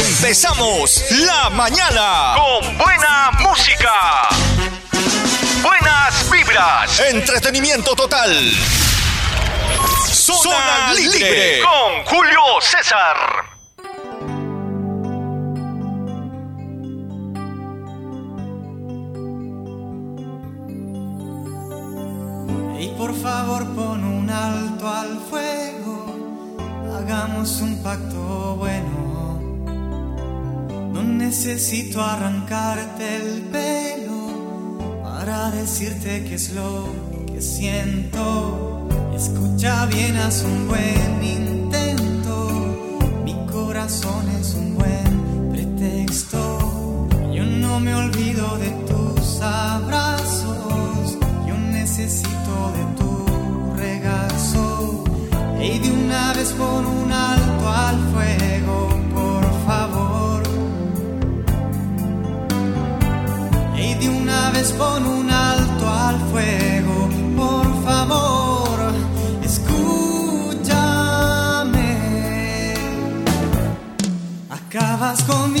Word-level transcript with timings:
Empezamos 0.00 1.04
la 1.10 1.50
mañana 1.50 2.34
con 2.36 2.78
buena 2.78 3.30
música. 3.40 4.28
Buenas 5.62 6.30
vibras. 6.30 7.00
Entretenimiento 7.00 7.94
total. 7.94 8.30
Zona, 10.10 10.94
libre. 10.94 11.60
con 11.62 12.04
Julio 12.06 12.40
César. 12.60 13.16
Y 22.80 22.88
por 22.96 23.14
favor 23.14 23.66
pon 23.74 24.04
un 24.04 24.30
alto 24.30 24.88
al 24.88 25.20
fuego, 25.28 26.16
hagamos 26.96 27.60
un 27.60 27.82
pacto 27.82 28.56
bueno. 28.56 29.09
No 30.92 31.02
necesito 31.02 32.02
arrancarte 32.02 33.16
el 33.16 33.42
pelo 33.42 35.02
para 35.02 35.50
decirte 35.50 36.24
que 36.24 36.34
es 36.34 36.52
lo 36.52 36.88
que 37.26 37.40
siento. 37.40 38.88
Escucha 39.14 39.86
bien, 39.86 40.16
haz 40.16 40.42
un 40.42 40.68
buen 40.68 41.22
intento. 41.22 42.48
Mi 43.24 43.34
corazón 43.46 44.28
es 44.40 44.54
un 44.54 44.74
buen 44.76 45.50
pretexto. 45.52 47.08
Yo 47.32 47.44
no 47.44 47.78
me 47.80 47.94
olvido 47.94 48.56
de 48.58 48.70
tus 48.88 49.40
abrazos. 49.40 51.18
Yo 51.46 51.56
necesito 51.56 52.72
de 52.76 52.84
tu 52.98 53.74
regazo. 53.76 55.04
Y 55.62 55.78
de 55.78 55.90
una 55.92 56.32
vez 56.32 56.52
pon 56.52 56.86
un 56.86 57.12
alto 57.12 57.68
al 57.68 57.98
fuego, 58.12 58.39
pon 64.68 65.06
un 65.06 65.30
alto 65.30 65.88
al 65.88 66.20
fuego, 66.30 67.08
por 67.34 67.82
favor. 67.82 68.92
Escúchame. 69.42 70.74
Acabas 74.50 75.22
con 75.22 75.59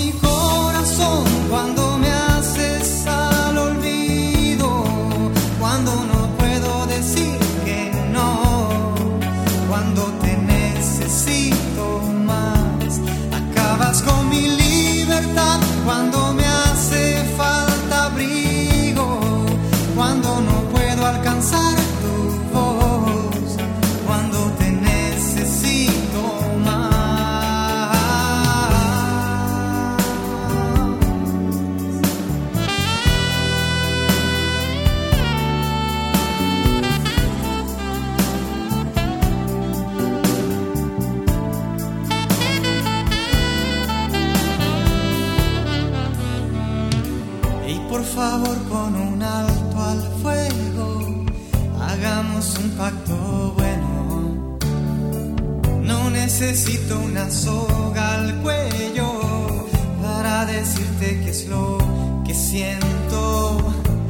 necesito 56.40 56.98
una 56.98 57.30
soga 57.30 58.14
al 58.14 58.34
cuello 58.36 59.68
para 60.02 60.46
decirte 60.46 61.20
que 61.20 61.30
es 61.30 61.46
lo 61.48 61.76
que 62.24 62.32
siento. 62.32 63.58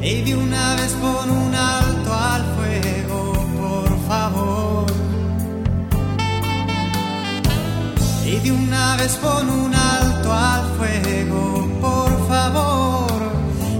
Y 0.01 0.21
de 0.21 0.35
una 0.35 0.75
vez 0.75 0.93
pon 0.93 1.29
un 1.29 1.53
alto 1.53 2.13
al 2.13 2.43
fuego, 2.55 3.33
por 3.59 4.07
favor. 4.07 4.85
Y 8.25 8.37
de 8.37 8.51
una 8.53 8.95
vez 8.95 9.17
pon 9.17 9.49
un 9.49 9.75
alto 9.75 10.33
al 10.33 10.65
fuego, 10.77 11.67
por 11.81 12.27
favor. 12.29 13.11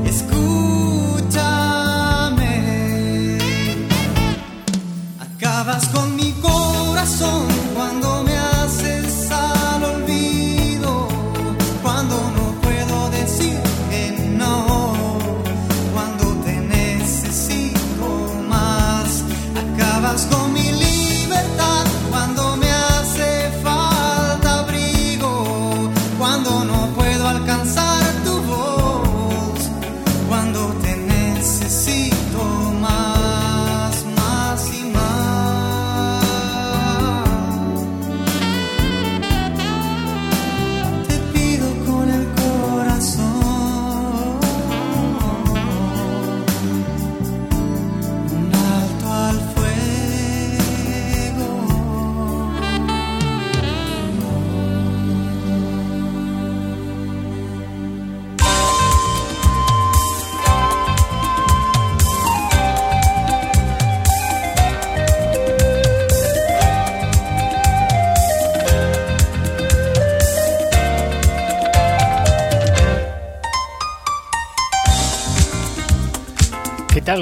Escúchame. 0.06 1.38
Acabas 5.22 5.88
con 5.88 6.11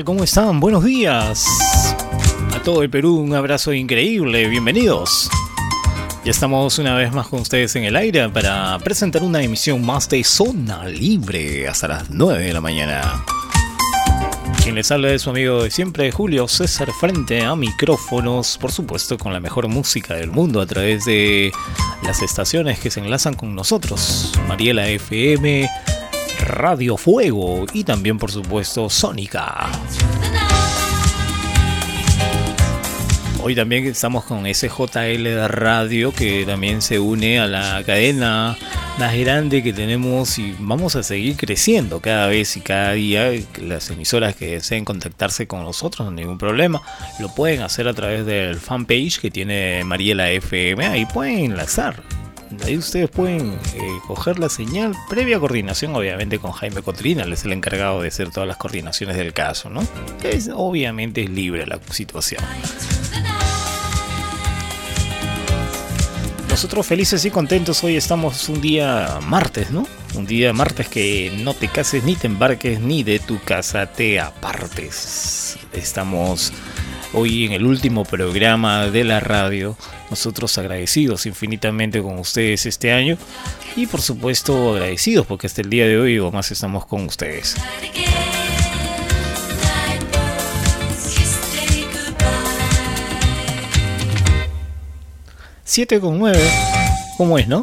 ¿Cómo 0.05 0.23
están? 0.23 0.59
Buenos 0.59 0.83
días. 0.83 1.47
A 2.55 2.61
todo 2.61 2.83
el 2.83 2.91
Perú 2.91 3.15
un 3.17 3.33
abrazo 3.33 3.73
increíble. 3.73 4.47
Bienvenidos. 4.47 5.31
Ya 6.23 6.29
estamos 6.29 6.77
una 6.77 6.93
vez 6.93 7.11
más 7.11 7.27
con 7.27 7.41
ustedes 7.41 7.75
en 7.75 7.85
el 7.85 7.95
aire 7.95 8.29
para 8.29 8.77
presentar 8.83 9.23
una 9.23 9.41
emisión 9.41 9.83
más 9.83 10.07
de 10.07 10.23
Zona 10.23 10.85
Libre 10.85 11.67
hasta 11.67 11.87
las 11.87 12.11
9 12.11 12.43
de 12.43 12.53
la 12.53 12.61
mañana. 12.61 13.25
Quien 14.61 14.75
les 14.75 14.91
habla 14.91 15.11
es 15.11 15.23
su 15.23 15.31
amigo 15.31 15.63
de 15.63 15.71
siempre, 15.71 16.11
Julio 16.11 16.47
César, 16.47 16.91
frente 16.91 17.43
a 17.43 17.55
micrófonos, 17.55 18.59
por 18.59 18.71
supuesto 18.71 19.17
con 19.17 19.33
la 19.33 19.39
mejor 19.39 19.69
música 19.69 20.13
del 20.13 20.29
mundo 20.29 20.61
a 20.61 20.67
través 20.67 21.05
de 21.05 21.51
las 22.03 22.21
estaciones 22.21 22.79
que 22.79 22.91
se 22.91 22.99
enlazan 22.99 23.33
con 23.33 23.55
nosotros. 23.55 24.33
Mariela 24.47 24.87
FM, 24.87 25.67
Radio 26.39 26.97
Fuego 26.97 27.65
y 27.73 27.83
también 27.83 28.17
por 28.17 28.31
supuesto 28.31 28.89
Sónica. 28.89 29.69
Hoy 33.41 33.55
también 33.55 33.85
estamos 33.85 34.25
con 34.25 34.45
SJL 34.53 35.47
Radio 35.47 36.11
que 36.13 36.45
también 36.45 36.81
se 36.81 36.99
une 36.99 37.39
a 37.39 37.47
la 37.47 37.83
cadena 37.85 38.57
más 38.99 39.15
grande 39.15 39.63
que 39.63 39.71
tenemos 39.71 40.37
y 40.37 40.53
vamos 40.59 40.97
a 40.97 41.03
seguir 41.03 41.37
creciendo 41.37 42.01
cada 42.01 42.27
vez 42.27 42.57
y 42.57 42.61
cada 42.61 42.91
día. 42.91 43.31
Las 43.61 43.89
emisoras 43.91 44.35
que 44.35 44.51
deseen 44.51 44.83
contactarse 44.83 45.47
con 45.47 45.63
nosotros, 45.63 46.05
no 46.05 46.17
hay 46.17 46.23
ningún 46.23 46.37
problema, 46.37 46.81
lo 47.19 47.33
pueden 47.33 47.61
hacer 47.61 47.87
a 47.87 47.93
través 47.93 48.25
del 48.25 48.57
fanpage 48.57 49.19
que 49.19 49.31
tiene 49.31 49.85
Mariela 49.85 50.29
FM. 50.31 50.85
Ahí 50.85 51.05
pueden 51.05 51.39
enlazar. 51.39 52.03
Ahí 52.65 52.77
ustedes 52.77 53.09
pueden 53.09 53.53
eh, 53.75 53.99
coger 54.07 54.39
la 54.39 54.49
señal 54.49 54.95
previa 55.07 55.39
coordinación, 55.39 55.95
obviamente 55.95 56.39
con 56.39 56.51
Jaime 56.51 56.81
Cotrina, 56.81 57.23
él 57.23 57.33
es 57.33 57.45
el 57.45 57.53
encargado 57.53 58.01
de 58.01 58.07
hacer 58.07 58.31
todas 58.31 58.47
las 58.47 58.57
coordinaciones 58.57 59.17
del 59.17 59.33
caso, 59.33 59.69
¿no? 59.69 59.81
Es, 60.23 60.49
obviamente 60.53 61.23
es 61.23 61.29
libre 61.29 61.65
la 61.67 61.79
situación. 61.91 62.43
Nosotros 66.49 66.87
felices 66.87 67.23
y 67.23 67.31
contentos 67.31 67.83
hoy 67.83 67.95
estamos 67.95 68.49
un 68.49 68.59
día 68.59 69.19
martes, 69.21 69.69
¿no? 69.69 69.87
Un 70.15 70.25
día 70.25 70.51
martes 70.51 70.87
que 70.89 71.31
no 71.43 71.53
te 71.53 71.67
cases 71.67 72.03
ni 72.03 72.15
te 72.15 72.27
embarques 72.27 72.81
ni 72.81 73.03
de 73.03 73.19
tu 73.19 73.39
casa 73.39 73.85
te 73.85 74.19
apartes. 74.19 75.57
Estamos 75.71 76.51
hoy 77.13 77.45
en 77.45 77.53
el 77.53 77.65
último 77.65 78.05
programa 78.05 78.87
de 78.87 79.03
la 79.03 79.19
radio. 79.19 79.77
Nosotros 80.09 80.57
agradecidos 80.57 81.25
infinitamente 81.25 82.01
con 82.01 82.19
ustedes 82.19 82.65
este 82.65 82.91
año 82.91 83.17
y 83.75 83.87
por 83.87 84.01
supuesto 84.01 84.73
agradecidos 84.73 85.25
porque 85.25 85.47
hasta 85.47 85.61
el 85.61 85.69
día 85.69 85.87
de 85.87 85.97
hoy 85.97 86.19
o 86.19 86.31
más 86.31 86.51
estamos 86.51 86.85
con 86.85 87.05
ustedes. 87.05 87.55
7 95.69 95.99
con 95.99 96.17
9. 96.17 96.39
¿Cómo 97.17 97.37
es, 97.37 97.47
no? 97.47 97.61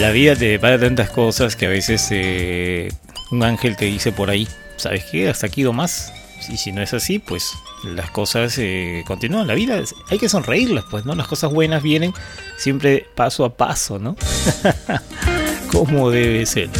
La 0.00 0.10
vida 0.10 0.34
te 0.34 0.46
depara 0.46 0.80
tantas 0.80 1.10
cosas 1.10 1.54
que 1.54 1.66
a 1.66 1.68
veces 1.68 2.08
eh, 2.10 2.88
un 3.30 3.44
ángel 3.44 3.76
te 3.76 3.84
dice 3.84 4.10
por 4.10 4.30
ahí, 4.30 4.48
¿sabes 4.76 5.04
qué? 5.04 5.28
Hasta 5.28 5.46
aquí 5.46 5.62
más. 5.62 6.12
Y 6.48 6.56
si 6.56 6.72
no 6.72 6.82
es 6.82 6.92
así, 6.94 7.18
pues 7.18 7.52
las 7.84 8.10
cosas 8.10 8.56
eh, 8.58 9.02
continúan. 9.06 9.46
La 9.46 9.54
vida 9.54 9.82
hay 10.08 10.18
que 10.18 10.28
sonreírlas, 10.28 10.84
pues, 10.90 11.04
¿no? 11.04 11.14
Las 11.14 11.26
cosas 11.26 11.52
buenas 11.52 11.82
vienen 11.82 12.12
siempre 12.56 13.06
paso 13.14 13.44
a 13.44 13.56
paso, 13.56 13.98
¿no? 13.98 14.16
Como 15.72 16.10
debe 16.10 16.44
ser. 16.46 16.70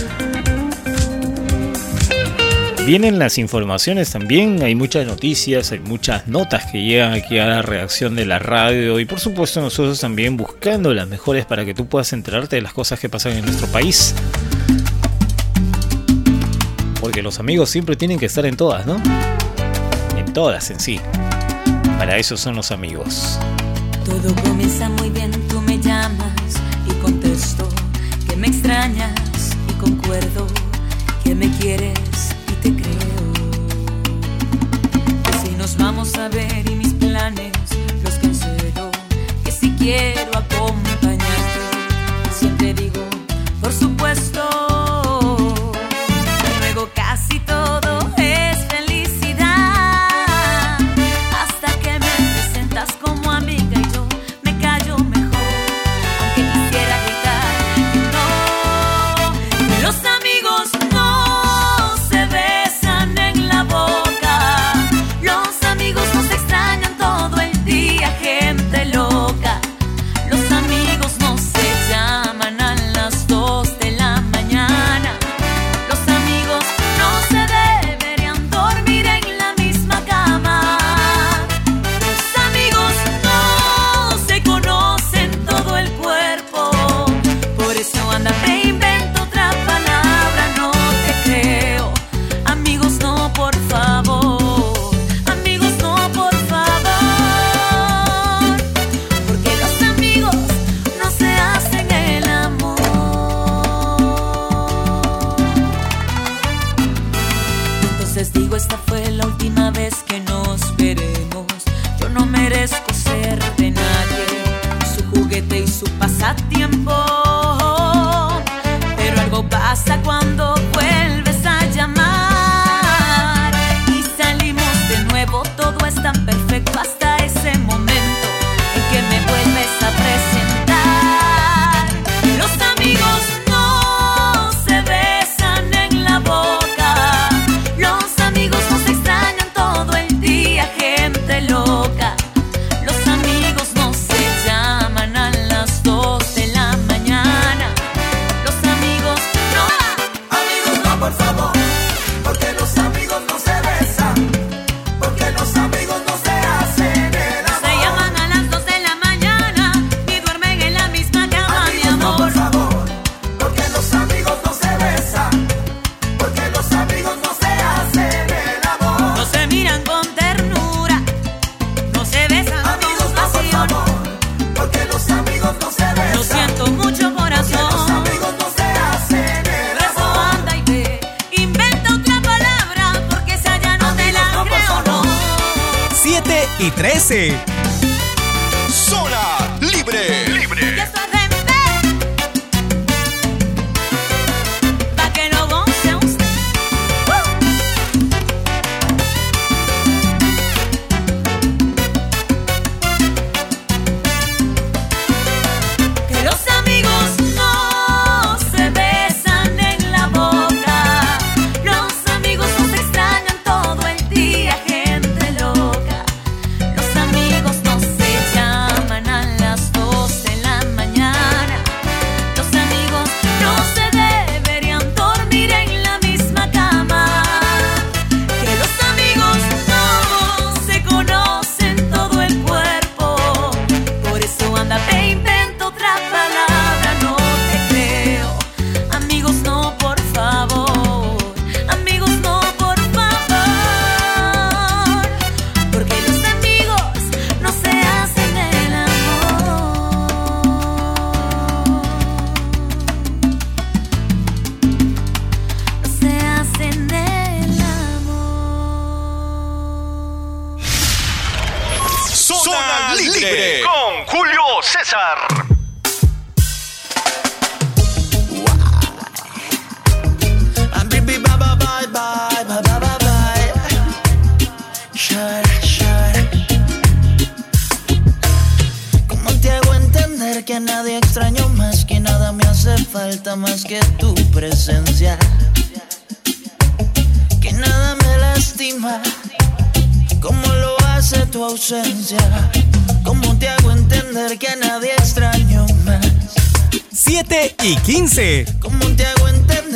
Vienen 2.87 3.19
las 3.19 3.39
informaciones 3.39 4.11
también, 4.11 4.63
hay 4.63 4.75
muchas 4.75 5.07
noticias, 5.07 5.73
hay 5.73 5.79
muchas 5.79 6.29
notas 6.29 6.71
que 6.71 6.83
llegan 6.83 7.15
aquí 7.15 7.39
a 7.39 7.47
la 7.47 7.63
reacción 7.63 8.15
de 8.15 8.27
la 8.27 8.39
radio 8.39 9.01
y 9.01 9.07
por 9.07 9.21
supuesto 9.21 9.63
nosotros 9.63 9.99
también 9.99 10.37
buscando 10.37 10.93
las 10.93 11.09
mejores 11.09 11.47
para 11.47 11.65
que 11.65 11.73
tú 11.73 11.87
puedas 11.87 12.13
enterarte 12.13 12.57
de 12.57 12.63
las 12.63 12.75
cosas 12.75 13.01
que 13.01 13.09
pasan 13.09 13.33
en 13.33 13.47
nuestro 13.47 13.69
país. 13.69 14.15
Porque 17.01 17.23
los 17.23 17.41
amigos 17.41 17.71
siempre 17.71 17.97
tienen 17.97 18.19
que 18.19 18.27
estar 18.27 18.45
en 18.45 18.55
todas, 18.55 18.85
¿no? 18.85 19.01
Todas 20.35 20.69
en 20.71 20.81
sí. 20.81 21.01
Para 21.97 22.19
eso 22.19 22.37
son 22.37 22.57
los 22.57 22.73
amigos. 22.73 23.39
Todo 24.05 24.35
comienza 24.43 24.89
muy 24.89 25.09
bien, 25.09 25.31
tú 25.49 25.61
me 25.63 25.79
llamas 25.79 26.33
y 26.89 26.93
contesto 27.01 27.69
que 28.29 28.37
me 28.37 28.49
extrañas 28.49 29.15
y 29.71 29.73
concuerdo 29.75 30.49
que 31.23 31.37
me 31.37 31.49
quieres 31.59 32.35
te 32.65 32.75
creo. 32.75 33.33
Si 35.43 35.51
nos 35.57 35.77
vamos 35.77 36.15
a 36.17 36.29
ver 36.29 36.69
y 36.69 36.75
mis 36.75 36.95
planes 36.95 37.53
los 38.03 38.15
cancelo, 38.15 38.91
que 39.45 39.53
si 39.53 39.71
quiero 39.73 40.37
acompañarte, 40.37 41.61
siempre 42.33 42.75
digo, 42.75 43.05
por 43.61 43.73
supuesto. 43.73 44.64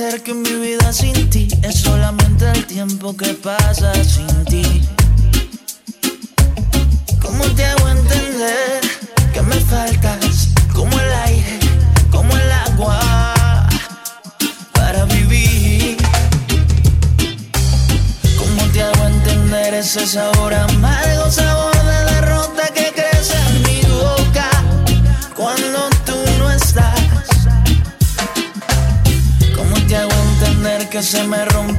Entender 0.09 0.23
que 0.23 0.35
mi 0.35 0.67
vida 0.67 0.93
sin 0.93 1.29
ti 1.29 1.49
es 1.63 1.81
solamente 1.81 2.51
el 2.51 2.65
tiempo 2.67 3.17
que 3.17 3.35
pasa 3.35 3.93
sin 4.05 4.45
ti? 4.47 4.83
¿Cómo 7.21 7.45
te 7.55 7.65
hago 7.67 7.89
entender 7.89 8.81
que 9.33 9.43
me 9.43 9.57
faltas 9.57 10.49
como 10.73 10.99
el 10.99 11.13
aire, 11.27 11.59
como 12.11 12.35
el 12.37 12.53
agua 12.53 13.67
para 14.73 15.05
vivir? 15.05 15.99
¿Cómo 18.39 18.63
te 18.73 18.83
hago 18.83 19.05
entender 19.07 19.75
ese 19.75 20.07
sabor 20.07 20.55
amargo, 20.55 21.31
sabor 21.31 21.78
se 31.03 31.23
me 31.29 31.45
rompe 31.45 31.78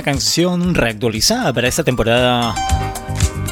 Una 0.00 0.12
canción 0.12 0.74
reactualizada 0.74 1.52
para 1.52 1.68
esta 1.68 1.84
temporada 1.84 2.54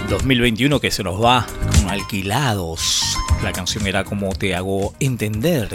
2021 0.09 0.81
que 0.81 0.90
se 0.90 1.05
nos 1.05 1.23
va 1.23 1.47
con 1.76 1.90
alquilados. 1.90 3.02
La 3.43 3.52
canción 3.52 3.87
era 3.87 4.02
como 4.02 4.35
te 4.35 4.55
hago 4.55 4.95
entender. 4.99 5.69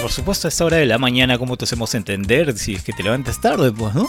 Por 0.00 0.10
supuesto, 0.10 0.48
a 0.48 0.48
esta 0.48 0.64
hora 0.64 0.78
de 0.78 0.86
la 0.86 0.96
mañana, 0.96 1.36
¿cómo 1.36 1.58
te 1.58 1.66
hacemos 1.66 1.94
entender 1.94 2.56
si 2.56 2.72
es 2.72 2.82
que 2.82 2.94
te 2.94 3.02
levantas 3.02 3.38
tarde, 3.38 3.70
pues, 3.70 3.94
no? 3.94 4.06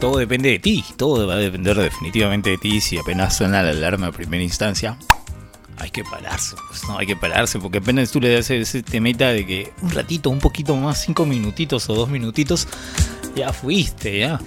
Todo 0.00 0.16
depende 0.16 0.48
de 0.52 0.58
ti, 0.58 0.82
todo 0.96 1.26
va 1.26 1.34
a 1.34 1.36
depender 1.36 1.76
definitivamente 1.76 2.48
de 2.48 2.56
ti. 2.56 2.80
Si 2.80 2.96
apenas 2.96 3.36
suena 3.36 3.62
la 3.62 3.72
alarma 3.72 4.06
a 4.06 4.12
primera 4.12 4.42
instancia, 4.42 4.96
hay 5.76 5.90
que 5.90 6.02
pararse, 6.02 6.56
pues 6.68 6.82
no, 6.88 6.98
hay 6.98 7.06
que 7.06 7.16
pararse, 7.16 7.58
porque 7.58 7.78
apenas 7.78 8.10
tú 8.10 8.20
le 8.20 8.32
das 8.32 8.50
ese 8.50 8.82
temita 8.82 9.28
de 9.28 9.46
que 9.46 9.72
un 9.82 9.90
ratito, 9.90 10.30
un 10.30 10.38
poquito 10.38 10.74
más, 10.76 11.02
cinco 11.02 11.26
minutitos 11.26 11.88
o 11.88 11.94
dos 11.94 12.08
minutitos, 12.08 12.66
ya 13.38 13.52
fuiste, 13.52 14.18
ya. 14.18 14.40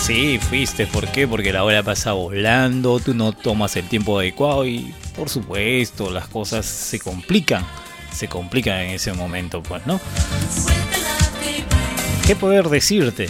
Sí, 0.00 0.38
fuiste, 0.38 0.86
¿por 0.86 1.06
qué? 1.08 1.28
Porque 1.28 1.52
la 1.52 1.64
hora 1.64 1.82
pasa 1.82 2.12
volando, 2.12 2.98
tú 2.98 3.14
no 3.14 3.32
tomas 3.32 3.76
el 3.76 3.86
tiempo 3.86 4.18
adecuado 4.18 4.64
y 4.66 4.94
por 5.14 5.28
supuesto 5.28 6.10
las 6.10 6.26
cosas 6.28 6.64
se 6.64 6.98
complican, 6.98 7.64
se 8.10 8.26
complican 8.26 8.78
en 8.80 8.90
ese 8.92 9.12
momento, 9.12 9.62
pues, 9.62 9.86
¿no? 9.86 10.00
¿Qué 12.26 12.34
poder 12.34 12.70
decirte? 12.70 13.28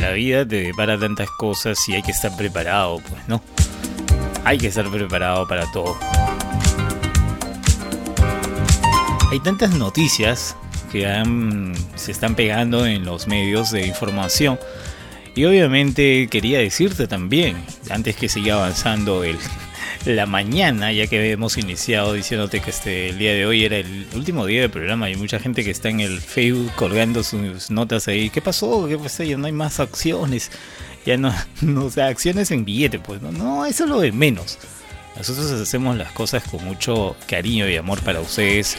La 0.00 0.10
vida 0.10 0.46
te 0.46 0.62
depara 0.62 0.98
tantas 0.98 1.28
cosas 1.30 1.78
y 1.88 1.94
hay 1.94 2.02
que 2.02 2.10
estar 2.10 2.36
preparado, 2.36 2.98
pues, 3.08 3.28
¿no? 3.28 3.40
Hay 4.44 4.58
que 4.58 4.66
estar 4.66 4.90
preparado 4.90 5.46
para 5.46 5.70
todo. 5.70 5.96
Hay 9.30 9.38
tantas 9.40 9.70
noticias 9.70 10.56
que 10.90 11.06
se 11.96 12.12
están 12.12 12.34
pegando 12.34 12.86
en 12.86 13.04
los 13.04 13.26
medios 13.26 13.70
de 13.70 13.86
información. 13.86 14.58
Y 15.34 15.44
obviamente 15.44 16.26
quería 16.28 16.58
decirte 16.58 17.06
también, 17.06 17.56
antes 17.90 18.16
que 18.16 18.28
siga 18.28 18.54
avanzando 18.54 19.22
el, 19.22 19.38
la 20.04 20.26
mañana, 20.26 20.92
ya 20.92 21.06
que 21.06 21.30
hemos 21.30 21.56
iniciado 21.58 22.12
diciéndote 22.12 22.60
que 22.60 22.70
este, 22.70 23.10
el 23.10 23.18
día 23.18 23.32
de 23.32 23.46
hoy 23.46 23.64
era 23.64 23.76
el 23.76 24.06
último 24.14 24.46
día 24.46 24.62
del 24.62 24.70
programa, 24.70 25.06
hay 25.06 25.16
mucha 25.16 25.38
gente 25.38 25.64
que 25.64 25.70
está 25.70 25.90
en 25.90 26.00
el 26.00 26.20
Facebook 26.20 26.72
colgando 26.74 27.22
sus 27.22 27.70
notas 27.70 28.08
ahí. 28.08 28.30
¿Qué 28.30 28.40
pasó? 28.40 28.86
¿Qué 28.88 28.98
pasó? 28.98 29.22
Ya 29.22 29.36
no 29.36 29.46
hay 29.46 29.52
más 29.52 29.80
acciones. 29.80 30.50
Ya 31.06 31.16
no, 31.16 31.32
no 31.62 31.90
sea, 31.90 32.06
acciones 32.06 32.50
en 32.50 32.64
billete, 32.64 32.98
pues 32.98 33.22
no, 33.22 33.30
no, 33.30 33.64
eso 33.64 33.84
es 33.84 33.90
lo 33.90 34.00
de 34.00 34.12
menos. 34.12 34.58
Nosotros 35.18 35.50
hacemos 35.50 35.96
las 35.96 36.12
cosas 36.12 36.44
con 36.44 36.64
mucho 36.64 37.16
cariño 37.26 37.68
y 37.68 37.76
amor 37.76 38.00
para 38.02 38.20
ustedes. 38.20 38.78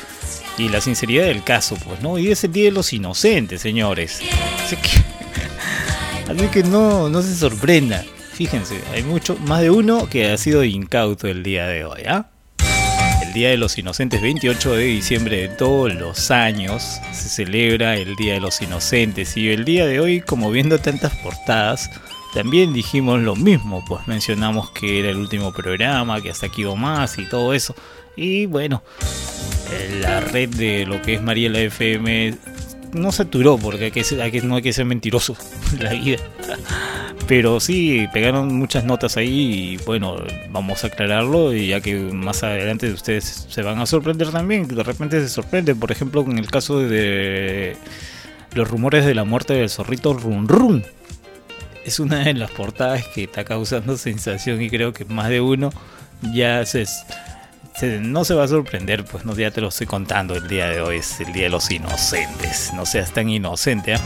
Y 0.57 0.69
la 0.69 0.79
sinceridad 0.79 1.25
del 1.25 1.43
caso, 1.43 1.77
pues, 1.85 2.01
¿no? 2.01 2.17
Y 2.17 2.31
es 2.31 2.45
el 2.45 2.53
Día 2.53 2.65
de 2.65 2.71
los 2.71 2.93
Inocentes, 2.93 3.61
señores. 3.61 4.21
Así 4.63 4.77
que, 4.77 6.31
así 6.31 6.47
que 6.47 6.63
no, 6.63 7.09
no 7.09 7.21
se 7.21 7.35
sorprenda. 7.35 8.05
Fíjense, 8.33 8.79
hay 8.93 9.03
mucho, 9.03 9.35
más 9.35 9.59
de 9.59 9.69
uno 9.69 10.07
que 10.09 10.31
ha 10.31 10.37
sido 10.37 10.63
incauto 10.63 11.27
el 11.27 11.43
día 11.43 11.67
de 11.67 11.83
hoy, 11.83 12.03
¿ah? 12.07 12.27
El 13.21 13.33
Día 13.33 13.49
de 13.49 13.57
los 13.57 13.77
Inocentes, 13.77 14.21
28 14.21 14.75
de 14.75 14.85
diciembre 14.85 15.41
de 15.41 15.49
todos 15.49 15.93
los 15.93 16.31
años, 16.31 17.01
se 17.11 17.27
celebra 17.27 17.97
el 17.97 18.15
Día 18.15 18.35
de 18.35 18.39
los 18.39 18.61
Inocentes. 18.61 19.35
Y 19.35 19.49
el 19.49 19.65
día 19.65 19.85
de 19.85 19.99
hoy, 19.99 20.21
como 20.21 20.51
viendo 20.51 20.79
tantas 20.79 21.13
portadas, 21.17 21.89
también 22.33 22.73
dijimos 22.73 23.19
lo 23.21 23.35
mismo, 23.35 23.83
pues 23.87 24.07
mencionamos 24.07 24.69
que 24.71 24.99
era 24.99 25.09
el 25.09 25.17
último 25.17 25.51
programa, 25.51 26.21
que 26.21 26.29
hasta 26.29 26.47
aquí 26.47 26.61
iba 26.61 26.75
más 26.75 27.17
y 27.17 27.25
todo 27.27 27.53
eso. 27.53 27.75
Y 28.15 28.45
bueno, 28.45 28.83
eh, 29.71 29.99
la 30.01 30.19
red 30.19 30.49
de 30.49 30.85
lo 30.85 31.01
que 31.01 31.15
es 31.15 31.21
Mariela 31.21 31.59
FM 31.59 32.35
no 32.93 33.11
saturó 33.11 33.57
porque 33.57 33.85
hay 33.85 33.91
que, 33.91 34.03
hay 34.21 34.31
que- 34.31 34.41
no 34.41 34.55
hay 34.55 34.61
que 34.61 34.73
ser 34.73 34.85
mentiroso 34.85 35.35
en 35.73 35.83
la 35.83 35.91
vida. 35.93 36.17
Pero 37.27 37.59
sí, 37.59 38.07
pegaron 38.11 38.55
muchas 38.55 38.83
notas 38.85 39.15
ahí 39.15 39.73
y 39.73 39.77
bueno, 39.85 40.15
vamos 40.49 40.83
a 40.83 40.87
aclararlo 40.87 41.53
y 41.53 41.67
ya 41.67 41.79
que 41.79 41.95
más 41.95 42.41
adelante 42.41 42.91
ustedes 42.91 43.45
se 43.47 43.61
van 43.61 43.77
a 43.79 43.85
sorprender 43.85 44.31
también, 44.31 44.67
de 44.67 44.81
repente 44.83 45.19
se 45.21 45.29
sorprende, 45.29 45.75
por 45.75 45.91
ejemplo, 45.91 46.21
en 46.21 46.39
el 46.39 46.49
caso 46.49 46.79
de 46.79 47.77
los 48.55 48.67
rumores 48.67 49.05
de 49.05 49.13
la 49.13 49.25
muerte 49.25 49.53
del 49.53 49.69
zorrito 49.69 50.13
Run 50.13 50.47
Run. 50.47 50.83
Es 51.89 51.99
una 51.99 52.19
de 52.19 52.35
las 52.35 52.51
portadas 52.51 53.03
que 53.07 53.23
está 53.23 53.43
causando 53.43 53.97
sensación 53.97 54.61
y 54.61 54.69
creo 54.69 54.93
que 54.93 55.05
más 55.05 55.27
de 55.29 55.41
uno 55.41 55.71
ya 56.35 56.63
se, 56.63 56.85
no 57.99 58.23
se 58.23 58.35
va 58.35 58.43
a 58.43 58.47
sorprender, 58.47 59.05
pues 59.05 59.25
no, 59.25 59.33
ya 59.33 59.49
te 59.49 59.59
lo 59.59 59.69
estoy 59.69 59.87
contando, 59.87 60.35
el 60.35 60.47
día 60.47 60.69
de 60.69 60.81
hoy 60.81 60.97
es 60.97 61.19
el 61.19 61.33
día 61.33 61.45
de 61.45 61.49
los 61.49 61.71
inocentes, 61.71 62.71
no 62.75 62.85
seas 62.85 63.11
tan 63.11 63.27
inocente. 63.27 63.93
¿eh? 63.93 63.99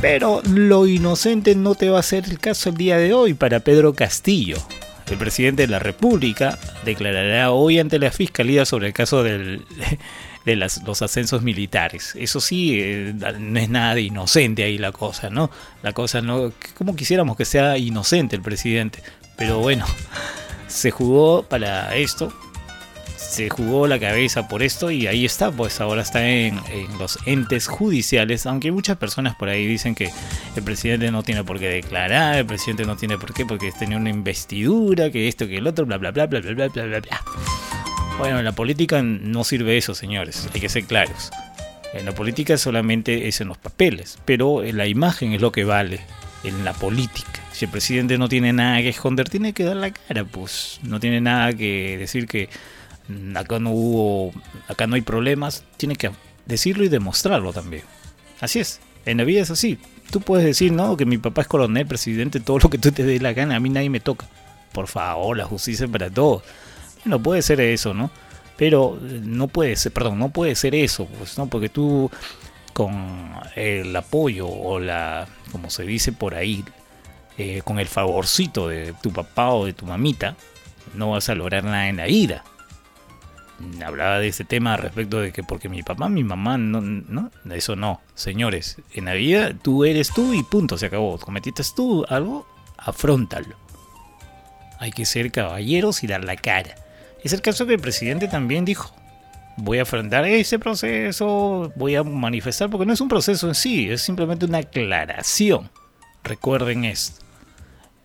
Pero 0.00 0.40
lo 0.48 0.86
inocente 0.86 1.56
no 1.56 1.74
te 1.74 1.90
va 1.90 1.98
a 1.98 2.04
ser 2.04 2.26
el 2.26 2.38
caso 2.38 2.68
el 2.68 2.76
día 2.76 2.98
de 2.98 3.12
hoy 3.12 3.34
para 3.34 3.58
Pedro 3.58 3.92
Castillo. 3.92 4.58
El 5.10 5.18
presidente 5.18 5.62
de 5.62 5.68
la 5.68 5.80
República 5.80 6.56
declarará 6.84 7.50
hoy 7.50 7.80
ante 7.80 7.98
la 7.98 8.12
Fiscalía 8.12 8.64
sobre 8.64 8.86
el 8.86 8.92
caso 8.92 9.24
del, 9.24 9.64
de 10.46 10.56
los 10.56 11.02
ascensos 11.02 11.42
militares. 11.42 12.14
Eso 12.16 12.40
sí, 12.40 12.78
eh, 12.80 13.14
no 13.38 13.58
es 13.58 13.68
nada 13.68 13.94
de 13.96 14.02
inocente 14.02 14.62
ahí 14.62 14.78
la 14.78 14.92
cosa, 14.92 15.28
¿no? 15.28 15.50
La 15.82 15.92
cosa 15.92 16.22
no... 16.22 16.52
Como 16.78 16.96
quisiéramos 16.96 17.36
que 17.36 17.44
sea 17.44 17.76
inocente 17.76 18.36
el 18.36 18.42
presidente. 18.42 19.02
Pero 19.36 19.58
bueno, 19.58 19.84
se 20.68 20.90
jugó 20.92 21.42
para 21.42 21.94
esto 21.96 22.32
se 23.16 23.50
jugó 23.50 23.86
la 23.86 23.98
cabeza 23.98 24.46
por 24.46 24.62
esto 24.62 24.90
y 24.90 25.06
ahí 25.06 25.24
está, 25.24 25.50
pues 25.50 25.80
ahora 25.80 26.02
está 26.02 26.26
en, 26.28 26.60
los 26.98 27.18
entes 27.26 27.66
judiciales, 27.66 28.46
aunque 28.46 28.70
muchas 28.70 28.96
personas 28.98 29.34
por 29.34 29.48
ahí 29.48 29.66
dicen 29.66 29.94
que 29.94 30.10
el 30.54 30.62
presidente 30.62 31.10
no 31.10 31.22
tiene 31.22 31.42
por 31.42 31.58
qué 31.58 31.68
declarar, 31.68 32.36
el 32.36 32.46
presidente 32.46 32.84
no 32.84 32.96
tiene 32.96 33.18
por 33.18 33.34
qué 33.34 33.44
porque 33.44 33.72
tenía 33.72 33.96
una 33.96 34.10
investidura, 34.10 35.10
que 35.10 35.28
esto, 35.28 35.46
que 35.48 35.58
el 35.58 35.66
otro, 35.66 35.86
bla, 35.86 35.98
bla, 35.98 36.12
bla, 36.12 36.26
bla, 36.26 36.40
bla, 36.40 36.52
bla, 36.52 36.68
bla, 36.68 36.84
bla, 36.84 37.00
bla. 37.00 37.85
Bueno, 38.18 38.38
en 38.38 38.44
la 38.44 38.52
política 38.52 39.02
no 39.02 39.44
sirve 39.44 39.76
eso, 39.76 39.94
señores, 39.94 40.48
hay 40.52 40.60
que 40.60 40.68
ser 40.68 40.84
claros. 40.84 41.30
En 41.92 42.06
la 42.06 42.12
política 42.12 42.58
solamente 42.58 43.28
es 43.28 43.40
en 43.40 43.48
los 43.48 43.58
papeles, 43.58 44.18
pero 44.24 44.62
la 44.62 44.86
imagen 44.86 45.32
es 45.32 45.40
lo 45.40 45.52
que 45.52 45.64
vale 45.64 46.00
en 46.44 46.64
la 46.64 46.72
política. 46.72 47.40
Si 47.52 47.66
el 47.66 47.70
presidente 47.70 48.18
no 48.18 48.28
tiene 48.28 48.52
nada 48.52 48.78
que 48.78 48.88
esconder, 48.90 49.28
tiene 49.28 49.52
que 49.52 49.64
dar 49.64 49.76
la 49.76 49.90
cara, 49.90 50.24
pues 50.24 50.80
no 50.82 51.00
tiene 51.00 51.20
nada 51.20 51.52
que 51.52 51.96
decir 51.98 52.26
que 52.26 52.48
Mm, 53.08 53.36
acá 53.36 53.58
no 53.58 53.70
hubo, 53.70 54.32
acá 54.68 54.86
no 54.86 54.96
hay 54.96 55.02
problemas, 55.02 55.64
tiene 55.76 55.96
que 55.96 56.10
decirlo 56.44 56.84
y 56.84 56.88
demostrarlo 56.88 57.52
también. 57.52 57.84
Así 58.40 58.58
es, 58.58 58.80
en 59.04 59.18
la 59.18 59.24
vida 59.24 59.42
es 59.42 59.50
así. 59.50 59.78
Tú 60.10 60.20
puedes 60.20 60.44
decir, 60.44 60.72
no, 60.72 60.96
que 60.96 61.06
mi 61.06 61.18
papá 61.18 61.42
es 61.42 61.48
coronel, 61.48 61.86
presidente, 61.86 62.40
todo 62.40 62.58
lo 62.58 62.70
que 62.70 62.78
tú 62.78 62.92
te 62.92 63.04
dé 63.04 63.20
la 63.20 63.32
gana, 63.32 63.56
a 63.56 63.60
mí 63.60 63.70
nadie 63.70 63.90
me 63.90 64.00
toca. 64.00 64.26
Por 64.72 64.88
favor, 64.88 65.36
la 65.36 65.44
justicia 65.44 65.88
para 65.88 66.10
todos. 66.10 66.42
Bueno, 67.06 67.22
puede 67.22 67.40
ser 67.40 67.60
eso, 67.60 67.94
¿no? 67.94 68.10
Pero 68.56 68.98
eh, 69.00 69.20
no 69.22 69.46
puede 69.46 69.76
ser, 69.76 69.92
perdón, 69.92 70.18
no 70.18 70.30
puede 70.30 70.56
ser 70.56 70.74
eso, 70.74 71.06
pues, 71.06 71.38
¿no? 71.38 71.46
Porque 71.46 71.68
tú 71.68 72.10
con 72.72 73.32
el 73.54 73.94
apoyo 73.94 74.48
o 74.48 74.80
la, 74.80 75.28
como 75.52 75.70
se 75.70 75.84
dice 75.84 76.10
por 76.10 76.34
ahí, 76.34 76.64
eh, 77.38 77.62
con 77.64 77.78
el 77.78 77.86
favorcito 77.86 78.66
de 78.66 78.92
tu 79.00 79.12
papá 79.12 79.50
o 79.50 79.66
de 79.66 79.72
tu 79.72 79.86
mamita, 79.86 80.34
no 80.94 81.12
vas 81.12 81.28
a 81.28 81.36
lograr 81.36 81.62
nada 81.62 81.88
en 81.88 81.98
la 81.98 82.06
vida 82.06 82.42
hablaba 83.84 84.18
de 84.18 84.28
ese 84.28 84.44
tema 84.44 84.76
respecto 84.76 85.20
de 85.20 85.32
que 85.32 85.42
porque 85.42 85.68
mi 85.68 85.82
papá, 85.84 86.08
mi 86.08 86.24
mamá, 86.24 86.58
no, 86.58 86.80
no, 86.80 87.30
eso 87.54 87.76
no. 87.76 88.00
Señores, 88.14 88.78
en 88.92 89.06
la 89.06 89.14
vida 89.14 89.54
tú 89.54 89.84
eres 89.84 90.12
tú 90.12 90.34
y 90.34 90.42
punto, 90.42 90.76
se 90.76 90.86
acabó. 90.86 91.18
Cometiste 91.18 91.62
tú 91.74 92.04
algo, 92.08 92.46
afrontalo. 92.76 93.56
Hay 94.80 94.90
que 94.90 95.06
ser 95.06 95.30
caballeros 95.30 96.02
y 96.02 96.08
dar 96.08 96.24
la 96.24 96.36
cara. 96.36 96.74
Es 97.26 97.32
el 97.32 97.42
caso 97.42 97.66
que 97.66 97.74
el 97.74 97.80
presidente 97.80 98.28
también 98.28 98.64
dijo. 98.64 98.94
Voy 99.56 99.80
a 99.80 99.82
afrontar 99.82 100.24
ese 100.26 100.60
proceso, 100.60 101.72
voy 101.74 101.96
a 101.96 102.04
manifestar, 102.04 102.70
porque 102.70 102.86
no 102.86 102.92
es 102.92 103.00
un 103.00 103.08
proceso 103.08 103.48
en 103.48 103.56
sí, 103.56 103.90
es 103.90 104.00
simplemente 104.00 104.46
una 104.46 104.58
aclaración. 104.58 105.68
Recuerden 106.22 106.84
esto 106.84 107.26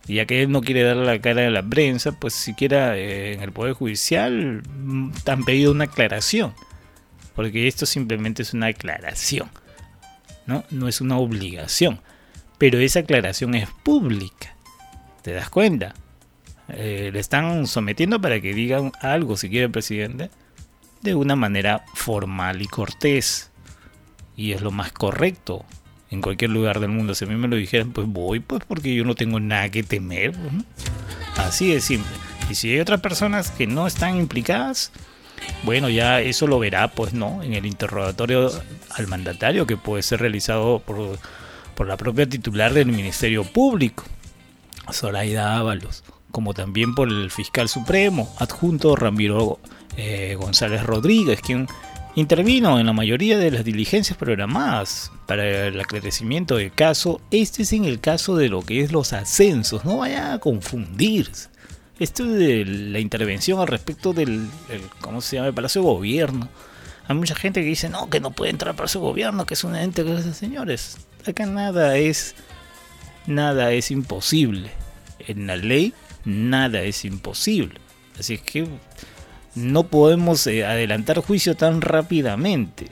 ya 0.07 0.25
que 0.25 0.41
él 0.41 0.51
no 0.51 0.61
quiere 0.61 0.83
dar 0.83 0.97
la 0.97 1.19
cara 1.19 1.45
a 1.45 1.49
la 1.49 1.63
prensa, 1.63 2.11
pues 2.11 2.33
siquiera 2.33 2.97
eh, 2.97 3.33
en 3.33 3.41
el 3.41 3.51
Poder 3.51 3.73
Judicial 3.73 4.63
mm, 4.67 5.11
han 5.27 5.43
pedido 5.45 5.71
una 5.71 5.83
aclaración, 5.85 6.53
porque 7.35 7.67
esto 7.67 7.85
simplemente 7.85 8.41
es 8.41 8.53
una 8.53 8.67
aclaración, 8.67 9.49
¿no? 10.47 10.63
No 10.71 10.87
es 10.87 11.01
una 11.01 11.17
obligación, 11.17 12.01
pero 12.57 12.79
esa 12.79 13.01
aclaración 13.01 13.53
es 13.55 13.69
pública, 13.83 14.55
¿te 15.21 15.33
das 15.33 15.49
cuenta? 15.49 15.93
Eh, 16.73 17.09
le 17.13 17.19
están 17.19 17.67
sometiendo 17.67 18.21
para 18.21 18.39
que 18.41 18.53
digan 18.53 18.91
algo, 19.01 19.37
si 19.37 19.49
quiere 19.49 19.65
el 19.65 19.71
presidente, 19.71 20.29
de 21.01 21.15
una 21.15 21.35
manera 21.35 21.83
formal 21.93 22.61
y 22.61 22.67
cortés, 22.67 23.51
y 24.35 24.53
es 24.53 24.61
lo 24.61 24.71
más 24.71 24.91
correcto, 24.91 25.65
en 26.09 26.21
cualquier 26.21 26.51
lugar 26.51 26.79
del 26.79 26.89
mundo. 26.89 27.15
Si 27.15 27.25
a 27.25 27.27
mí 27.27 27.35
me 27.35 27.47
lo 27.47 27.55
dijeran, 27.55 27.91
pues 27.91 28.07
voy, 28.07 28.39
pues 28.39 28.63
porque 28.67 28.93
yo 28.93 29.03
no 29.03 29.15
tengo 29.15 29.39
nada 29.39 29.69
que 29.69 29.83
temer. 29.83 30.33
Así 31.37 31.73
de 31.73 31.81
simple. 31.81 32.11
Y 32.49 32.55
si 32.55 32.71
hay 32.71 32.79
otras 32.79 33.01
personas 33.01 33.49
que 33.51 33.65
no 33.65 33.87
están 33.87 34.17
implicadas, 34.17 34.91
bueno, 35.63 35.89
ya 35.89 36.21
eso 36.21 36.47
lo 36.47 36.59
verá, 36.59 36.89
pues 36.89 37.13
no, 37.13 37.41
en 37.43 37.53
el 37.53 37.65
interrogatorio 37.65 38.51
al 38.89 39.07
mandatario 39.07 39.65
que 39.65 39.77
puede 39.77 40.03
ser 40.03 40.19
realizado 40.19 40.79
por, 40.79 41.17
por 41.75 41.87
la 41.87 41.97
propia 41.97 42.27
titular 42.27 42.73
del 42.73 42.87
Ministerio 42.87 43.43
Público, 43.43 44.03
Zoraida 44.91 45.57
Ábalos, 45.57 46.03
como 46.31 46.53
también 46.53 46.95
por 46.95 47.09
el 47.09 47.29
fiscal 47.31 47.69
supremo 47.69 48.33
adjunto 48.39 48.95
Ramiro 48.95 49.59
eh, 49.97 50.35
González 50.39 50.83
Rodríguez, 50.83 51.41
quien 51.41 51.67
intervino 52.15 52.79
en 52.79 52.85
la 52.85 52.93
mayoría 52.93 53.37
de 53.37 53.51
las 53.51 53.63
diligencias 53.63 54.17
programadas 54.17 55.11
para 55.27 55.67
el 55.67 55.79
aclarecimiento 55.79 56.57
del 56.57 56.73
caso. 56.73 57.21
Este 57.31 57.63
es 57.63 57.73
en 57.73 57.85
el 57.85 57.99
caso 57.99 58.35
de 58.35 58.49
lo 58.49 58.61
que 58.61 58.81
es 58.81 58.91
los 58.91 59.13
ascensos, 59.13 59.85
no 59.85 59.97
vaya 59.97 60.33
a 60.33 60.39
confundirse. 60.39 61.49
Esto 61.99 62.23
es 62.23 62.31
de 62.31 62.65
la 62.65 62.99
intervención 62.99 63.59
al 63.59 63.67
respecto 63.67 64.11
del, 64.11 64.47
¿cómo 65.01 65.21
se 65.21 65.35
llama? 65.35 65.49
El 65.49 65.53
Palacio 65.53 65.81
de 65.81 65.87
Gobierno. 65.87 66.49
Hay 67.07 67.15
mucha 67.15 67.35
gente 67.35 67.61
que 67.61 67.67
dice, 67.67 67.89
no, 67.89 68.09
que 68.09 68.19
no 68.19 68.31
puede 68.31 68.49
entrar 68.49 68.69
al 68.69 68.75
Palacio 68.75 69.01
de 69.01 69.07
Gobierno, 69.07 69.45
que 69.45 69.53
es 69.53 69.63
un 69.63 69.75
ente 69.75 70.03
que 70.03 70.19
señores. 70.33 70.97
Acá 71.27 71.45
nada 71.45 71.97
es, 71.97 72.33
nada 73.27 73.71
es 73.73 73.91
imposible. 73.91 74.71
En 75.19 75.45
la 75.45 75.55
ley, 75.55 75.93
nada 76.25 76.81
es 76.81 77.05
imposible. 77.05 77.79
Así 78.19 78.35
es 78.35 78.41
que 78.41 78.67
no 79.55 79.83
podemos 79.87 80.47
eh, 80.47 80.65
adelantar 80.65 81.19
juicio 81.19 81.55
tan 81.55 81.81
rápidamente. 81.81 82.87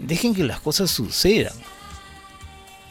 Dejen 0.00 0.34
que 0.34 0.44
las 0.44 0.60
cosas 0.60 0.90
sucedan. 0.90 1.54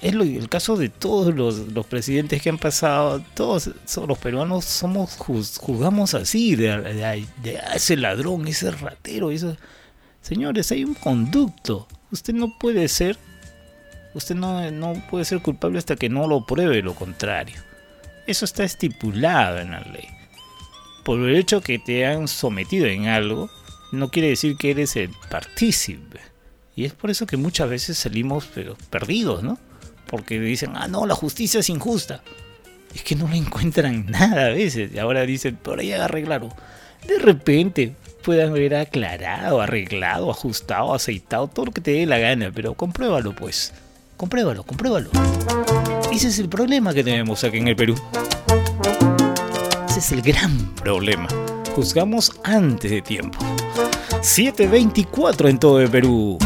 Es 0.01 0.13
el 0.13 0.47
caso 0.47 0.77
de 0.77 0.89
todos 0.89 1.33
los, 1.33 1.85
presidentes 1.87 2.41
que 2.41 2.49
han 2.49 2.59
pasado. 2.59 3.23
Todos, 3.33 3.71
los 4.07 4.17
peruanos 4.19 4.65
somos 4.65 5.15
juzgamos 5.17 6.13
así 6.13 6.55
de, 6.55 7.25
ese 7.73 7.97
ladrón, 7.97 8.47
ese 8.47 8.71
ratero. 8.71 9.31
Eso. 9.31 9.57
Señores, 10.21 10.71
hay 10.71 10.83
un 10.83 10.93
conducto. 10.93 11.87
Usted 12.11 12.33
no 12.33 12.57
puede 12.59 12.87
ser. 12.87 13.17
Usted 14.13 14.35
no, 14.35 14.69
no 14.69 14.93
puede 15.09 15.25
ser 15.25 15.41
culpable 15.41 15.79
hasta 15.79 15.95
que 15.95 16.09
no 16.09 16.27
lo 16.27 16.45
pruebe 16.45 16.81
lo 16.83 16.93
contrario. 16.93 17.66
Eso 18.27 18.45
está 18.45 18.63
estipulado 18.63 19.59
en 19.59 19.71
la 19.71 19.79
ley 19.79 20.07
por 21.07 21.21
el 21.21 21.37
hecho 21.37 21.61
que 21.61 21.79
te 21.79 22.05
han 22.05 22.27
sometido 22.27 22.85
en 22.85 23.07
algo, 23.07 23.49
no 23.93 24.11
quiere 24.11 24.27
decir 24.27 24.57
que 24.57 24.71
eres 24.71 24.97
el 24.97 25.09
partícipe. 25.29 26.19
Y 26.75 26.83
es 26.83 26.91
por 26.91 27.09
eso 27.09 27.25
que 27.25 27.37
muchas 27.37 27.69
veces 27.69 27.97
salimos 27.97 28.49
pero 28.53 28.75
perdidos, 28.89 29.41
¿no? 29.41 29.57
Porque 30.07 30.37
dicen, 30.37 30.73
ah, 30.75 30.89
no, 30.89 31.05
la 31.05 31.15
justicia 31.15 31.61
es 31.61 31.69
injusta. 31.69 32.23
Es 32.93 33.03
que 33.03 33.15
no 33.15 33.29
le 33.29 33.37
encuentran 33.37 34.05
nada 34.09 34.47
a 34.47 34.49
veces. 34.49 34.91
Y 34.93 34.99
ahora 34.99 35.21
dicen, 35.21 35.55
por 35.55 35.79
ahí 35.79 35.93
arreglarlo. 35.93 36.53
De 37.07 37.19
repente 37.19 37.95
puedan 38.21 38.49
haber 38.49 38.75
aclarado, 38.75 39.61
arreglado, 39.61 40.29
ajustado, 40.29 40.93
aceitado, 40.93 41.47
todo 41.47 41.67
lo 41.67 41.71
que 41.71 41.79
te 41.79 41.91
dé 41.91 42.05
la 42.05 42.17
gana. 42.17 42.51
Pero 42.53 42.73
compruébalo, 42.73 43.33
pues. 43.33 43.73
Compruébalo, 44.17 44.63
compruébalo. 44.63 45.09
Ese 46.17 46.29
es 46.29 46.39
el 46.39 46.49
problema 46.49 46.95
que 46.95 47.03
tenemos 47.03 47.43
aquí 47.43 47.57
en 47.57 47.67
el 47.67 47.75
Perú 47.75 47.95
es 49.97 50.11
el 50.11 50.21
gran 50.21 50.75
problema. 50.75 51.27
Juzgamos 51.75 52.31
antes 52.43 52.91
de 52.91 53.01
tiempo. 53.01 53.39
724 54.21 55.49
en 55.49 55.57
todo 55.57 55.81
el 55.81 55.89
Perú. 55.89 56.37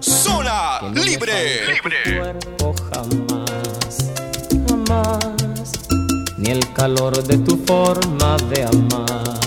Zona 0.00 0.80
libre. 0.94 1.66
Libre. 1.72 2.36
jamás, 2.92 4.12
jamás. 4.68 5.72
Ni 6.36 6.50
el 6.50 6.72
calor 6.74 7.22
de 7.22 7.38
tu 7.38 7.56
forma 7.64 8.36
de 8.50 8.64
amar. 8.64 9.40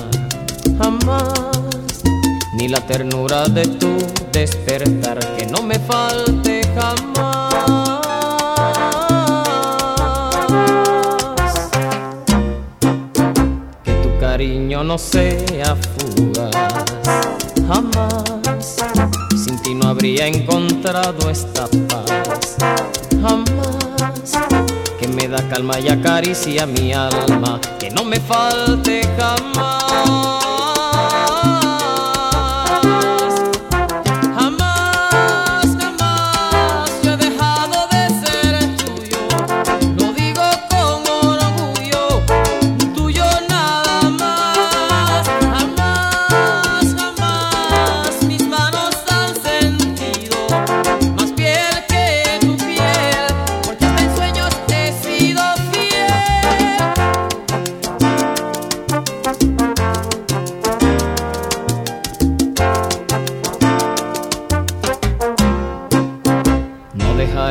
Jamás. 0.80 2.02
Ni 2.56 2.68
la 2.68 2.86
ternura 2.86 3.48
de 3.48 3.68
tu 3.68 3.96
despertar 4.32 5.20
que 5.38 5.46
no 5.46 5.62
me 5.62 5.78
falte 5.78 6.62
jamás 6.76 7.49
cariño 14.40 14.86
no 14.86 14.98
sea 14.98 15.76
fugaz. 15.76 16.56
Jamás 17.68 18.78
sin 19.44 19.62
ti 19.62 19.76
no 19.76 19.90
habría 19.90 20.28
encontrado 20.28 21.30
esta 21.30 21.68
paz. 21.90 22.56
Jamás 23.22 24.32
que 24.98 25.10
me 25.10 25.28
da 25.28 25.46
calma 25.50 25.78
y 25.82 25.90
acaricia 25.90 26.66
mi 26.66 26.94
alma, 26.94 27.60
que 27.80 27.90
no 27.90 28.06
me 28.06 28.18
falte 28.22 29.02
jamás. 29.18 30.49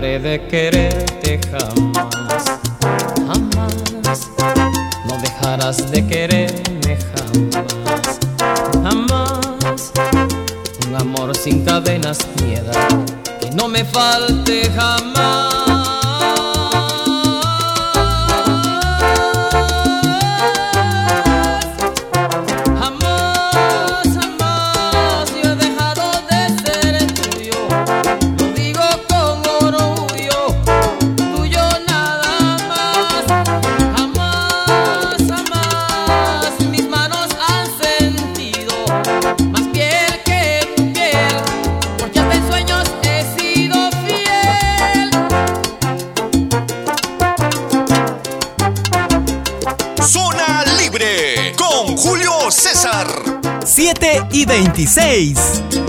De 0.00 0.46
quererte 0.46 1.40
jamás, 1.50 2.44
jamás. 3.26 4.30
No 5.06 5.18
dejarás 5.20 5.90
de 5.90 6.06
quererme 6.06 6.96
jamás, 7.16 8.20
jamás. 8.84 9.92
Un 10.86 10.94
amor 10.94 11.36
sin 11.36 11.64
cadenas, 11.64 12.18
piedad, 12.36 12.88
que 13.40 13.50
no 13.50 13.66
me 13.66 13.84
falte 13.84 14.70
jamás. 14.70 15.77
2026. 54.48 55.87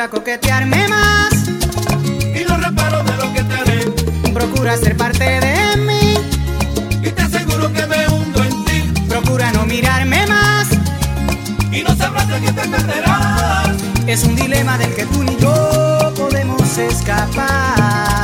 Procura 0.00 0.18
coquetearme 0.18 0.88
más. 0.88 1.30
Y 2.34 2.48
no 2.48 2.56
reparo 2.56 3.02
de 3.04 3.16
lo 3.18 3.34
que 3.34 3.42
te 3.42 3.54
haré. 3.54 4.32
Procura 4.32 4.74
ser 4.78 4.96
parte 4.96 5.24
de 5.24 5.76
mí. 5.76 6.14
Y 7.02 7.10
te 7.10 7.20
aseguro 7.20 7.70
que 7.70 7.86
me 7.86 8.08
hundo 8.08 8.42
en 8.42 8.64
ti. 8.64 9.00
Procura 9.10 9.52
no 9.52 9.66
mirarme 9.66 10.26
más. 10.26 10.68
Y 11.70 11.82
no 11.82 11.94
sabrás 11.96 12.26
de 12.28 12.40
qué 12.40 12.50
te 12.50 12.66
perderás. 12.66 13.76
Es 14.06 14.24
un 14.24 14.36
dilema 14.36 14.78
del 14.78 14.94
que 14.94 15.04
tú 15.04 15.22
ni 15.22 15.36
yo 15.36 16.14
podemos 16.16 16.78
escapar. 16.78 18.19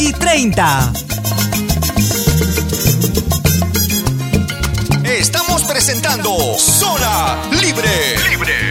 Y 0.00 0.12
30. 0.12 0.92
Estamos 5.04 5.62
presentando 5.64 6.30
Zona 6.58 7.36
Libre. 7.60 8.16
Libre. 8.30 8.69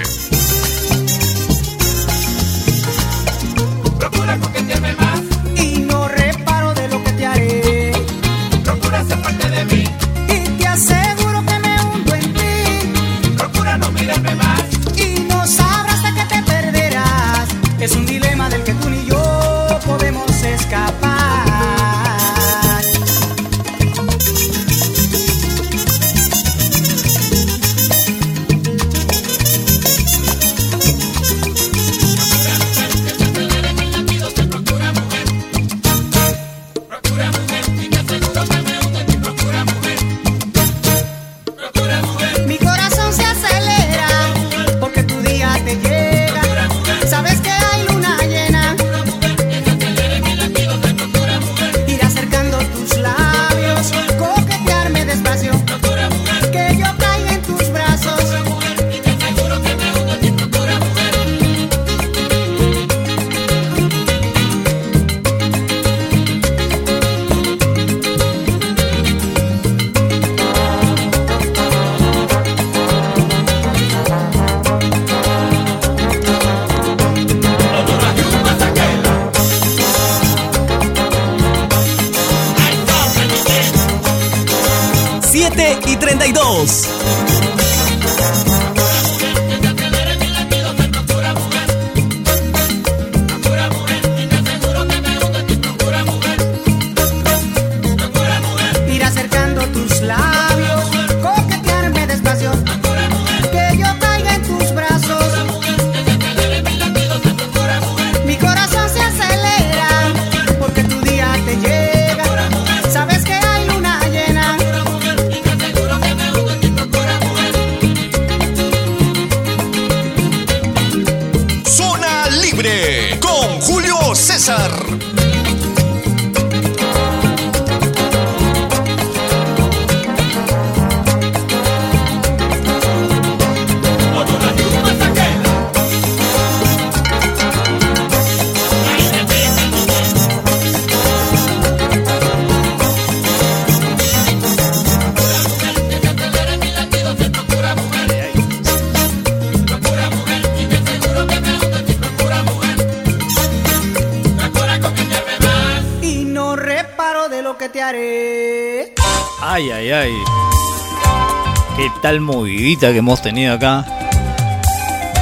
Tal 162.10 162.22
movidita 162.22 162.92
que 162.92 162.98
hemos 162.98 163.22
tenido 163.22 163.54
acá. 163.54 163.86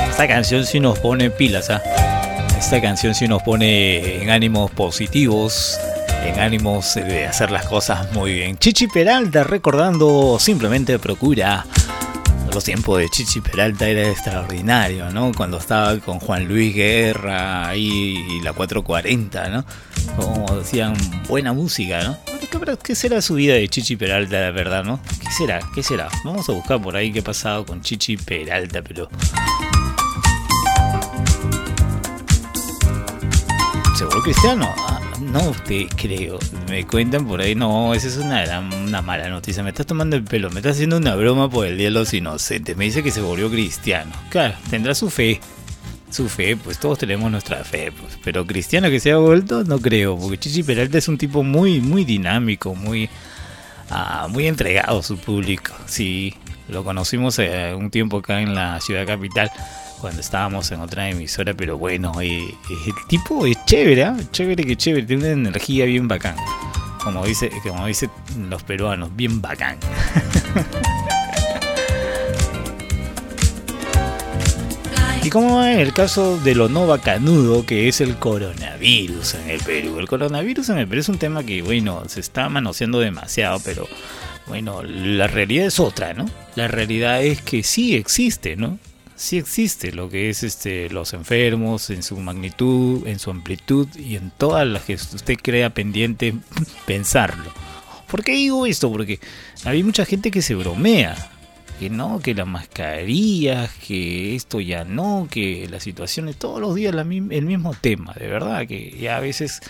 Esta 0.10 0.26
canción 0.26 0.66
sí 0.66 0.80
nos 0.80 0.98
pone 1.00 1.30
pilas, 1.30 1.70
¿ah? 1.70 1.82
Esta 2.58 2.80
canción 2.80 3.14
sí 3.14 3.28
nos 3.28 3.44
pone 3.44 4.24
en 4.24 4.30
ánimos 4.30 4.72
positivos, 4.72 5.78
en 6.24 6.40
ánimos 6.40 6.96
de 6.96 7.26
hacer 7.26 7.52
las 7.52 7.66
cosas 7.66 8.10
muy 8.14 8.36
bien. 8.36 8.58
Chichi 8.58 8.88
Peralta 8.88 9.44
recordando 9.44 10.38
simplemente 10.40 10.98
procura. 10.98 11.66
Los 12.54 12.64
tiempos 12.64 13.00
de 13.00 13.10
Chichi 13.10 13.42
Peralta 13.42 13.86
era 13.86 14.08
extraordinario, 14.08 15.10
¿no? 15.10 15.34
Cuando 15.36 15.58
estaba 15.58 15.98
con 16.00 16.20
Juan 16.20 16.48
Luis 16.48 16.74
Guerra 16.74 17.68
ahí 17.68 18.16
y 18.30 18.40
la 18.40 18.54
440, 18.54 19.50
¿no? 19.50 19.66
Como 20.16 20.56
decían, 20.56 20.94
buena 21.28 21.54
música, 21.54 22.04
¿no? 22.04 22.18
¿Qué, 22.84 22.96
será 22.96 23.22
su 23.22 23.36
vida 23.36 23.56
de 23.56 23.68
Chichi 23.68 23.96
Peralta, 23.96 24.40
la 24.40 24.52
verdad, 24.52 24.84
no? 24.84 25.00
¿Qué 25.22 25.32
será? 25.32 25.60
¿Qué 25.76 25.84
será? 25.84 26.08
Vamos 26.24 26.48
a 26.50 26.54
buscar 26.54 26.82
por 26.82 26.96
ahí 26.96 27.12
qué 27.12 27.20
ha 27.20 27.24
pasado 27.24 27.66
con 27.66 27.82
Chichi 27.82 28.18
Peralta, 28.18 28.82
pero... 28.82 29.10
¿Seguro 33.98 34.22
cristiano? 34.22 34.74
Ah, 34.78 35.02
no 35.20 35.52
te 35.66 35.88
creo. 35.88 36.40
Me 36.70 36.86
cuentan 36.86 37.28
por 37.28 37.42
ahí, 37.42 37.56
no, 37.56 37.94
esa 37.94 38.08
es 38.08 38.18
una, 38.18 38.60
una 38.60 39.02
mala 39.02 39.30
noticia. 39.30 39.64
Me 39.64 39.70
estás 39.70 39.88
tomando 39.88 40.16
el 40.16 40.24
pelo, 40.24 40.50
me 40.52 40.58
estás 40.58 40.74
haciendo 40.74 40.98
una 40.98 41.16
broma 41.16 41.50
por 41.50 41.66
el 41.66 41.78
Día 41.78 41.88
de 41.88 41.92
los 41.92 42.14
Inocentes. 42.14 42.78
Me 42.78 42.86
dice 42.86 43.04
que 43.04 43.12
se 43.12 43.22
volvió 43.22 43.50
cristiano. 43.50 44.12
Claro, 44.30 44.56
tendrá 44.70 44.94
su 44.96 45.10
fe. 45.10 45.42
Su 46.10 46.30
fe, 46.30 46.56
pues 46.56 46.80
todos 46.80 47.00
tenemos 47.00 47.30
nuestra 47.30 47.64
fe. 47.64 47.92
Pues, 47.92 48.18
pero 48.24 48.46
cristiano 48.46 48.90
que 48.90 49.00
se 49.00 49.12
ha 49.12 49.18
vuelto, 49.18 49.64
no 49.64 49.80
creo. 49.80 50.18
Porque 50.18 50.38
Chichi 50.38 50.64
Peralta 50.64 50.98
es 50.98 51.08
un 51.08 51.18
tipo 51.18 51.44
muy, 51.44 51.82
muy 51.82 52.06
dinámico, 52.06 52.76
muy, 52.76 53.10
ah, 53.90 54.28
muy 54.30 54.48
entregado 54.48 55.00
a 55.00 55.04
su 55.04 55.18
público. 55.18 55.74
Sí, 55.86 56.34
lo 56.70 56.84
conocimos 56.84 57.40
eh, 57.40 57.74
un 57.78 57.90
tiempo 57.90 58.18
acá 58.18 58.42
en 58.42 58.56
la 58.56 58.80
ciudad 58.82 59.06
capital 59.06 59.52
cuando 60.00 60.22
estábamos 60.22 60.72
en 60.72 60.82
otra 60.82 61.10
emisora, 61.10 61.54
pero 61.54 61.78
bueno, 61.78 62.14
eh, 62.22 62.54
el 62.70 63.08
tipo 63.08 63.46
es 63.46 63.58
chévere, 63.66 64.04
¿ah? 64.04 64.18
chévere 64.32 64.64
que 64.64 64.76
chévere, 64.76 65.06
tiene 65.06 65.34
una 65.34 65.50
energía 65.50 65.86
bien 65.86 66.08
bacán. 66.08 66.36
Como 67.04 67.26
dice, 67.26 67.50
como 67.64 67.88
dicen 67.88 68.12
los 68.50 68.64
peruanos, 68.64 69.16
bien 69.16 69.42
bacán. 69.42 69.78
¿Y 75.28 75.30
cómo 75.30 75.58
va 75.58 75.74
en 75.74 75.80
el 75.80 75.92
caso 75.92 76.40
de 76.40 76.56
lo 76.56 76.70
no 76.70 76.88
bacanudo 76.88 77.66
que 77.66 77.90
es 77.90 78.00
el 78.00 78.16
coronavirus 78.16 79.34
en 79.34 79.50
el 79.50 79.60
Perú? 79.60 80.00
El 80.00 80.08
coronavirus 80.08 80.70
en 80.70 80.78
el 80.78 80.88
Perú 80.88 81.02
es 81.02 81.10
un 81.10 81.18
tema 81.18 81.44
que, 81.44 81.62
bueno, 81.62 82.04
se 82.08 82.22
está 82.22 82.48
manoseando 82.48 83.02
demasiado, 83.02 83.60
pero 83.60 83.90
Bueno, 84.48 84.84
la 84.84 85.28
realidad 85.28 85.66
es 85.66 85.82
otra, 85.82 86.14
¿no? 86.14 86.30
La 86.56 86.70
realidad 86.70 87.22
es 87.22 87.42
que 87.42 87.62
sí 87.64 87.94
existe, 87.98 88.56
¿no? 88.56 88.80
Sí 89.18 89.38
existe 89.38 89.92
lo 89.92 90.10
que 90.10 90.30
es 90.30 90.44
este 90.44 90.90
los 90.92 91.12
enfermos 91.12 91.90
en 91.90 92.04
su 92.04 92.16
magnitud, 92.16 93.06
en 93.06 93.20
su 93.20 93.30
amplitud 93.30 93.90
y 93.98 94.16
en 94.16 94.32
todas 94.32 94.66
las 94.66 94.84
que 94.84 94.94
usted 94.94 95.36
crea 95.44 95.72
pendiente 95.72 96.36
pensarlo. 96.86 97.52
¿Por 98.10 98.24
qué 98.24 98.32
digo 98.32 98.66
esto? 98.66 98.90
Porque 98.90 99.20
hay 99.66 99.84
mucha 99.84 100.06
gente 100.06 100.32
que 100.32 100.42
se 100.42 100.56
bromea. 100.56 101.32
Que 101.80 101.90
no, 101.90 102.20
que 102.20 102.34
las 102.34 102.48
mascarillas, 102.48 103.72
que 103.76 104.36
esto 104.36 104.60
ya 104.60 104.84
no, 104.84 105.28
que 105.30 105.68
las 105.70 105.84
situaciones, 105.84 106.38
todos 106.38 106.60
los 106.60 106.74
días 106.74 106.96
el 106.96 107.06
mismo 107.46 107.76
tema, 107.80 108.14
de 108.14 108.28
verdad, 108.28 108.66
que 108.68 108.98
ya 109.00 109.18
a 109.18 109.20
veces 109.20 109.62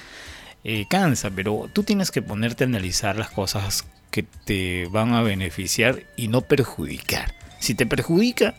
eh, 0.63 0.86
cansa, 0.89 1.30
pero 1.30 1.70
tú 1.72 1.84
tienes 1.84 2.12
que 2.12 2.22
ponerte 2.22 2.63
a 2.63 2.67
analizar 2.67 3.17
las 3.17 3.30
cosas 3.30 3.86
que 4.12 4.24
te 4.24 4.88
van 4.88 5.13
a 5.13 5.22
beneficiar 5.22 6.04
y 6.15 6.28
no 6.28 6.41
perjudicar. 6.41 7.34
Si 7.60 7.76
te 7.76 7.86
perjudica 7.86 8.56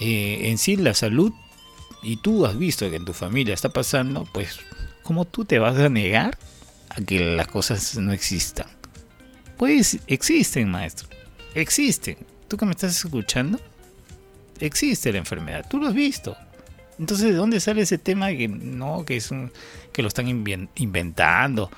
eh, 0.00 0.48
en 0.48 0.58
sí 0.58 0.76
la 0.76 0.94
salud 0.94 1.32
y 2.02 2.16
tú 2.16 2.46
has 2.46 2.56
visto 2.56 2.88
que 2.90 2.96
en 2.96 3.04
tu 3.04 3.12
familia 3.12 3.54
está 3.54 3.68
pasando, 3.68 4.26
pues 4.32 4.58
¿cómo 5.02 5.24
tú 5.24 5.44
te 5.44 5.58
vas 5.58 5.76
a 5.78 5.88
negar 5.88 6.38
a 6.90 7.00
que 7.02 7.36
las 7.36 7.48
cosas 7.48 7.96
no 7.96 8.12
existan? 8.12 8.66
Pues 9.56 9.98
existen, 10.06 10.70
maestro. 10.70 11.08
Existen. 11.54 12.16
¿Tú 12.48 12.56
que 12.56 12.66
me 12.66 12.72
estás 12.72 13.04
escuchando? 13.04 13.58
Existe 14.60 15.12
la 15.12 15.18
enfermedad. 15.18 15.66
Tú 15.68 15.78
lo 15.78 15.88
has 15.88 15.94
visto. 15.94 16.36
Entonces, 16.98 17.26
¿de 17.26 17.34
dónde 17.34 17.60
sale 17.60 17.82
ese 17.82 17.98
tema 17.98 18.28
que 18.28 18.48
no, 18.48 19.04
que 19.04 19.16
es 19.16 19.30
un, 19.30 19.50
que 19.92 20.02
lo 20.02 20.08
están 20.08 20.28
inventando? 20.28 21.70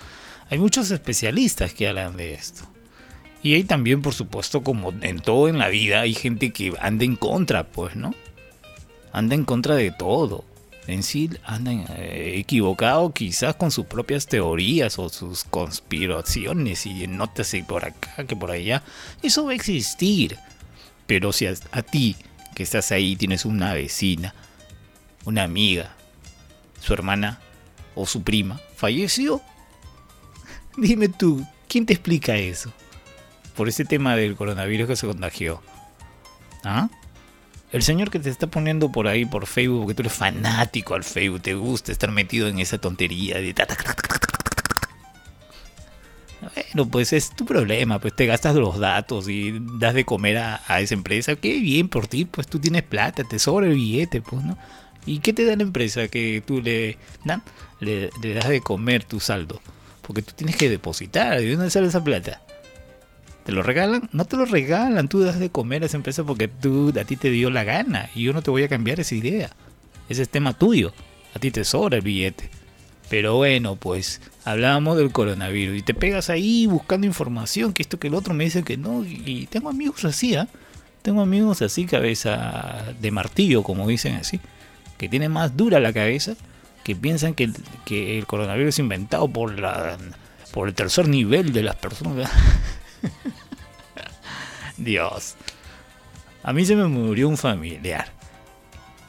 Hay 0.51 0.59
muchos 0.59 0.91
especialistas 0.91 1.73
que 1.73 1.89
hablan 1.89 2.17
de 2.17 2.35
esto. 2.35 2.69
Y 3.43 3.55
hay 3.55 3.65
también, 3.65 4.03
por 4.03 4.13
supuesto, 4.13 4.63
como 4.63 4.93
en 5.03 5.21
todo 5.21 5.49
en 5.49 5.59
la 5.59 5.69
vida, 5.69 6.01
hay 6.01 6.15
gente 6.15 6.53
que 6.53 6.75
anda 6.81 7.05
en 7.05 7.17
contra, 7.17 7.65
pues, 7.65 7.97
¿no? 7.97 8.15
Anda 9.13 9.35
en 9.35 9.45
contra 9.45 9.77
de 9.77 9.91
todo. 9.91 10.45
En 10.87 11.03
sí 11.03 11.31
anda 11.45 11.73
eh, 11.97 12.35
equivocado 12.37 13.13
quizás 13.13 13.57
con 13.57 13.73
sus 13.73 13.87
propias 13.87 14.27
teorías 14.27 14.99
o 14.99 15.09
sus 15.09 15.43
conspiraciones 15.43 16.87
y 16.87 17.07
notas 17.09 17.55
y 17.55 17.63
por 17.63 17.85
acá 17.85 18.25
que 18.25 18.37
por 18.37 18.53
allá. 18.53 18.83
Eso 19.23 19.45
va 19.45 19.53
a 19.53 19.55
existir. 19.55 20.39
Pero 21.07 21.33
si 21.33 21.47
a, 21.47 21.55
a 21.73 21.83
ti, 21.83 22.17
que 22.55 22.63
estás 22.63 22.93
ahí, 22.93 23.17
tienes 23.17 23.45
una 23.45 23.75
vecina, 23.75 24.35
una 25.25 25.45
amiga, 25.45 25.95
su 26.81 26.93
hermana 26.93 27.41
o 27.95 28.07
su 28.07 28.23
prima, 28.23 28.61
falleció, 28.77 29.41
dime 30.77 31.09
tú, 31.09 31.47
¿quién 31.69 31.87
te 31.87 31.93
explica 31.93 32.37
eso? 32.37 32.73
por 33.57 33.69
ese 33.69 33.85
tema 33.85 34.15
del 34.15 34.37
coronavirus 34.37 34.87
que 34.87 34.97
se 34.97 35.07
contagió. 35.07 35.63
¿Ah? 36.63 36.89
El 37.73 37.83
señor 37.83 38.11
que 38.11 38.21
te 38.21 38.31
está 38.31 38.47
poniendo 38.47 38.93
por 38.93 39.09
ahí 39.09 39.25
por 39.25 39.47
Facebook, 39.47 39.81
porque 39.81 39.95
tú 39.95 40.03
eres 40.03 40.13
fanático 40.13 40.95
al 40.95 41.03
Facebook, 41.03 41.43
te 41.43 41.55
gusta 41.55 41.91
estar 41.91 42.13
metido 42.13 42.49
en 42.49 42.61
esa 42.61 42.79
tontería 42.79 43.37
de... 43.41 43.55
Bueno, 46.55 46.91
pues 46.91 47.13
es 47.13 47.31
tu 47.31 47.45
problema, 47.45 47.99
pues 47.99 48.15
te 48.15 48.27
gastas 48.27 48.55
los 48.57 48.79
datos 48.79 49.29
y 49.29 49.59
das 49.79 49.95
de 49.95 50.05
comer 50.05 50.39
a, 50.39 50.81
esa 50.81 50.95
empresa. 50.95 51.37
Qué 51.37 51.59
bien 51.59 51.89
por 51.89 52.07
ti, 52.07 52.25
pues 52.25 52.47
tú 52.47 52.59
tienes 52.59 52.83
plata, 52.83 53.25
te 53.25 53.39
sobra 53.39 53.67
el 53.67 53.75
billete, 53.75 54.21
pues, 54.21 54.45
¿no? 54.45 54.57
¿Y 55.07 55.21
qué 55.21 55.33
te 55.33 55.45
da 55.45 55.57
la 55.57 55.63
empresa 55.63 56.09
que 56.09 56.43
tú 56.45 56.61
le, 56.61 56.99
le, 57.81 58.11
le 58.21 58.35
das 58.35 58.49
de 58.49 58.61
comer 58.61 59.05
tu 59.05 59.21
saldo? 59.21 59.61
Porque 60.03 60.23
tú 60.23 60.33
tienes 60.35 60.57
que 60.57 60.69
depositar, 60.69 61.39
¿de 61.39 61.55
dónde 61.55 61.71
sale 61.71 61.87
esa 61.87 62.03
plata? 62.03 62.43
¿Te 63.45 63.53
lo 63.53 63.63
regalan? 63.63 64.09
No 64.13 64.25
te 64.25 64.37
lo 64.37 64.45
regalan, 64.45 65.09
tú 65.09 65.21
das 65.21 65.39
de 65.39 65.51
comer 65.51 65.85
a 65.85 65.87
esa 65.87 65.97
empresa 65.97 66.25
porque 66.25 66.49
tú, 66.49 66.93
a 67.01 67.05
ti 67.05 67.17
te 67.17 67.31
dio 67.31 67.49
la 67.49 67.63
gana 67.63 68.11
y 68.13 68.25
yo 68.25 68.33
no 68.33 68.43
te 68.43 68.51
voy 68.51 68.65
a 68.65 68.69
cambiar 68.69 68.99
esa 68.99 69.15
idea. 69.15 69.51
Ese 70.09 70.23
es 70.23 70.29
tema 70.29 70.53
tuyo, 70.53 70.93
a 71.33 71.39
ti 71.39 71.53
te 71.53 71.63
sobra 71.63 71.97
el 71.97 72.03
billete. 72.03 72.51
Pero 73.09 73.37
bueno, 73.37 73.77
pues 73.77 74.21
hablábamos 74.45 74.97
del 74.97 75.13
coronavirus 75.13 75.79
y 75.79 75.83
te 75.83 75.95
pegas 75.95 76.29
ahí 76.29 76.67
buscando 76.67 77.07
información, 77.07 77.73
que 77.73 77.83
esto 77.83 77.99
que 77.99 78.09
el 78.09 78.15
otro 78.15 78.35
me 78.35 78.45
dice 78.45 78.65
que 78.65 78.77
no. 78.77 79.05
Y 79.05 79.47
tengo 79.47 79.69
amigos 79.69 80.05
así, 80.05 80.35
¿ah? 80.35 80.49
Tengo 81.03 81.21
amigos 81.21 81.63
así, 81.63 81.87
cabeza 81.87 82.95
de 83.01 83.11
martillo, 83.13 83.63
como 83.63 83.87
dicen 83.87 84.17
así, 84.17 84.41
que 84.99 85.09
tienen 85.09 85.31
más 85.31 85.57
dura 85.57 85.79
la 85.79 85.93
cabeza, 85.93 86.35
que 86.83 86.97
piensan 86.97 87.35
que, 87.35 87.51
que 87.85 88.19
el 88.19 88.27
coronavirus 88.27 88.71
es 88.75 88.79
inventado 88.81 89.29
por, 89.29 89.57
la, 89.57 89.97
por 90.51 90.67
el 90.67 90.75
tercer 90.75 91.07
nivel 91.07 91.53
de 91.53 91.63
las 91.63 91.77
personas. 91.77 92.29
Dios. 94.77 95.37
A 96.43 96.53
mí 96.53 96.65
se 96.65 96.75
me 96.75 96.87
murió 96.87 97.29
un 97.29 97.37
familiar. 97.37 98.16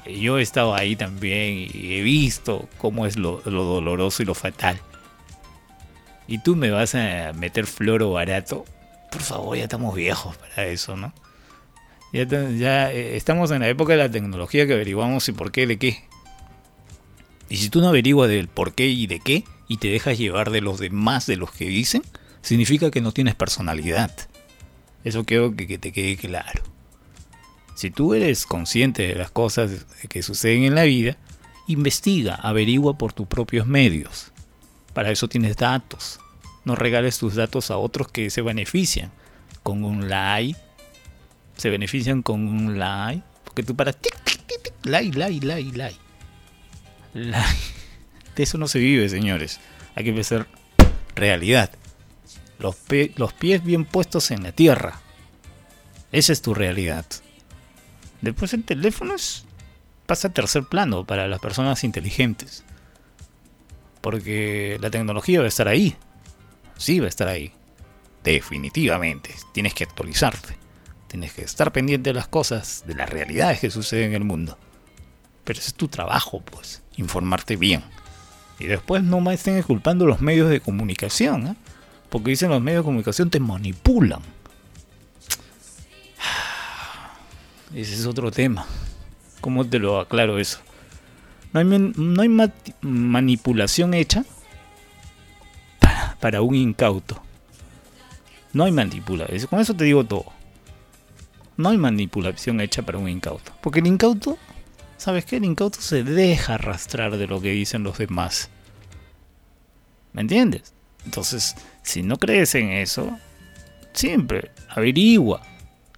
Yo 0.07 0.39
he 0.39 0.41
estado 0.41 0.75
ahí 0.75 0.95
también 0.95 1.69
y 1.73 1.95
he 1.95 2.01
visto 2.01 2.67
cómo 2.77 3.05
es 3.05 3.17
lo, 3.17 3.41
doloroso 3.41 4.23
y 4.23 4.25
lo 4.25 4.33
fatal. 4.33 4.79
Y 6.27 6.39
tú 6.39 6.55
me 6.55 6.71
vas 6.71 6.95
a 6.95 7.33
meter 7.33 7.65
floro 7.65 8.11
barato. 8.11 8.65
Por 9.11 9.21
favor, 9.21 9.57
ya 9.57 9.63
estamos 9.63 9.95
viejos 9.95 10.35
para 10.37 10.67
eso, 10.67 10.95
¿no? 10.95 11.13
Ya, 12.13 12.25
ya 12.25 12.91
eh, 12.91 13.15
estamos 13.17 13.51
en 13.51 13.61
la 13.61 13.69
época 13.69 13.93
de 13.93 13.99
la 13.99 14.11
tecnología 14.11 14.65
que 14.65 14.73
averiguamos 14.73 15.23
si 15.23 15.31
por 15.31 15.51
qué, 15.51 15.67
de 15.67 15.77
qué. 15.77 16.03
Y 17.49 17.57
si 17.57 17.69
tú 17.69 17.79
no 17.81 17.89
averiguas 17.89 18.29
del 18.29 18.47
por 18.47 18.73
qué 18.73 18.87
y 18.87 19.07
de 19.07 19.19
qué, 19.19 19.43
y 19.67 19.77
te 19.77 19.89
dejas 19.89 20.17
llevar 20.17 20.51
de 20.51 20.61
los 20.61 20.79
demás 20.79 21.25
de 21.25 21.37
los 21.37 21.51
que 21.51 21.65
dicen, 21.65 22.01
significa 22.41 22.91
que 22.91 23.01
no 23.01 23.11
tienes 23.11 23.35
personalidad. 23.35 24.11
Eso 25.03 25.25
quiero 25.25 25.55
que, 25.55 25.77
te 25.77 25.91
quede 25.91 26.17
claro. 26.17 26.63
Si 27.77 27.91
tú 27.91 28.15
eres 28.15 28.47
consciente 28.47 29.05
de 29.05 29.13
las 29.13 29.29
cosas 29.29 29.85
que 30.09 30.23
suceden 30.23 30.63
en 30.63 30.73
la 30.73 30.81
vida, 30.81 31.15
investiga, 31.67 32.33
averigua 32.33 32.97
por 32.97 33.13
tus 33.13 33.27
propios 33.27 33.67
medios. 33.67 34.31
Para 34.95 35.11
eso 35.11 35.27
tienes 35.27 35.57
datos. 35.57 36.19
No 36.65 36.73
regales 36.73 37.19
tus 37.19 37.35
datos 37.35 37.69
a 37.69 37.77
otros 37.77 38.07
que 38.07 38.31
se 38.31 38.41
benefician 38.41 39.11
con 39.61 39.83
un 39.83 40.09
like. 40.09 40.59
Se 41.55 41.69
benefician 41.69 42.23
con 42.23 42.47
un 42.47 42.79
like. 42.79 43.21
Porque 43.43 43.61
tú 43.61 43.75
para 43.75 43.93
like, 44.81 45.15
like, 45.15 45.45
like, 45.45 45.77
like. 45.77 45.99
Like. 47.13 47.45
De 48.35 48.41
eso 48.41 48.57
no 48.57 48.67
se 48.67 48.79
vive, 48.79 49.07
señores. 49.07 49.59
Hay 49.93 50.03
que 50.03 50.09
empezar 50.09 50.47
realidad 51.13 51.69
los, 52.57 52.75
los 53.17 53.33
pies 53.33 53.63
bien 53.63 53.85
puestos 53.85 54.31
en 54.31 54.41
la 54.41 54.51
tierra. 54.51 54.99
Esa 56.11 56.33
es 56.33 56.41
tu 56.41 56.55
realidad. 56.55 57.05
Después 58.21 58.53
el 58.53 58.63
teléfono 58.63 59.15
pasa 60.05 60.29
a 60.29 60.33
tercer 60.33 60.63
plano 60.63 61.05
para 61.05 61.27
las 61.27 61.39
personas 61.39 61.83
inteligentes. 61.83 62.63
Porque 64.01 64.77
la 64.79 64.89
tecnología 64.89 65.39
va 65.39 65.45
a 65.45 65.49
estar 65.49 65.67
ahí. 65.67 65.95
Sí 66.77 66.99
va 66.99 67.05
a 67.05 67.09
estar 67.09 67.27
ahí. 67.27 67.51
Definitivamente. 68.23 69.35
Tienes 69.53 69.73
que 69.73 69.83
actualizarte. 69.83 70.57
Tienes 71.07 71.33
que 71.33 71.43
estar 71.43 71.71
pendiente 71.71 72.09
de 72.09 72.13
las 72.13 72.27
cosas, 72.27 72.83
de 72.85 72.95
las 72.95 73.09
realidades 73.09 73.59
que 73.59 73.71
suceden 73.71 74.09
en 74.09 74.15
el 74.15 74.23
mundo. 74.23 74.57
Pero 75.43 75.59
ese 75.59 75.69
es 75.69 75.75
tu 75.75 75.87
trabajo, 75.87 76.41
pues. 76.41 76.83
Informarte 76.97 77.55
bien. 77.55 77.83
Y 78.59 78.65
después 78.65 79.03
no 79.03 79.21
me 79.21 79.33
estén 79.33 79.61
culpando 79.61 80.05
los 80.05 80.19
medios 80.19 80.49
de 80.49 80.59
comunicación. 80.59 81.47
¿eh? 81.47 81.55
Porque 82.09 82.31
dicen 82.31 82.49
los 82.49 82.61
medios 82.61 82.81
de 82.81 82.85
comunicación 82.85 83.29
te 83.29 83.39
manipulan. 83.39 84.21
Ese 87.73 87.93
es 87.93 88.05
otro 88.05 88.31
tema. 88.31 88.65
¿Cómo 89.41 89.65
te 89.65 89.79
lo 89.79 89.99
aclaro 89.99 90.39
eso? 90.39 90.59
No 91.53 91.59
hay, 91.59 91.65
no 91.65 92.21
hay 92.21 92.51
manipulación 92.81 93.93
hecha 93.93 94.23
para, 96.19 96.41
un 96.41 96.55
incauto. 96.55 97.21
No 98.53 98.63
hay 98.63 98.71
manipulación. 98.71 99.47
Con 99.47 99.59
eso 99.59 99.75
te 99.75 99.83
digo 99.83 100.03
todo. 100.03 100.25
No 101.57 101.69
hay 101.69 101.77
manipulación 101.77 102.61
hecha 102.61 102.83
para 102.83 102.97
un 102.97 103.09
incauto. 103.09 103.51
Porque 103.61 103.79
el 103.79 103.87
incauto, 103.87 104.37
¿sabes 104.97 105.25
qué? 105.25 105.37
El 105.37 105.45
incauto 105.45 105.81
se 105.81 106.03
deja 106.03 106.55
arrastrar 106.55 107.17
de 107.17 107.27
lo 107.27 107.41
que 107.41 107.51
dicen 107.51 107.83
los 107.83 107.97
demás. 107.97 108.49
¿Me 110.13 110.21
entiendes? 110.21 110.73
Entonces, 111.05 111.55
si 111.83 112.03
no 112.03 112.17
crees 112.17 112.55
en 112.55 112.71
eso, 112.71 113.17
siempre 113.93 114.51
averigua, 114.69 115.41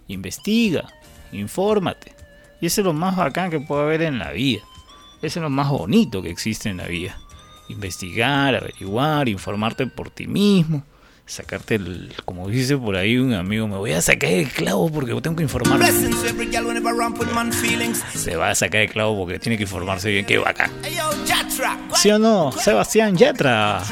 investiga, 0.08 0.88
infórmate. 1.32 2.14
Y 2.62 2.66
eso 2.66 2.82
es 2.82 2.86
lo 2.86 2.94
más 2.94 3.16
bacán 3.16 3.50
que 3.50 3.60
puede 3.60 3.84
haber 3.84 4.02
en 4.02 4.20
la 4.20 4.32
vida. 4.32 4.62
Eso 5.22 5.40
es 5.40 5.44
lo 5.44 5.50
más 5.50 5.70
bonito 5.70 6.22
que 6.22 6.30
existe 6.30 6.70
en 6.70 6.78
la 6.78 6.88
vida. 6.88 7.18
Investigar, 7.70 8.56
averiguar, 8.56 9.30
informarte 9.30 9.88
por 9.88 10.10
ti 10.10 10.28
mismo. 10.28 10.84
Sacarte 11.30 11.76
el, 11.76 12.12
como 12.26 12.50
dice 12.50 12.76
por 12.76 12.96
ahí 12.96 13.18
un 13.20 13.34
amigo, 13.36 13.68
me 13.68 13.78
voy 13.78 13.92
a 13.92 14.02
sacar 14.02 14.32
el 14.32 14.50
clavo 14.50 14.90
porque 14.92 15.14
tengo 15.22 15.36
que 15.36 15.44
informarme. 15.44 15.86
Se 18.16 18.36
va 18.36 18.50
a 18.50 18.56
sacar 18.56 18.82
el 18.82 18.90
clavo 18.90 19.16
porque 19.16 19.38
tiene 19.38 19.56
que 19.56 19.64
informarse 19.64 20.10
bien, 20.10 20.26
qué 20.26 20.40
bacán. 20.40 20.72
¿Sí 21.94 22.10
o 22.10 22.18
no? 22.18 22.52
Sebastián 22.52 23.16
Yatra. 23.16 23.84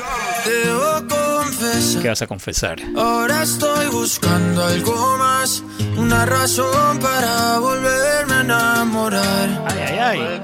¿Qué 2.02 2.08
vas 2.10 2.22
a 2.24 2.28
confesar? 2.28 2.80
Ahora 2.96 3.44
estoy 3.44 3.86
buscando 3.88 4.66
algo 4.66 5.18
más, 5.20 5.64
una 5.96 6.26
razón 6.26 6.98
para 7.00 7.60
volverme 7.60 8.34
a 8.34 8.42
enamorar. 8.42 9.66
Ay, 9.68 9.80
ay, 9.80 10.00
ay. 10.00 10.42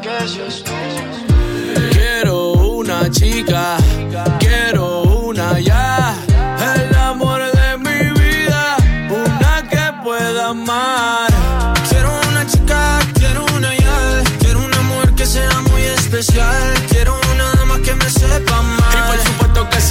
Quiero 1.91 2.51
una 2.53 3.09
chica, 3.09 3.77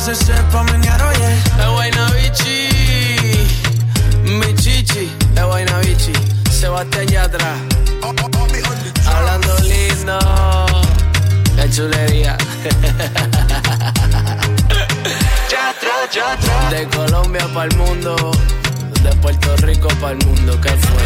Se 0.00 0.14
sepa 0.14 0.62
mañana, 0.62 1.08
oye. 1.08 1.34
Es 1.58 1.68
buena 1.68 2.10
bichi, 2.12 2.68
mi 4.24 4.54
chichi, 4.54 5.12
es 5.36 5.86
bichi. 5.86 6.12
Sebastián 6.50 7.06
Yatra. 7.06 7.54
Hablando 9.06 9.58
lindo, 9.58 10.18
qué 11.56 11.70
chulería. 11.70 12.36
De 16.70 16.88
Colombia 16.88 17.46
para 17.54 17.66
el 17.66 17.76
mundo, 17.76 18.16
de 19.02 19.10
Puerto 19.16 19.56
Rico 19.58 19.88
para 20.00 20.12
el 20.12 20.26
mundo, 20.26 20.60
¿qué 20.60 20.70
fue? 20.70 21.02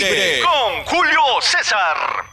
Con 0.00 0.84
Julio 0.86 1.20
César. 1.42 2.24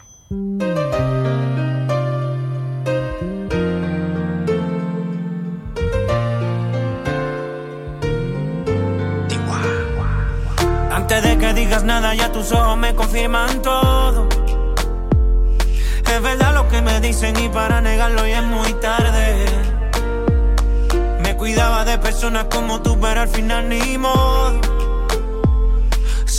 Antes 10.94 11.24
de 11.24 11.38
que 11.38 11.54
digas 11.54 11.84
nada, 11.84 12.16
ya 12.16 12.32
tus 12.32 12.54
ojos 12.54 12.78
me 12.78 12.96
confirman 12.96 13.62
todo. 13.62 14.30
Es 16.06 16.22
verdad 16.22 16.54
lo 16.54 16.70
que 16.70 16.82
me 16.82 17.02
dicen 17.02 17.38
y 17.38 17.50
para 17.50 17.82
negarlo 17.82 18.26
ya 18.26 18.40
es 18.40 18.46
muy 18.46 18.74
tarde. 18.76 19.46
Me 21.20 21.36
cuidaba 21.36 21.84
de 21.84 21.98
personas 21.98 22.46
como 22.46 22.82
tú, 22.82 22.98
pero 23.02 23.22
al 23.22 23.28
final 23.28 23.68
ni 23.68 23.98
modo. 23.98 24.77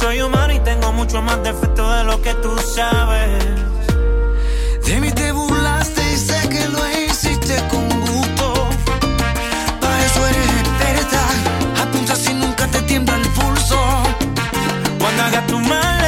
Soy 0.00 0.22
humano 0.22 0.54
y 0.54 0.60
tengo 0.60 0.92
mucho 0.92 1.20
más 1.22 1.42
defectos 1.42 1.96
de 1.96 2.04
lo 2.04 2.22
que 2.22 2.32
tú 2.34 2.56
sabes. 2.56 3.44
De 4.86 5.00
mí 5.00 5.10
te 5.10 5.32
burlaste 5.32 6.12
y 6.12 6.16
sé 6.16 6.48
que 6.48 6.68
lo 6.68 6.78
hiciste 6.88 7.56
con 7.68 7.88
gusto. 8.02 8.68
Para 9.80 10.04
eso 10.06 10.24
eres 10.24 10.50
experta. 10.60 11.82
Apunta 11.82 12.14
si 12.14 12.32
nunca 12.32 12.68
te 12.68 12.80
tiembla 12.82 13.16
el 13.16 13.28
pulso. 13.30 13.76
Cuando 15.00 15.22
hagas 15.24 15.46
tu 15.48 15.58
maleta, 15.58 16.07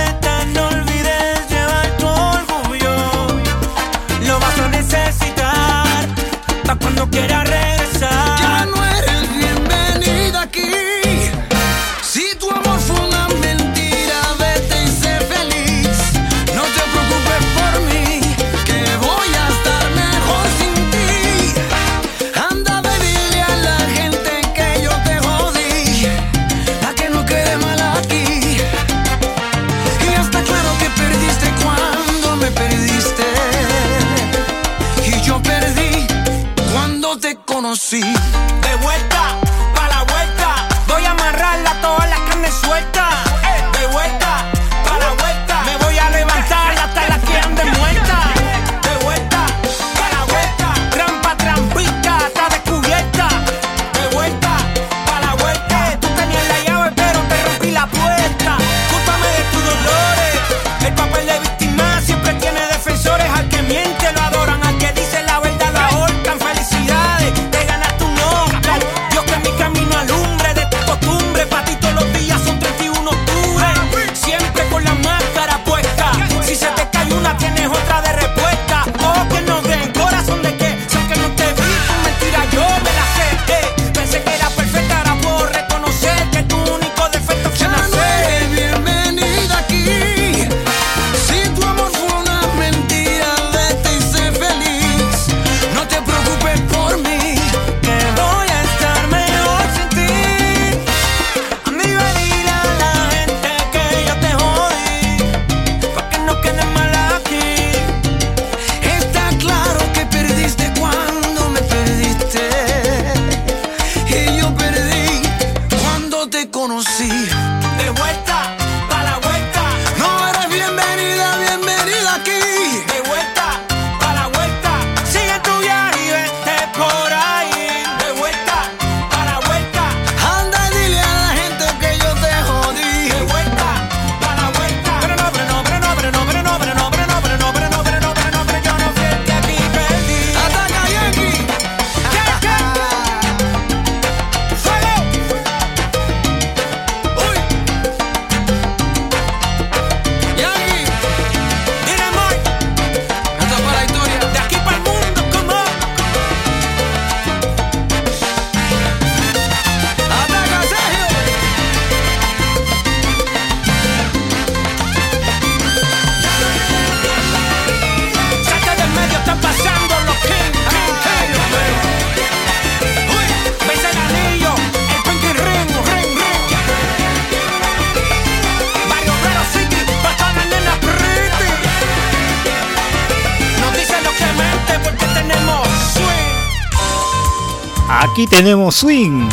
tenemos 188.43 188.77
swing. 188.77 189.29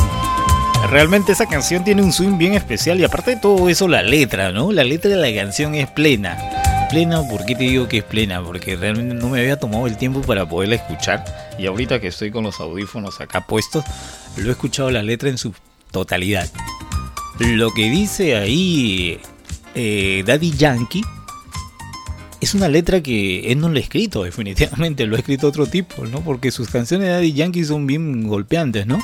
Realmente 0.90 1.32
esa 1.32 1.46
canción 1.46 1.82
tiene 1.86 2.04
un 2.04 2.12
swing 2.12 2.38
bien 2.38 2.56
especial 2.56 3.00
y 3.00 3.06
aparte 3.06 3.36
de 3.36 3.38
todo 3.38 3.70
eso 3.70 3.88
la 3.88 4.04
letra, 4.04 4.52
¿no? 4.52 4.74
La 4.74 4.84
letra 4.84 5.10
de 5.10 5.16
la 5.16 5.34
canción 5.34 5.76
es 5.76 5.90
plena. 5.90 6.38
Plena, 6.90 7.26
¿por 7.26 7.46
qué 7.46 7.56
te 7.56 7.64
digo 7.64 7.88
que 7.88 8.00
es 8.00 8.04
plena? 8.04 8.44
Porque 8.44 8.76
realmente 8.76 9.16
no 9.16 9.30
me 9.30 9.40
había 9.40 9.58
tomado 9.58 9.88
el 9.88 9.96
tiempo 9.96 10.20
para 10.24 10.46
poderla 10.46 10.76
escuchar 10.76 11.24
y 11.58 11.68
ahorita 11.68 12.02
que 12.02 12.08
estoy 12.08 12.32
con 12.32 12.44
los 12.44 12.60
audífonos 12.60 13.22
acá 13.22 13.48
puestos, 13.48 13.86
lo 14.36 14.50
he 14.50 14.52
escuchado 14.52 14.92
la 14.92 15.02
letra 15.02 15.30
en 15.30 15.38
su 15.38 15.54
totalidad. 15.92 16.50
Lo 17.40 17.72
que 17.72 17.90
dice 17.90 18.36
ahí 18.36 19.22
eh, 19.74 20.22
Daddy 20.26 20.52
Yankee 20.52 21.04
es 22.40 22.54
una 22.54 22.68
letra 22.68 23.02
que 23.02 23.52
él 23.52 23.60
no 23.60 23.70
lo 23.70 23.78
ha 23.78 23.82
escrito, 23.82 24.24
definitivamente, 24.24 25.06
lo 25.06 25.16
ha 25.16 25.20
escrito 25.20 25.48
otro 25.48 25.66
tipo, 25.66 26.06
¿no? 26.06 26.22
Porque 26.22 26.52
sus 26.52 26.70
canciones 26.70 27.08
de 27.08 27.14
Daddy 27.14 27.34
Yankee 27.34 27.64
son 27.66 27.88
bien 27.88 28.28
golpeantes, 28.28 28.86
¿no? 28.86 29.00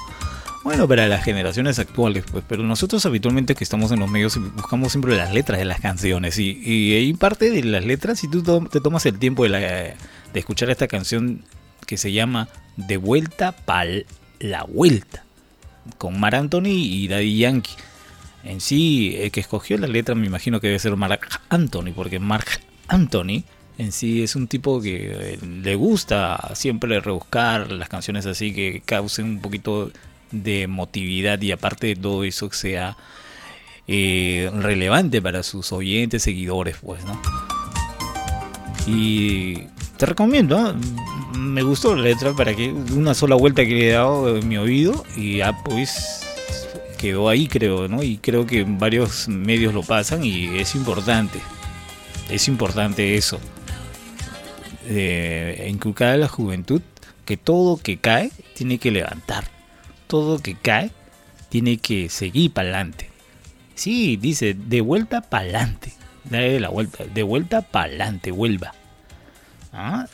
Bueno, 0.64 0.88
para 0.88 1.08
las 1.08 1.26
generaciones 1.26 1.78
actuales, 1.78 2.24
pues, 2.32 2.44
pero 2.48 2.64
nosotros 2.64 3.06
habitualmente 3.06 3.54
que 3.54 3.66
estamos 3.66 3.92
en 3.92 4.00
los 4.00 4.10
medios 4.10 4.40
buscamos 4.56 4.94
siempre 4.94 5.18
las 5.18 5.34
letras 5.34 5.60
de 5.60 5.66
las 5.66 5.82
canciones 5.82 6.40
y, 6.40 6.62
y, 6.64 7.14
parte 7.16 7.50
de 7.52 7.64
las 7.66 7.84
letras, 7.84 8.20
si 8.20 8.30
tú 8.30 8.42
te 8.70 8.80
tomas 8.80 9.06
el 9.06 9.20
tiempo 9.20 9.44
de, 9.44 9.50
de 9.50 10.40
escuchar 10.40 10.70
esta 10.70 10.88
canción 10.88 11.44
que 11.86 11.98
se 11.98 12.14
llama 12.14 12.48
De 12.78 12.96
vuelta 12.96 13.52
pa'l 13.52 14.06
la 14.40 14.64
vuelta, 14.64 15.26
con 15.98 16.18
Mar 16.18 16.36
Anthony 16.36 16.68
y 16.68 17.08
Daddy 17.10 17.38
Yankee. 17.38 17.76
En 18.46 18.62
sí, 18.62 19.16
el 19.20 19.32
que 19.32 19.40
escogió 19.42 19.78
la 19.78 19.88
letra 19.88 20.16
me 20.16 20.28
imagino 20.28 20.62
que 20.62 20.68
debe 20.68 20.80
ser 20.80 20.96
Mark 20.96 21.28
Anthony, 21.50 21.92
porque 21.96 22.20
Mark 22.20 22.46
Anthony 22.88 23.44
en 23.78 23.92
sí 23.92 24.24
es 24.24 24.36
un 24.36 24.48
tipo 24.48 24.82
que 24.82 25.34
eh, 25.34 25.40
le 25.42 25.76
gusta 25.76 26.52
siempre 26.54 27.00
rebuscar 27.00 27.72
las 27.72 27.90
canciones 27.90 28.26
así 28.26 28.54
que 28.54 28.82
causen 28.86 29.26
un 29.26 29.42
poquito 29.42 29.92
de 30.32 30.64
emotividad 30.64 31.42
y 31.42 31.52
aparte 31.52 31.88
de 31.88 31.96
todo 31.96 32.24
eso 32.24 32.50
que 32.50 32.56
sea 32.56 32.98
eh, 33.88 34.50
relevante 34.54 35.22
para 35.22 35.44
sus 35.44 35.74
oyentes, 35.74 36.24
seguidores, 36.24 36.78
pues, 36.82 37.04
¿no? 37.06 37.20
Y 38.88 39.68
te 39.98 40.06
recomiendo, 40.06 40.58
¿ah? 40.58 40.76
me 41.38 41.64
gustó 41.64 41.96
la 41.96 42.04
letra 42.04 42.34
para 42.34 42.56
que 42.56 42.70
una 42.72 43.14
sola 43.14 43.36
vuelta 43.36 43.66
que 43.66 43.74
le 43.74 43.90
he 43.90 43.94
dado 43.94 44.38
en 44.38 44.48
mi 44.48 44.58
oído 44.58 45.04
y 45.16 45.38
ya 45.38 45.64
pues 45.64 46.22
quedó 46.98 47.28
ahí 47.30 47.48
creo, 47.48 47.88
¿no? 47.88 48.04
Y 48.04 48.18
creo 48.18 48.46
que 48.46 48.64
varios 48.64 49.28
medios 49.28 49.74
lo 49.74 49.84
pasan 49.84 50.24
y 50.24 50.58
es 50.58 50.76
importante 50.76 51.40
es 52.30 52.48
importante 52.48 53.16
eso. 53.16 53.40
Eh, 54.86 55.68
inculcar 55.70 56.10
a 56.10 56.18
la 56.18 56.28
juventud 56.28 56.82
que 57.26 57.38
todo 57.38 57.78
que 57.78 57.98
cae 57.98 58.32
tiene 58.56 58.78
que 58.78 58.92
levantar. 58.92 59.46
Todo 60.08 60.40
que 60.40 60.56
cae 60.56 60.92
tiene 61.50 61.78
que 61.78 62.10
seguir 62.10 62.52
para 62.52 62.70
adelante. 62.70 63.10
Sí, 63.76 64.18
dice, 64.18 64.54
de 64.54 64.82
vuelta 64.82 65.22
para 65.22 65.44
adelante. 65.44 65.94
Dale 66.26 66.60
la 66.60 66.70
vuelta, 66.70 67.06
de 67.06 67.24
vuelta 67.24 67.62
para 67.62 67.86
adelante, 67.86 68.32
vuelva. 68.32 68.74
¿Ah? 69.76 70.06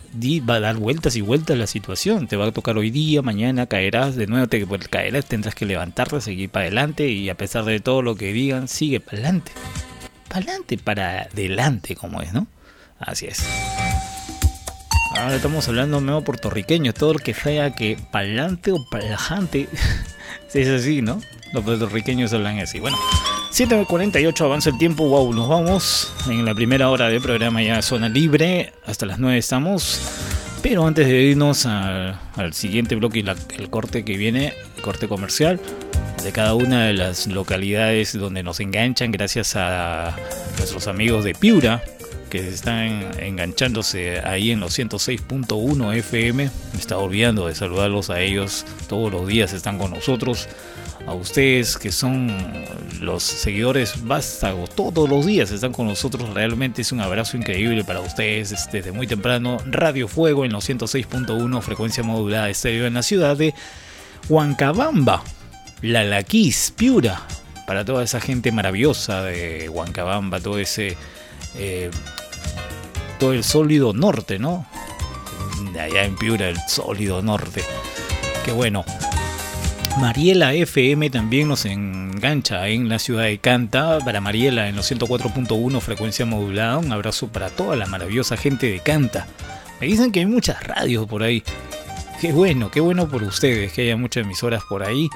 Va 0.50 0.56
a 0.56 0.60
dar 0.62 0.78
vueltas 0.78 1.16
y 1.18 1.22
vueltas 1.22 1.58
la 1.58 1.68
situación. 1.68 2.28
Te 2.28 2.38
va 2.38 2.48
a 2.48 2.52
tocar 2.52 2.78
hoy 2.78 2.92
día, 2.92 3.22
mañana 3.22 3.66
caerás, 3.66 4.16
de 4.16 4.26
nuevo 4.26 4.48
te 4.48 4.66
caerás, 4.90 5.26
tendrás 5.26 5.54
que 5.54 5.66
levantarte, 5.66 6.22
seguir 6.22 6.50
para 6.50 6.66
adelante 6.66 7.10
y 7.10 7.30
a 7.30 7.36
pesar 7.36 7.66
de 7.66 7.82
todo 7.82 8.02
lo 8.02 8.16
que 8.16 8.32
digan, 8.32 8.70
sigue 8.70 9.02
para 9.02 9.18
adelante 9.18 9.52
para 10.30 10.42
adelante, 10.42 10.78
para 10.78 11.22
adelante, 11.24 11.96
como 11.96 12.22
es, 12.22 12.32
¿no? 12.34 12.48
Así 13.00 13.26
es. 13.26 13.44
Ahora 15.18 15.36
estamos 15.36 15.68
hablando 15.68 16.00
medio 16.00 16.24
puertorriqueño, 16.24 16.94
todo 16.94 17.14
lo 17.14 17.20
que 17.20 17.34
sea 17.34 17.74
que 17.74 17.98
para 18.12 18.26
adelante 18.26 18.72
o 18.72 18.78
para 18.90 19.16
adelante, 19.16 19.68
es 20.54 20.68
así, 20.68 21.02
¿no? 21.02 21.20
Los 21.52 21.64
puertorriqueños 21.64 22.32
hablan 22.32 22.60
así. 22.60 22.80
Bueno, 22.80 22.98
7.48 23.52 24.46
avanza 24.46 24.70
el 24.70 24.78
tiempo, 24.78 25.10
wow, 25.10 25.34
nos 25.34 25.50
vamos 25.50 26.14
en 26.28 26.46
la 26.46 26.54
primera 26.54 26.90
hora 26.90 27.10
del 27.10 27.22
programa 27.22 27.64
ya 27.64 27.82
zona 27.82 28.08
libre, 28.08 28.72
hasta 28.86 29.08
las 29.08 29.18
9 29.20 29.38
estamos. 29.38 30.00
Pero 30.62 30.86
antes 30.86 31.08
de 31.08 31.22
irnos 31.22 31.66
al, 31.66 32.54
siguiente 32.54 32.96
bloque 32.96 33.20
y 33.20 33.62
el 33.62 33.70
corte 33.70 34.04
que 34.04 34.18
viene, 34.18 34.54
el 34.76 34.82
corte 34.82 35.08
comercial, 35.08 35.60
de 36.24 36.32
cada 36.34 36.54
una 36.54 36.86
de 36.86 36.94
las 36.94 37.28
localidades 37.28 38.18
donde 38.18 38.44
nos 38.44 38.60
enganchan 38.60 39.12
gracias 39.12 39.56
a 39.56 40.16
nuestros 40.58 40.88
amigos 40.88 41.24
de 41.24 41.34
Piura 41.34 41.82
que 42.30 42.48
están 42.48 43.08
enganchándose 43.20 44.20
ahí 44.20 44.52
en 44.52 44.60
los 44.60 44.78
106.1 44.78 45.96
FM. 45.96 46.50
Me 46.74 46.80
está 46.80 46.98
olvidando 46.98 47.48
de 47.48 47.56
saludarlos 47.56 48.10
a 48.10 48.22
ellos. 48.22 48.66
Todos 48.88 49.12
los 49.12 49.28
días 49.28 49.54
están 49.54 49.78
con 49.78 49.92
nosotros. 49.92 50.48
A 51.08 51.14
ustedes 51.14 51.78
que 51.78 51.92
son 51.92 52.32
los 53.02 53.24
seguidores 53.24 54.06
vástagos, 54.06 54.70
todos 54.76 55.10
los 55.10 55.26
días 55.26 55.52
están 55.52 55.72
con 55.72 55.88
nosotros. 55.88 56.34
Realmente 56.34 56.82
es 56.82 56.92
un 56.92 57.02
abrazo 57.02 57.38
increíble 57.38 57.84
para 57.84 58.00
ustedes 58.02 58.70
desde 58.72 58.92
muy 58.92 59.08
temprano. 59.08 59.58
Radio 59.66 60.08
Fuego 60.08 60.46
en 60.46 60.52
los 60.52 60.70
106.1, 60.70 61.62
frecuencia 61.62 62.04
modulada 62.04 62.50
estéreo 62.50 62.86
en 62.86 62.94
la 62.94 63.04
ciudad 63.04 63.38
de 63.38 63.54
Huancabamba. 64.28 65.24
La 65.82 66.04
Laquis, 66.04 66.74
Piura, 66.76 67.22
para 67.66 67.86
toda 67.86 68.04
esa 68.04 68.20
gente 68.20 68.52
maravillosa 68.52 69.24
de 69.24 69.70
Huancabamba, 69.70 70.40
todo 70.40 70.60
ese. 70.60 70.98
Eh, 71.56 71.90
todo 73.20 73.34
el 73.34 73.44
sólido 73.44 73.94
norte, 73.94 74.40
¿no? 74.40 74.66
De 75.74 75.80
allá 75.80 76.04
en 76.04 76.16
Piura, 76.16 76.50
el 76.50 76.58
sólido 76.68 77.22
norte. 77.22 77.64
Qué 78.46 78.52
bueno. 78.52 78.86
Mariela 79.98 80.54
FM 80.54 81.10
también 81.10 81.48
nos 81.50 81.66
engancha 81.66 82.68
en 82.70 82.88
la 82.88 83.00
ciudad 83.00 83.24
de 83.24 83.38
Canta. 83.40 84.00
Para 84.00 84.22
Mariela 84.22 84.70
en 84.70 84.76
los 84.76 84.90
104.1 84.90 85.82
frecuencia 85.82 86.26
modulada. 86.26 86.78
Un 86.78 86.92
abrazo 86.92 87.28
para 87.28 87.50
toda 87.50 87.76
la 87.76 87.86
maravillosa 87.86 88.38
gente 88.38 88.72
de 88.72 88.80
Canta. 88.80 89.28
Me 89.82 89.88
dicen 89.88 90.12
que 90.12 90.20
hay 90.22 90.26
muchas 90.26 90.66
radios 90.66 91.06
por 91.08 91.24
ahí. 91.24 91.44
Qué 92.22 92.32
bueno, 92.32 92.70
qué 92.72 92.80
bueno 92.80 93.08
por 93.08 93.24
ustedes 93.24 93.74
que 93.74 93.84
haya 93.84 93.98
muchas 93.98 94.24
emisoras 94.24 94.64
por 94.70 94.84
ahí. 94.84 95.10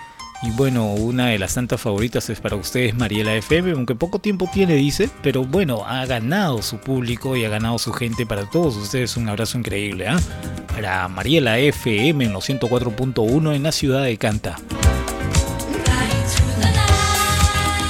Y 0.45 0.51
bueno, 0.51 0.93
una 0.93 1.27
de 1.27 1.39
las 1.39 1.53
tantas 1.53 1.79
favoritas 1.79 2.29
es 2.29 2.41
para 2.41 2.57
ustedes 2.57 2.93
Mariela 2.93 3.33
FM, 3.35 3.71
aunque 3.71 3.95
poco 3.95 4.19
tiempo 4.19 4.49
tiene, 4.51 4.75
dice, 4.75 5.09
pero 5.21 5.45
bueno, 5.45 5.85
ha 5.87 6.05
ganado 6.05 6.61
su 6.61 6.79
público 6.79 7.37
y 7.37 7.45
ha 7.45 7.49
ganado 7.49 7.79
su 7.79 7.93
gente. 7.93 8.25
Para 8.25 8.49
todos 8.49 8.75
ustedes 8.75 9.15
un 9.15 9.29
abrazo 9.29 9.57
increíble. 9.57 10.05
¿eh? 10.09 10.15
Para 10.75 11.07
Mariela 11.07 11.59
FM 11.59 12.25
en 12.25 12.33
los 12.33 12.49
104.1 12.49 13.55
en 13.55 13.63
la 13.63 13.71
ciudad 13.71 14.03
de 14.03 14.17
Canta. 14.17 14.57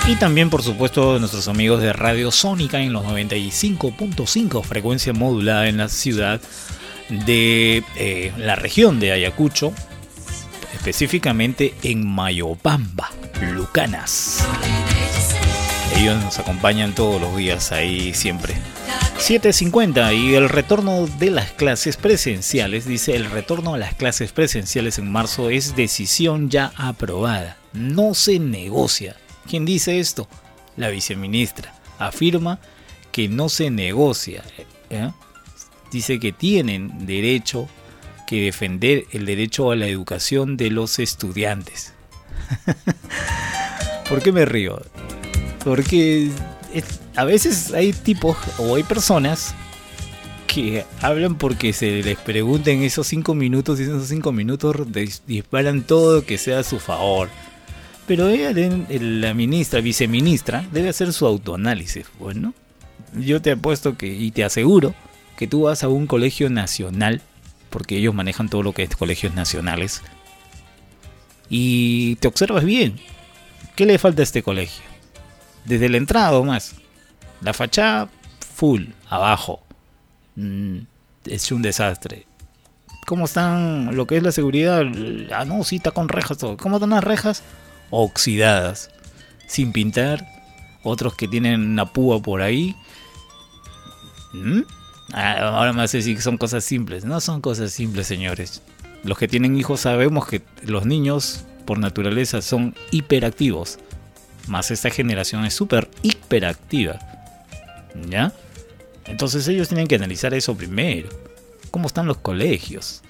Y 0.07 0.15
también, 0.15 0.49
por 0.49 0.61
supuesto, 0.61 1.17
nuestros 1.17 1.47
amigos 1.47 1.81
de 1.81 1.91
Radio 1.93 2.29
Sónica 2.29 2.81
en 2.81 2.93
los 2.93 3.05
95.5, 3.05 4.61
frecuencia 4.61 5.13
modulada 5.13 5.69
en 5.69 5.77
la 5.77 5.87
ciudad 5.87 6.41
de 7.09 7.83
eh, 7.95 8.31
la 8.37 8.55
región 8.55 8.99
de 8.99 9.13
Ayacucho, 9.13 9.73
específicamente 10.84 11.73
en 11.84 12.05
Mayopamba, 12.05 13.09
Lucanas. 13.53 14.45
Ellos 15.95 16.21
nos 16.21 16.39
acompañan 16.39 16.93
todos 16.93 17.21
los 17.21 17.38
días 17.38 17.71
ahí 17.71 18.13
siempre. 18.13 18.53
7.50 19.17 20.13
y 20.13 20.36
el 20.36 20.49
retorno 20.49 21.07
de 21.07 21.31
las 21.31 21.51
clases 21.51 21.95
presenciales, 21.95 22.86
dice 22.86 23.15
el 23.15 23.31
retorno 23.31 23.75
a 23.75 23.77
las 23.77 23.93
clases 23.93 24.34
presenciales 24.34 24.97
en 24.99 25.09
marzo 25.09 25.49
es 25.49 25.77
decisión 25.77 26.49
ya 26.49 26.73
aprobada, 26.75 27.55
no 27.71 28.13
se 28.13 28.39
negocia. 28.39 29.15
¿Quién 29.49 29.63
dice 29.63 30.01
esto? 30.01 30.27
La 30.75 30.89
viceministra 30.89 31.73
afirma 31.97 32.59
que 33.13 33.29
no 33.29 33.47
se 33.47 33.69
negocia. 33.69 34.43
¿eh? 34.89 35.11
Dice 35.93 36.19
que 36.19 36.34
tienen 36.34 37.05
derecho 37.05 37.69
que 38.26 38.43
defender 38.43 39.05
el 39.11 39.26
derecho 39.26 39.71
a 39.71 39.76
la 39.76 39.88
educación 39.88 40.57
de 40.57 40.69
los 40.69 40.99
estudiantes. 40.99 41.93
¿Por 44.09 44.21
qué 44.21 44.32
me 44.32 44.45
río? 44.45 44.82
Porque 45.63 46.30
a 47.15 47.26
veces 47.26 47.74
hay 47.74 47.93
tipos 47.93 48.38
o 48.57 48.76
hay 48.76 48.84
personas 48.84 49.55
que 50.47 50.86
hablan 51.01 51.36
porque 51.36 51.74
se 51.74 52.03
les 52.03 52.17
pregunten 52.17 52.84
esos 52.84 53.07
cinco 53.07 53.34
minutos 53.34 53.80
y 53.80 53.84
esos 53.84 54.07
cinco 54.07 54.32
minutos 54.32 54.76
disparan 55.26 55.82
todo 55.82 56.26
que 56.26 56.38
sea 56.38 56.59
a 56.59 56.63
su 56.63 56.80
favor. 56.80 57.30
Pero 58.05 58.28
ella, 58.28 58.51
la 58.89 59.34
ministra, 59.34 59.80
viceministra, 59.80 60.67
debe 60.71 60.89
hacer 60.89 61.13
su 61.13 61.26
autoanálisis. 61.26 62.05
Bueno, 62.19 62.53
yo 63.17 63.41
te 63.41 63.51
apuesto 63.51 63.97
que 63.97 64.07
y 64.07 64.32
te 64.32 64.43
aseguro 64.43 64.93
que 65.38 65.47
tú 65.47 65.63
vas 65.63 65.84
a 65.84 65.88
un 65.88 66.05
colegio 66.05 66.49
nacional, 66.49 67.21
porque 67.74 67.97
ellos 67.97 68.13
manejan 68.13 68.49
todo 68.49 68.61
lo 68.61 68.71
que 68.71 68.84
es 68.84 68.95
colegios 68.95 69.34
nacionales, 69.34 70.03
y 71.49 72.15
te 72.17 72.28
observas 72.28 72.63
bien. 72.63 72.99
¿Qué 73.76 73.88
le 73.88 73.97
falta 73.97 74.21
a 74.21 74.24
este 74.24 74.43
colegio? 74.43 74.84
Desde 75.65 75.89
la 75.89 75.97
entrada 75.97 76.39
más. 76.43 76.76
La 77.41 77.53
fachada 77.53 78.09
full, 78.55 78.86
abajo. 79.09 79.61
Mm, 80.36 80.82
es 81.26 81.51
un 81.51 81.63
desastre. 81.63 82.28
¿Cómo 83.07 83.26
están 83.26 83.95
lo 83.95 84.05
que 84.05 84.17
es 84.17 84.24
la 84.24 84.32
seguridad? 84.32 84.84
Ah, 85.32 85.45
no, 85.45 85.63
sí, 85.63 85.78
está 85.78 85.89
con 85.91 86.09
rejas 86.09 86.38
todo. 86.38 86.55
¿Cómo 86.55 86.78
están 86.78 86.91
las 86.91 87.03
rejas? 87.03 87.43
Oxidadas. 87.89 88.91
Sin 89.47 89.74
pintar. 89.74 90.28
Otros 90.84 91.15
que 91.15 91.28
tienen 91.28 91.71
una 91.71 91.91
púa 91.91 92.21
por 92.21 92.41
ahí. 92.41 92.76
¿Mm? 94.32 94.61
Ah, 95.11 95.57
ahora 95.57 95.73
me 95.73 95.83
hace 95.83 95.97
decir 95.97 96.15
que 96.15 96.21
son 96.21 96.37
cosas 96.37 96.63
simples. 96.63 97.05
No 97.05 97.19
son 97.19 97.41
cosas 97.41 97.71
simples, 97.71 98.07
señores. 98.07 98.61
Los 99.03 99.17
que 99.17 99.27
tienen 99.27 99.57
hijos 99.57 99.81
sabemos 99.81 100.27
que 100.27 100.41
los 100.63 100.85
niños 100.85 101.43
por 101.65 101.77
naturaleza 101.77 102.41
son 102.41 102.75
hiperactivos. 102.91 103.79
Más 104.47 104.71
esta 104.71 104.89
generación 104.89 105.45
es 105.45 105.53
súper 105.53 105.89
hiperactiva. 106.01 106.99
¿Ya? 108.09 108.33
Entonces 109.05 109.47
ellos 109.47 109.67
tienen 109.67 109.87
que 109.87 109.95
analizar 109.95 110.33
eso 110.33 110.55
primero. 110.55 111.09
¿Cómo 111.71 111.87
están 111.87 112.07
los 112.07 112.17
colegios? 112.17 113.01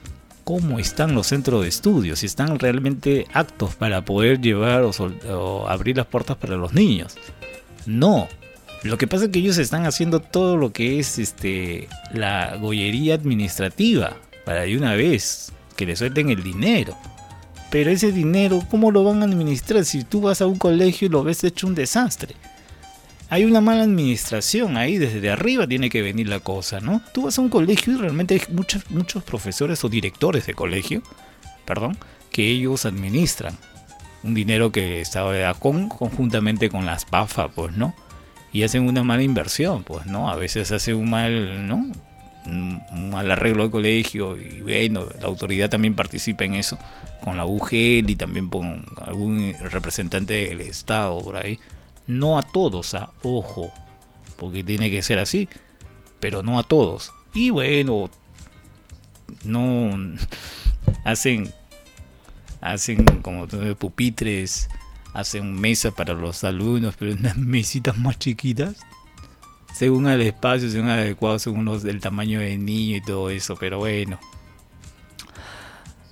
¿Cómo 0.44 0.80
están 0.80 1.16
los 1.16 1.28
centros 1.28 1.62
de 1.62 1.70
estudios? 1.70 2.20
Si 2.20 2.26
están 2.26 2.60
realmente 2.60 3.28
aptos 3.34 3.76
para 3.76 4.04
poder 4.04 4.42
llevar 4.42 4.84
o, 4.84 5.70
abrir 5.70 5.98
las 5.98 6.08
puertas 6.08 6.38
para 6.38 6.58
los 6.58 6.74
niños. 6.74 7.16
No. 7.86 8.28
Lo 8.84 8.98
que 8.98 9.08
pasa 9.08 9.26
es 9.26 9.32
que 9.32 9.40
ellos 9.40 9.58
están 9.58 9.86
haciendo 9.86 10.20
todo 10.20 10.58
lo 10.58 10.74
que 10.74 11.00
es 11.00 11.18
este 11.18 11.88
la 12.12 12.58
gollería 12.58 13.16
administrativa 13.16 14.18
para 14.46 14.64
de 14.64 14.78
una 14.78 14.94
vez 14.96 15.54
que 15.78 15.86
le 15.86 15.96
suelten 15.96 16.30
el 16.30 16.44
dinero. 16.44 16.98
Pero 17.72 17.90
ese 17.90 18.12
dinero, 18.12 18.62
¿cómo 18.70 18.92
lo 18.92 19.04
van 19.04 19.22
a 19.22 19.26
administrar 19.26 19.86
si 19.86 20.04
tú 20.04 20.22
vas 20.22 20.42
a 20.42 20.48
un 20.48 20.58
colegio 20.58 21.08
y 21.08 21.10
lo 21.10 21.24
ves 21.24 21.44
hecho 21.44 21.66
un 21.66 21.76
desastre? 21.76 22.36
Hay 23.30 23.46
una 23.46 23.62
mala 23.62 23.84
administración 23.84 24.78
ahí, 24.78 24.98
desde 24.98 25.32
arriba 25.32 25.66
tiene 25.66 25.90
que 25.90 26.04
venir 26.04 26.28
la 26.28 26.40
cosa, 26.40 26.82
¿no? 26.82 27.02
Tú 27.14 27.24
vas 27.24 27.38
a 27.40 27.42
un 27.42 27.50
colegio 27.50 27.94
y 27.94 27.98
realmente 27.98 28.36
hay 28.36 28.42
muchos, 28.54 28.92
muchos 28.92 29.24
profesores 29.24 29.84
o 29.84 29.90
directores 29.90 30.46
de 30.46 30.54
colegio, 30.54 31.02
perdón, 31.66 31.98
que 32.32 32.48
ellos 32.52 32.86
administran 32.86 33.58
un 34.24 34.34
dinero 34.36 34.72
que 34.72 35.02
está 35.02 35.24
con, 35.56 35.90
conjuntamente 35.90 36.70
con 36.70 36.86
las 36.86 37.06
PAFA, 37.06 37.48
pues, 37.48 37.76
¿no? 37.76 37.96
Y 38.54 38.64
hacen 38.64 38.88
una 38.88 39.04
mala 39.04 39.24
inversión, 39.24 39.84
pues, 39.84 40.06
¿no? 40.06 40.30
A 40.30 40.36
veces 40.36 40.72
hace 40.72 40.94
un 40.94 41.10
mal, 41.10 41.68
¿no? 41.68 41.86
Un 42.46 43.10
mal 43.10 43.30
arreglo 43.32 43.64
de 43.64 43.72
colegio 43.72 44.38
y 44.38 44.62
bueno, 44.62 45.08
la 45.20 45.28
autoridad 45.28 45.70
también 45.70 45.96
participa 45.96 46.44
en 46.44 46.56
eso 46.56 46.78
con 47.24 47.38
la 47.38 47.46
UGL 47.46 48.10
y 48.10 48.16
también 48.16 48.50
con 48.50 48.86
algún 49.02 49.56
representante 49.60 50.50
del 50.50 50.62
Estado 50.62 51.20
por 51.22 51.38
ahí. 51.38 51.60
No 52.06 52.38
a 52.38 52.42
todos, 52.42 52.94
a 52.94 53.12
ojo, 53.24 53.72
porque 54.38 54.64
tiene 54.64 54.92
que 54.92 55.02
ser 55.02 55.20
así, 55.20 55.48
pero 56.20 56.44
no 56.44 56.60
a 56.60 56.64
todos. 56.64 57.12
Y 57.34 57.50
bueno, 57.50 58.10
no 59.46 59.90
hacen 61.06 61.52
hacen 62.64 63.04
como 63.22 63.48
pupitres, 63.78 64.70
hacen 65.14 65.54
mesas 65.54 65.94
para 65.94 66.14
los 66.14 66.44
alumnos, 66.44 66.96
pero 66.98 67.14
unas 67.14 67.38
mesitas 67.38 67.98
más 67.98 68.20
chiquitas, 68.20 68.78
según 69.74 70.08
el 70.08 70.22
espacio, 70.22 70.70
según 70.70 70.90
adecuado, 70.90 71.40
según 71.40 71.66
los, 71.66 71.84
el 71.86 72.00
tamaño 72.00 72.40
del 72.40 72.64
niño 72.64 72.98
y 72.98 73.02
todo 73.02 73.30
eso, 73.30 73.56
pero 73.56 73.80
bueno. 73.80 74.20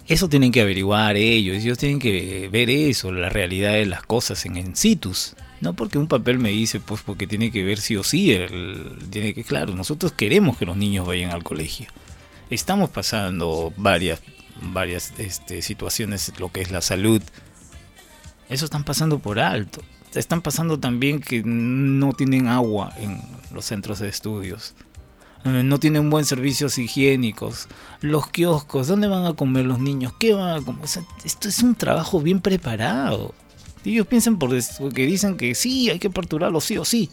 Eso 0.08 0.28
tienen 0.28 0.52
que 0.52 0.62
averiguar 0.62 1.16
ellos, 1.16 1.58
ellos 1.58 1.78
tienen 1.78 1.99
que 1.99 2.49
ver 2.52 2.70
eso, 2.70 3.12
la 3.12 3.30
realidad 3.30 3.74
de 3.74 3.86
las 3.86 4.04
cosas 4.04 4.45
en, 4.45 4.58
en 4.58 4.76
situs. 4.76 5.36
No 5.62 5.76
porque 5.76 5.99
un 5.99 6.08
papel 6.08 6.39
me 6.39 6.49
dice, 6.49 6.80
pues 6.80 7.02
porque 7.02 7.28
tiene 7.28 7.52
que 7.52 7.64
ver 7.64 7.80
sí 7.80 7.95
o 7.95 8.04
sí, 8.04 8.36
tiene 9.12 9.34
que, 9.34 9.43
claro, 9.43 9.76
nosotros 9.76 10.12
queremos 10.12 10.58
que 10.58 10.66
los 10.66 10.76
niños 10.76 11.06
vayan 11.06 11.30
al 11.30 11.43
colegio. 11.43 11.88
Estamos 12.49 12.89
pasando 12.89 13.72
varias, 13.78 14.22
varias 14.60 15.14
este, 15.20 15.62
situaciones, 15.62 16.34
lo 16.39 16.52
que 16.52 16.62
es 16.62 16.72
la 16.72 16.82
salud. 16.82 17.22
Eso 18.52 18.66
están 18.66 18.84
pasando 18.84 19.20
por 19.20 19.39
alto. 19.39 19.82
Están 20.14 20.41
pasando 20.41 20.78
también 20.78 21.22
que 21.22 21.41
no 21.43 22.12
tienen 22.12 22.49
agua 22.49 22.93
en 22.97 23.22
los 23.54 23.64
centros 23.64 23.99
de 23.99 24.10
estudios. 24.10 24.76
Eh, 25.45 25.64
no 25.64 25.80
tienen 25.80 26.10
buen 26.10 26.26
servicios 26.26 26.78
higiénicos, 26.78 27.70
los 28.02 28.28
kioscos, 28.28 28.88
¿dónde 28.88 29.08
van 29.08 29.26
a 29.26 29.34
comer 29.34 29.66
los 29.66 29.80
niños? 29.80 30.14
¿Qué 30.20 30.34
van 30.34 30.62
a 30.62 30.64
comer? 30.64 30.84
esto 31.24 31.47
es 31.47 31.64
un 31.64 31.76
trabajo 31.76 32.20
bien 32.20 32.41
preparado. 32.41 33.34
Ellos 33.86 34.06
piensan 34.06 34.38
por 34.38 34.52
que 34.52 35.06
dicen 35.06 35.38
que 35.38 35.56
sí, 35.56 35.89
hay 35.89 35.97
que 35.97 36.10
aperturarlo 36.10 36.60
sí 36.60 36.78
o 36.78 36.84
sí. 36.84 37.10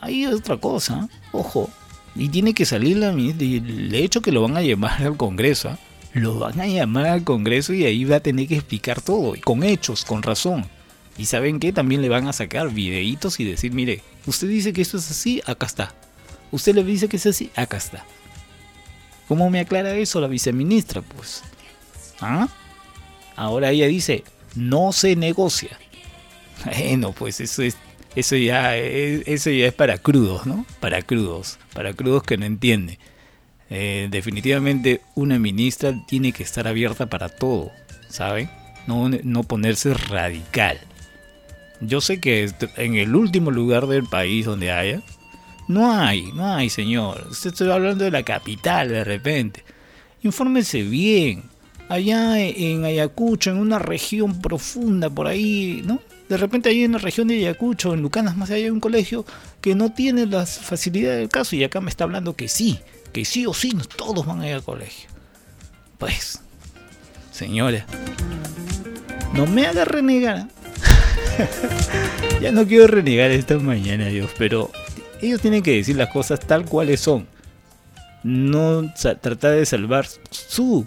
Ahí 0.00 0.24
es 0.24 0.34
otra 0.34 0.56
cosa, 0.56 1.08
ojo. 1.30 1.70
Y 2.16 2.30
tiene 2.30 2.52
que 2.52 2.66
salir 2.66 2.96
la 2.96 3.10
el 3.10 3.94
hecho 3.94 4.22
que 4.22 4.32
lo 4.32 4.42
van 4.42 4.56
a 4.56 4.62
llamar 4.62 5.02
al 5.04 5.16
Congreso. 5.16 5.68
¿ah? 5.70 5.78
Lo 6.14 6.38
van 6.38 6.60
a 6.60 6.66
llamar 6.66 7.06
al 7.06 7.24
Congreso 7.24 7.72
y 7.72 7.84
ahí 7.84 8.04
va 8.04 8.16
a 8.16 8.20
tener 8.20 8.48
que 8.48 8.56
explicar 8.56 9.00
todo, 9.00 9.34
con 9.44 9.62
hechos, 9.62 10.04
con 10.04 10.22
razón. 10.22 10.66
Y 11.16 11.26
saben 11.26 11.60
que 11.60 11.72
también 11.72 12.00
le 12.00 12.08
van 12.08 12.28
a 12.28 12.32
sacar 12.32 12.70
videitos 12.70 13.40
y 13.40 13.44
decir, 13.44 13.72
mire, 13.72 14.02
usted 14.26 14.48
dice 14.48 14.72
que 14.72 14.82
esto 14.82 14.98
es 14.98 15.10
así, 15.10 15.42
acá 15.46 15.66
está. 15.66 15.94
Usted 16.50 16.74
le 16.74 16.84
dice 16.84 17.08
que 17.08 17.16
es 17.16 17.26
así, 17.26 17.50
acá 17.56 17.76
está. 17.76 18.04
¿Cómo 19.26 19.50
me 19.50 19.60
aclara 19.60 19.94
eso 19.94 20.20
la 20.20 20.28
viceministra? 20.28 21.02
Pues. 21.02 21.42
¿Ah? 22.20 22.48
Ahora 23.36 23.70
ella 23.70 23.86
dice, 23.86 24.24
no 24.54 24.92
se 24.92 25.16
negocia. 25.16 25.78
Bueno, 26.64 27.12
pues 27.12 27.40
eso 27.40 27.62
es. 27.62 27.76
Eso 28.16 28.34
ya, 28.34 28.76
es, 28.76 29.22
eso 29.26 29.50
ya 29.50 29.66
es 29.66 29.74
para 29.74 29.98
crudos, 29.98 30.46
¿no? 30.46 30.66
Para 30.80 31.02
crudos. 31.02 31.58
Para 31.74 31.92
crudos 31.92 32.22
que 32.24 32.36
no 32.36 32.46
entiende. 32.46 32.98
Eh, 33.70 34.08
definitivamente 34.10 35.02
una 35.14 35.38
ministra 35.38 35.94
tiene 36.06 36.32
que 36.32 36.42
estar 36.42 36.66
abierta 36.66 37.06
para 37.06 37.28
todo, 37.28 37.70
¿saben? 38.08 38.50
No, 38.86 39.08
no 39.08 39.42
ponerse 39.42 39.92
radical. 39.94 40.78
Yo 41.80 42.00
sé 42.00 42.20
que 42.20 42.50
en 42.76 42.96
el 42.96 43.14
último 43.14 43.50
lugar 43.50 43.86
del 43.86 44.04
país 44.04 44.46
donde 44.46 44.72
haya, 44.72 45.02
no 45.68 45.92
hay, 45.92 46.32
no 46.32 46.46
hay, 46.46 46.70
señor. 46.70 47.28
Usted 47.30 47.52
está 47.52 47.74
hablando 47.74 48.04
de 48.04 48.10
la 48.10 48.22
capital 48.22 48.88
de 48.88 49.04
repente. 49.04 49.62
Infórmese 50.22 50.82
bien. 50.82 51.44
Allá 51.90 52.38
en 52.40 52.84
Ayacucho, 52.84 53.50
en 53.50 53.58
una 53.58 53.78
región 53.78 54.40
profunda 54.40 55.08
por 55.08 55.26
ahí, 55.26 55.82
¿no? 55.86 56.00
De 56.28 56.36
repente 56.36 56.68
hay 56.68 56.84
una 56.84 56.98
región 56.98 57.28
de 57.28 57.36
Ayacucho, 57.36 57.94
en 57.94 58.02
Lucanas 58.02 58.36
más 58.36 58.50
allá 58.50 58.64
hay 58.64 58.70
un 58.70 58.80
colegio 58.80 59.24
que 59.62 59.74
no 59.74 59.92
tiene 59.92 60.26
las 60.26 60.58
facilidades 60.58 61.20
del 61.20 61.28
caso 61.30 61.56
y 61.56 61.64
acá 61.64 61.80
me 61.80 61.88
está 61.88 62.04
hablando 62.04 62.36
que 62.36 62.48
sí, 62.48 62.78
que 63.12 63.24
sí 63.24 63.46
o 63.46 63.54
sí, 63.54 63.76
todos 63.96 64.24
van 64.26 64.40
a 64.40 64.48
ir 64.48 64.54
al 64.54 64.62
colegio. 64.62 65.08
Pues, 65.98 66.40
señora, 67.30 67.86
no 69.32 69.46
me 69.46 69.66
haga 69.66 69.84
renegar. 69.84 70.48
ya 72.40 72.52
no 72.52 72.66
quiero 72.66 72.86
renegar 72.86 73.30
esta 73.30 73.58
mañana, 73.58 74.06
Dios, 74.06 74.30
pero 74.38 74.70
ellos 75.20 75.40
tienen 75.40 75.62
que 75.62 75.76
decir 75.76 75.96
las 75.96 76.10
cosas 76.10 76.40
tal 76.40 76.64
cuales 76.64 77.00
son. 77.00 77.26
No 78.22 78.92
tratar 78.94 79.52
de 79.52 79.66
salvar 79.66 80.06
su 80.30 80.86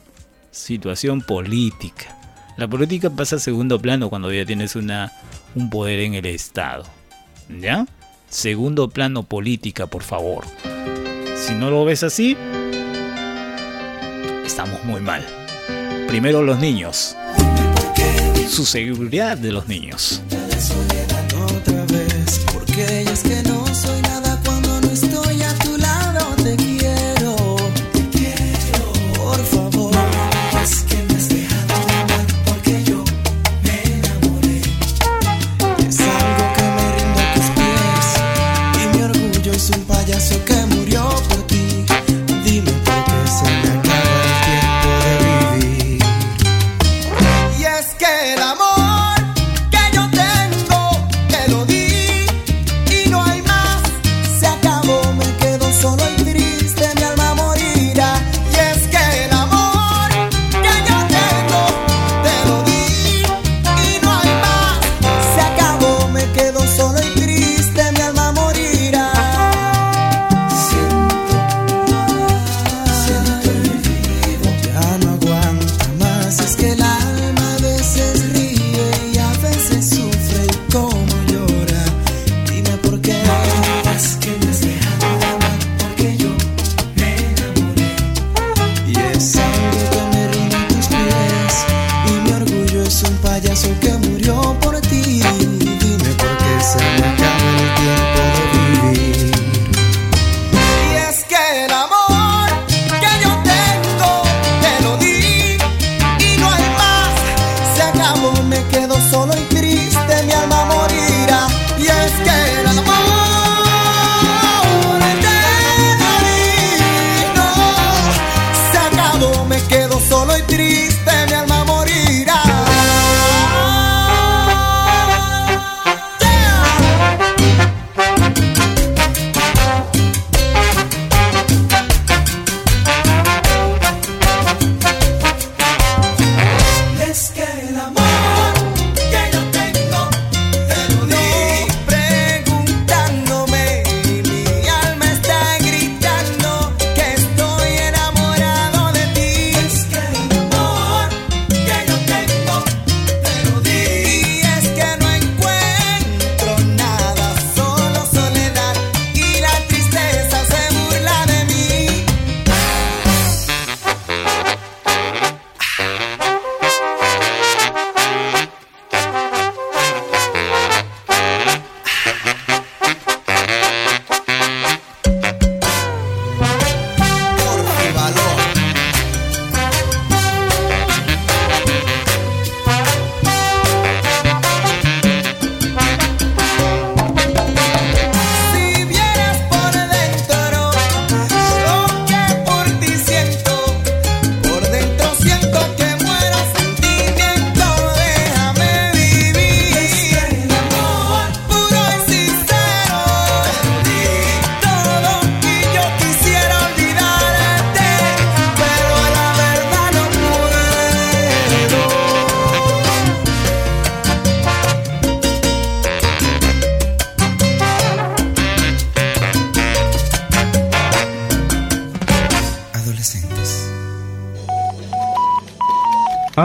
situación 0.51 1.21
política. 1.21 2.17
La 2.57 2.67
política 2.67 3.09
pasa 3.09 3.37
a 3.37 3.39
segundo 3.39 3.79
plano 3.79 4.09
cuando 4.09 4.31
ya 4.31 4.45
tienes 4.45 4.75
una, 4.75 5.11
un 5.55 5.69
poder 5.69 6.01
en 6.01 6.13
el 6.13 6.25
Estado. 6.25 6.85
¿Ya? 7.49 7.87
Segundo 8.29 8.89
plano 8.89 9.23
política, 9.23 9.87
por 9.87 10.03
favor. 10.03 10.45
Si 11.41 11.55
no 11.55 11.71
lo 11.71 11.83
ves 11.83 12.03
así, 12.03 12.37
estamos 14.45 14.83
muy 14.83 15.01
mal. 15.01 15.25
Primero 16.07 16.43
los 16.43 16.59
niños. 16.59 17.17
Su 18.47 18.63
seguridad 18.63 19.37
de 19.37 19.51
los 19.51 19.67
niños. 19.67 20.21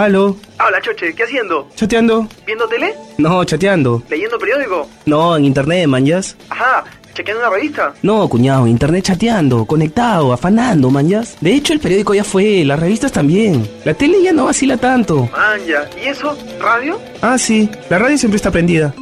Aló, 0.06 0.36
Hola, 0.64 0.80
Choche, 0.80 1.12
¿qué 1.16 1.24
haciendo? 1.24 1.68
chateando. 1.74 2.28
¿Viendo 2.46 2.68
tele? 2.68 2.94
No, 3.18 3.42
chateando. 3.44 4.04
¿Leyendo 4.08 4.38
periódico? 4.38 4.88
No, 5.04 5.36
en 5.36 5.44
internet, 5.46 5.88
manjas. 5.88 6.36
Ajá, 6.48 6.84
¿chequeando 7.12 7.42
una 7.44 7.50
revista? 7.56 7.92
No, 8.02 8.28
cuñado, 8.28 8.68
internet 8.68 9.02
chateando, 9.06 9.64
conectado, 9.64 10.32
afanando, 10.32 10.90
manjas. 10.90 11.36
De 11.40 11.52
hecho, 11.54 11.72
el 11.72 11.80
periódico 11.80 12.14
ya 12.14 12.22
fue, 12.22 12.64
las 12.64 12.78
revistas 12.78 13.10
también. 13.10 13.68
La 13.84 13.94
tele 13.94 14.22
ya 14.22 14.32
no 14.32 14.44
vacila 14.44 14.76
tanto. 14.76 15.28
Manja, 15.32 15.90
¿y 16.00 16.06
eso? 16.06 16.38
¿Radio? 16.60 17.00
Ah, 17.20 17.36
sí, 17.36 17.68
la 17.90 17.98
radio 17.98 18.16
siempre 18.16 18.36
está 18.36 18.52
prendida. 18.52 18.94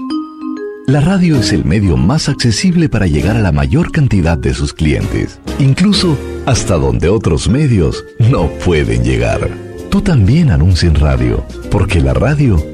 La 0.87 1.03
radio 1.03 1.37
es 1.37 1.53
el 1.53 1.67
medio 1.67 1.99
más 1.99 2.31
accesible 2.31 2.89
para 2.89 3.07
llegar 3.07 3.37
a 3.37 3.41
la 3.41 3.53
mayor 3.53 3.93
cantidad 3.93 4.39
de 4.39 4.55
sus 4.55 4.73
clientes, 4.73 5.39
incluso 5.59 6.17
hasta 6.47 6.79
donde 6.79 7.11
otros 7.11 7.47
medios 7.51 8.03
no 8.19 8.49
pueden 8.65 9.05
llegar. 9.05 9.51
Tú 9.95 10.03
también 10.03 10.51
anuncia 10.51 10.89
en 10.89 10.97
radio, 10.97 11.47
porque 11.71 12.01
la 12.01 12.13
radio 12.15 12.74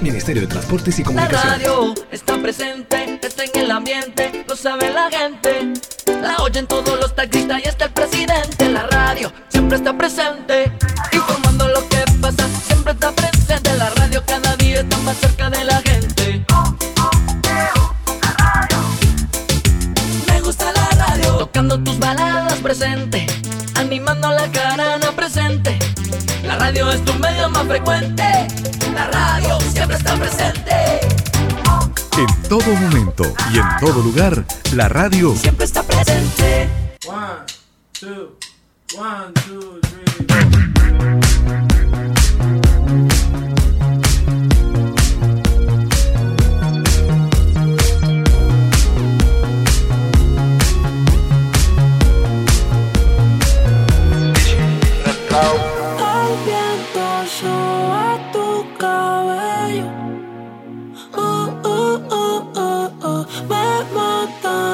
Ministerio 0.01 0.41
de 0.41 0.47
Transportes 0.47 0.97
y 0.97 1.03
Comunicaciones. 1.03 1.45
La 1.45 1.57
radio 1.57 1.93
está 2.11 2.41
presente, 2.41 3.19
está 3.21 3.43
en 3.43 3.51
el 3.55 3.71
ambiente, 3.71 4.43
lo 4.47 4.55
sabe 4.55 4.91
la 4.91 5.09
gente. 5.11 5.73
La 6.21 6.37
oyen 6.37 6.65
todos 6.65 6.99
los 6.99 7.15
taxistas 7.15 7.61
y 7.63 7.67
está 7.67 7.85
el 7.85 7.91
presidente. 7.91 8.69
La 8.69 8.87
radio 8.87 9.31
siempre 9.49 9.77
está 9.77 9.95
presente, 9.95 10.71
informando 11.13 11.67
lo 11.67 11.87
que 11.87 12.03
pasa, 12.19 12.47
siempre 12.65 12.93
está 12.93 13.11
presente. 13.11 13.77
La 13.77 13.91
radio 13.91 14.23
cada 14.25 14.55
día 14.55 14.81
está 14.81 14.97
más 14.97 15.17
cerca 15.17 15.51
de 15.51 15.63
la 15.65 15.81
gente. 15.81 16.45
Me 20.27 20.41
gusta 20.41 20.71
la 20.71 20.89
radio, 21.05 21.37
Tocando 21.37 21.79
tus 21.83 21.99
baladas 21.99 22.57
presente, 22.59 23.27
animando 23.75 24.31
la 24.31 24.51
carana 24.51 25.11
presente. 25.15 25.77
La 26.43 26.57
radio 26.57 26.91
es 26.91 27.05
tu 27.05 27.13
medio 27.13 27.49
más 27.49 27.67
frecuente. 27.67 28.23
La 28.95 29.07
radio 29.07 29.60
siempre 29.81 29.97
está 29.97 30.15
presente. 30.15 30.75
En 32.17 32.43
todo 32.47 32.75
momento 32.75 33.23
y 33.51 33.57
en 33.57 33.65
todo 33.79 34.03
lugar, 34.03 34.45
la 34.73 34.87
radio 34.87 35.35
siempre 35.35 35.65
está 35.65 35.81
presente. 35.81 36.69
One, 37.07 37.45
two, 37.93 38.37
one, 38.95 39.33
two, 39.47 39.79
three. 39.81 40.01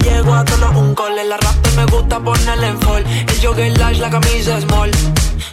llego 0.00 0.34
a 0.34 0.44
tono 0.44 0.78
un 0.78 0.94
cole. 0.94 1.24
La 1.24 1.36
rap 1.36 1.66
me 1.76 1.84
gusta 1.86 2.18
ponerle 2.20 2.68
en 2.68 2.80
fall. 2.80 3.04
El 3.06 3.40
jogger 3.40 3.78
lash, 3.78 3.98
la 3.98 4.10
camisa 4.10 4.60
small. 4.60 4.90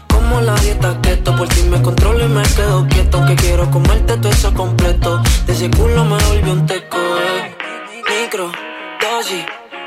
Como 0.07 0.41
la 0.41 0.55
dieta 0.55 0.99
keto, 1.01 1.35
por 1.35 1.47
ti 1.47 1.63
me 1.63 1.81
controlo 1.81 2.25
y 2.25 2.27
me 2.27 2.43
quedo 2.43 2.87
quieto. 2.87 3.25
Que 3.25 3.35
quiero 3.35 3.69
comerte 3.71 4.17
todo 4.17 4.31
eso 4.31 4.53
completo. 4.53 5.21
De 5.45 5.53
ese 5.53 5.69
culo 5.69 6.05
me 6.05 6.17
volvió 6.23 6.53
un 6.53 6.65
teco. 6.65 6.97
Eh. 6.97 7.55
Micro, 8.21 8.51
dosis, 9.01 9.45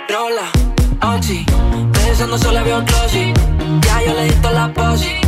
rola, 0.09 1.15
oxi. 1.15 1.45
Pensando 1.93 2.39
solo 2.39 2.65
veo 2.65 2.79
un 2.79 3.81
Ya 3.81 4.03
yo 4.03 4.15
le 4.15 4.25
di 4.25 4.35
la 4.43 4.73
posi 4.73 5.28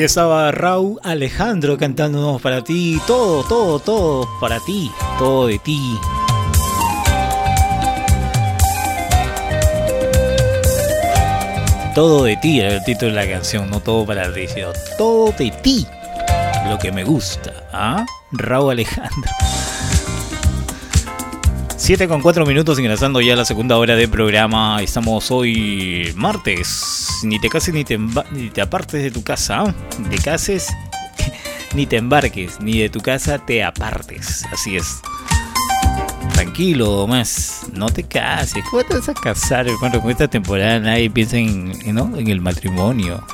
estaba 0.00 0.50
Raúl 0.52 0.98
Alejandro 1.02 1.76
cantándonos 1.76 2.40
para 2.40 2.64
ti, 2.64 2.98
todo, 3.06 3.44
todo, 3.44 3.78
todo 3.78 4.28
para 4.40 4.58
ti, 4.60 4.90
todo 5.18 5.48
de 5.48 5.58
ti. 5.58 5.98
Todo 11.94 12.24
de 12.24 12.36
ti 12.38 12.60
era 12.60 12.74
el 12.76 12.84
título 12.84 13.10
de 13.12 13.26
la 13.26 13.30
canción, 13.30 13.68
no 13.68 13.80
todo 13.80 14.06
para 14.06 14.32
ti, 14.32 14.48
sino 14.48 14.68
todo 14.96 15.30
de 15.32 15.50
ti, 15.50 15.86
lo 16.70 16.78
que 16.78 16.90
me 16.90 17.04
gusta. 17.04 17.52
¿ah? 17.72 18.06
Raúl 18.30 18.72
Alejandro. 18.72 19.30
7 21.82 22.06
con 22.06 22.22
4 22.22 22.46
minutos 22.46 22.78
ingresando 22.78 23.20
ya 23.20 23.32
a 23.32 23.36
la 23.36 23.44
segunda 23.44 23.76
hora 23.76 23.96
del 23.96 24.08
programa. 24.08 24.80
Estamos 24.80 25.32
hoy 25.32 26.12
martes 26.14 27.08
ni 27.24 27.40
te 27.40 27.48
cases 27.48 27.74
ni 27.74 27.82
te, 27.82 27.98
ni 27.98 28.50
te 28.50 28.60
apartes 28.60 29.02
de 29.02 29.10
tu 29.10 29.24
casa. 29.24 29.74
Ni 29.98 30.16
te 30.16 30.22
cases 30.22 30.68
ni 31.74 31.86
te 31.86 31.96
embarques, 31.96 32.60
ni 32.60 32.78
de 32.78 32.88
tu 32.88 33.00
casa 33.00 33.44
te 33.44 33.64
apartes. 33.64 34.44
Así 34.52 34.76
es. 34.76 35.00
Tranquilo, 36.34 37.08
más. 37.08 37.66
No 37.72 37.90
te 37.90 38.04
cases. 38.04 38.62
¿Cómo 38.70 38.84
te 38.84 38.94
vas 38.94 39.08
a 39.08 39.14
casar, 39.14 39.66
hermano? 39.66 40.00
Con 40.00 40.12
esta 40.12 40.28
temporada 40.28 40.78
nadie 40.78 41.10
piensa 41.10 41.36
en, 41.36 41.72
en 41.84 42.28
el 42.28 42.40
matrimonio. 42.40 43.26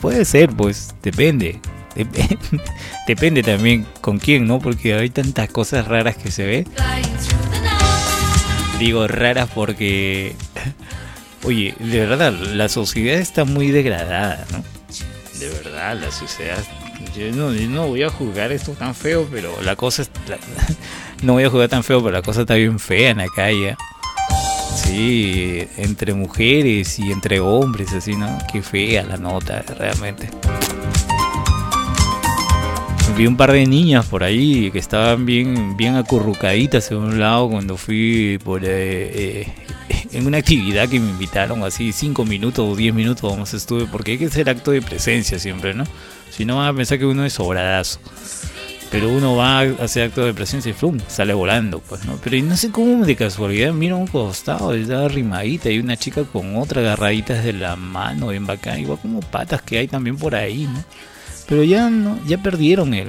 Puede 0.00 0.24
ser, 0.24 0.56
pues, 0.56 0.94
depende. 1.02 1.60
Depende 3.06 3.42
también 3.42 3.86
con 4.00 4.18
quién, 4.18 4.46
¿no? 4.46 4.58
Porque 4.58 4.94
hay 4.94 5.10
tantas 5.10 5.48
cosas 5.48 5.86
raras 5.86 6.16
que 6.16 6.30
se 6.30 6.44
ve. 6.44 6.66
Digo 8.78 9.06
raras 9.08 9.48
porque 9.54 10.34
Oye, 11.46 11.74
de 11.78 12.00
verdad, 12.00 12.32
la 12.32 12.68
sociedad 12.68 13.20
está 13.20 13.44
muy 13.44 13.70
degradada, 13.70 14.44
¿no? 14.50 14.64
De 15.38 15.48
verdad, 15.48 15.96
la 15.96 16.10
sociedad. 16.10 16.58
Yo 17.16 17.30
no, 17.30 17.86
voy 17.86 18.02
a 18.02 18.10
jugar 18.10 18.50
esto 18.52 18.72
tan 18.72 18.94
feo, 18.94 19.28
pero 19.30 19.54
la 19.62 19.76
cosa 19.76 20.02
no 21.22 21.34
voy 21.34 21.44
a 21.44 21.50
jugar 21.50 21.68
tan 21.68 21.84
feo, 21.84 22.02
pero 22.02 22.16
la 22.16 22.22
cosa 22.22 22.40
está 22.40 22.54
bien 22.54 22.80
fea 22.80 23.10
en 23.10 23.18
la 23.18 23.28
calle. 23.28 23.76
Sí, 24.74 25.68
entre 25.76 26.14
mujeres 26.14 26.98
y 26.98 27.12
entre 27.12 27.38
hombres, 27.38 27.92
así, 27.92 28.16
¿no? 28.16 28.38
Qué 28.52 28.60
fea 28.60 29.04
la 29.04 29.16
nota, 29.16 29.62
realmente. 29.78 30.28
Vi 33.16 33.26
un 33.26 33.38
par 33.38 33.50
de 33.50 33.66
niñas 33.66 34.04
por 34.04 34.22
ahí 34.22 34.70
que 34.70 34.78
estaban 34.78 35.24
bien, 35.24 35.74
bien 35.74 35.94
acurrucaditas 35.96 36.90
en 36.90 36.98
un 36.98 37.18
lado 37.18 37.48
cuando 37.48 37.78
fui 37.78 38.38
por 38.44 38.62
eh, 38.62 38.68
eh, 38.68 39.54
en 40.12 40.26
una 40.26 40.36
actividad 40.36 40.86
que 40.86 41.00
me 41.00 41.08
invitaron 41.08 41.64
así 41.64 41.92
5 41.92 42.26
minutos 42.26 42.68
o 42.68 42.76
10 42.76 42.92
minutos 42.92 43.22
vamos 43.30 43.54
estuve 43.54 43.86
porque 43.86 44.12
hay 44.12 44.18
que 44.18 44.26
hacer 44.26 44.50
acto 44.50 44.70
de 44.70 44.82
presencia 44.82 45.38
siempre, 45.38 45.72
¿no? 45.72 45.84
Si 46.30 46.44
no 46.44 46.58
van 46.58 46.68
a 46.68 46.76
pensar 46.76 46.98
que 46.98 47.06
uno 47.06 47.24
es 47.24 47.32
sobradazo. 47.32 48.00
Pero 48.90 49.08
uno 49.08 49.34
va 49.34 49.60
a 49.60 49.62
hacer 49.82 50.08
acto 50.08 50.22
de 50.22 50.34
presencia 50.34 50.68
y 50.68 50.74
flum, 50.74 50.98
sale 51.08 51.32
volando, 51.32 51.80
pues, 51.80 52.04
¿no? 52.04 52.18
Pero 52.22 52.40
no 52.44 52.54
sé 52.54 52.70
cómo 52.70 53.06
de 53.06 53.16
casualidad 53.16 53.72
mira 53.72 53.94
a 53.94 53.98
un 53.98 54.08
costado, 54.08 54.74
está 54.74 55.06
arrimadita 55.06 55.70
y 55.70 55.78
una 55.78 55.96
chica 55.96 56.24
con 56.24 56.54
otra 56.56 56.82
agarradita 56.82 57.40
de 57.40 57.54
la 57.54 57.76
mano, 57.76 58.28
bien 58.28 58.46
bacán, 58.46 58.78
igual 58.78 58.98
como 59.00 59.20
patas 59.20 59.62
que 59.62 59.78
hay 59.78 59.88
también 59.88 60.18
por 60.18 60.34
ahí, 60.34 60.64
¿no? 60.64 60.84
Pero 61.48 61.62
ya 61.62 61.88
no, 61.90 62.18
ya 62.26 62.38
perdieron 62.38 62.94
el, 62.94 63.08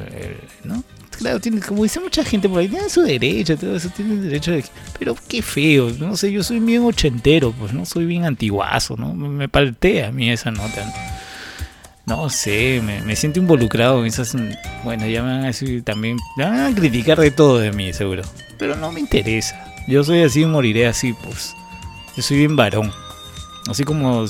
¿no? 0.64 0.84
Claro, 1.18 1.40
tiene, 1.40 1.62
como 1.62 1.82
dice 1.82 2.00
mucha 2.00 2.24
gente 2.24 2.48
por 2.48 2.60
ahí, 2.60 2.68
tienen 2.68 2.92
su 2.92 3.02
derecho, 3.02 3.58
todo 3.58 3.76
eso, 3.76 3.90
tienen 3.90 4.22
derecho 4.22 4.52
de... 4.52 4.64
Pero 5.00 5.16
qué 5.28 5.42
feo, 5.42 5.90
no 6.00 6.16
sé, 6.16 6.32
yo 6.32 6.44
soy 6.44 6.60
bien 6.60 6.84
ochentero, 6.84 7.52
pues 7.54 7.74
no 7.74 7.86
soy 7.88 8.06
bien 8.06 8.24
antiguazo, 8.26 8.96
¿no? 8.98 9.16
Me, 9.16 9.50
paltea 9.50 10.10
a 10.10 10.12
mí 10.12 10.30
esa 10.30 10.52
nota, 10.52 10.86
¿no? 10.86 12.16
No 12.18 12.30
sé, 12.30 12.82
me, 12.86 13.02
me, 13.02 13.16
siento 13.16 13.40
involucrado 13.40 14.02
en 14.02 14.06
esas... 14.06 14.36
Bueno, 14.84 15.08
ya 15.08 15.24
me 15.24 15.32
van 15.32 15.44
a 15.44 15.48
decir 15.48 15.84
también... 15.84 16.18
Me 16.38 16.46
van 16.46 16.60
a 16.60 16.76
criticar 16.76 17.20
de 17.20 17.32
todo 17.32 17.58
de 17.58 17.72
mí, 17.72 17.92
seguro. 17.94 18.22
Pero 18.60 18.76
no 18.76 18.92
me 18.92 19.00
interesa. 19.00 19.60
Yo 19.88 20.04
soy 20.04 20.22
así 20.22 20.44
y 20.44 20.46
moriré 20.46 20.88
así, 20.88 21.14
pues. 21.14 21.54
Yo 22.16 22.22
soy 22.24 22.38
bien 22.38 22.56
varón. 22.56 22.94
Así 23.68 23.84
como... 23.84 24.26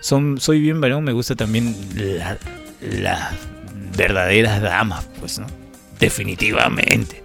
Son, 0.00 0.40
soy 0.40 0.60
bien 0.60 0.80
varón, 0.80 1.04
me 1.04 1.12
gusta 1.12 1.36
también 1.36 1.76
la, 1.94 2.38
la 2.80 3.32
verdaderas 3.96 4.62
damas, 4.62 5.06
pues, 5.18 5.38
¿no? 5.38 5.46
Definitivamente. 5.98 7.22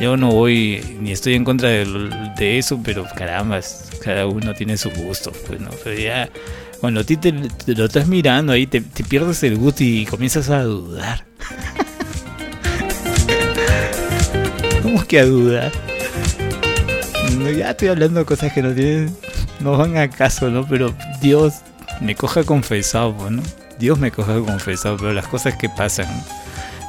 Yo 0.00 0.16
no 0.16 0.30
voy 0.30 0.82
ni 1.00 1.12
estoy 1.12 1.34
en 1.34 1.44
contra 1.44 1.68
de, 1.68 2.10
de, 2.36 2.58
eso, 2.58 2.80
pero 2.82 3.06
caramba, 3.16 3.60
cada 4.02 4.26
uno 4.26 4.52
tiene 4.54 4.76
su 4.76 4.90
gusto, 4.90 5.32
pues, 5.46 5.60
¿no? 5.60 5.70
Pero 5.82 5.98
ya, 5.98 6.28
cuando 6.80 7.00
a 7.00 7.04
ti 7.04 7.16
te, 7.16 7.32
lo 7.32 7.84
estás 7.84 8.08
mirando 8.08 8.52
ahí, 8.52 8.66
te, 8.66 8.80
pierdes 8.80 9.42
el 9.44 9.56
gusto 9.56 9.84
y 9.84 10.04
comienzas 10.06 10.50
a 10.50 10.62
dudar. 10.62 11.24
¿Cómo 14.82 15.06
que 15.06 15.20
a 15.20 15.26
dudar? 15.26 15.72
Ya 17.56 17.70
estoy 17.70 17.88
hablando 17.88 18.20
de 18.20 18.26
cosas 18.26 18.52
que 18.52 18.62
no 18.62 18.72
tienen, 18.72 19.16
no 19.60 19.78
van 19.78 19.96
a 19.96 20.10
caso, 20.10 20.50
¿no? 20.50 20.66
Pero 20.66 20.94
Dios 21.20 21.54
me 22.00 22.14
coja 22.14 22.44
confesado, 22.44 23.30
¿no? 23.30 23.42
Dios 23.78 23.98
me 23.98 24.10
coja 24.10 24.38
confesado, 24.40 24.96
pero 24.96 25.12
las 25.12 25.26
cosas 25.26 25.56
que 25.56 25.68
pasan. 25.68 26.08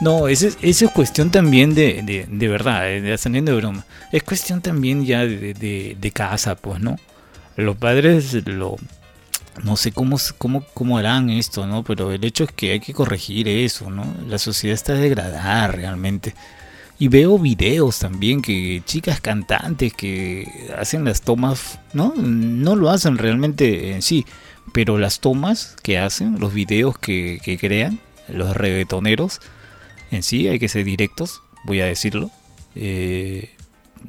No, 0.01 0.27
eso 0.27 0.47
es, 0.47 0.57
eso 0.61 0.85
es 0.85 0.91
cuestión 0.91 1.31
también 1.31 1.73
de, 1.73 2.01
de, 2.03 2.25
de 2.29 2.47
verdad, 2.47 2.81
de, 2.81 3.17
saliendo 3.17 3.51
de 3.51 3.57
broma. 3.57 3.85
Es 4.11 4.23
cuestión 4.23 4.61
también 4.61 5.05
ya 5.05 5.21
de, 5.21 5.53
de, 5.53 5.97
de, 5.99 6.11
casa, 6.11 6.55
pues, 6.55 6.79
¿no? 6.81 6.97
Los 7.55 7.77
padres 7.77 8.33
lo... 8.45 8.75
No 9.63 9.77
sé 9.77 9.93
cómo, 9.93 10.17
cómo, 10.37 10.65
cómo 10.73 10.97
harán 10.97 11.29
esto, 11.29 11.65
¿no? 11.65 11.81
Pero 11.83 12.11
el 12.11 12.25
hecho 12.25 12.43
es 12.43 12.51
que 12.51 12.73
hay 12.73 12.81
que 12.81 12.93
corregir 12.93 13.47
eso, 13.47 13.89
¿no? 13.89 14.05
La 14.27 14.37
sociedad 14.37 14.73
está 14.73 14.93
degradada 14.93 15.67
realmente. 15.67 16.35
Y 16.99 17.07
veo 17.07 17.39
videos 17.39 17.99
también 17.99 18.41
que 18.41 18.81
chicas 18.85 19.21
cantantes 19.21 19.93
que 19.93 20.69
hacen 20.77 21.05
las 21.05 21.21
tomas, 21.21 21.79
¿no? 21.93 22.13
No 22.17 22.75
lo 22.75 22.89
hacen 22.89 23.17
realmente 23.17 23.93
en 23.93 24.01
sí, 24.01 24.25
pero 24.73 24.97
las 24.97 25.19
tomas 25.19 25.75
que 25.83 25.97
hacen, 25.97 26.39
los 26.39 26.53
videos 26.53 26.97
que, 26.97 27.39
que 27.43 27.57
crean, 27.57 27.99
los 28.27 28.55
reggaetoneros, 28.55 29.41
en 30.11 30.23
sí 30.23 30.47
hay 30.47 30.59
que 30.59 30.69
ser 30.69 30.85
directos, 30.85 31.41
voy 31.65 31.81
a 31.81 31.85
decirlo. 31.85 32.31
Eh, 32.75 33.51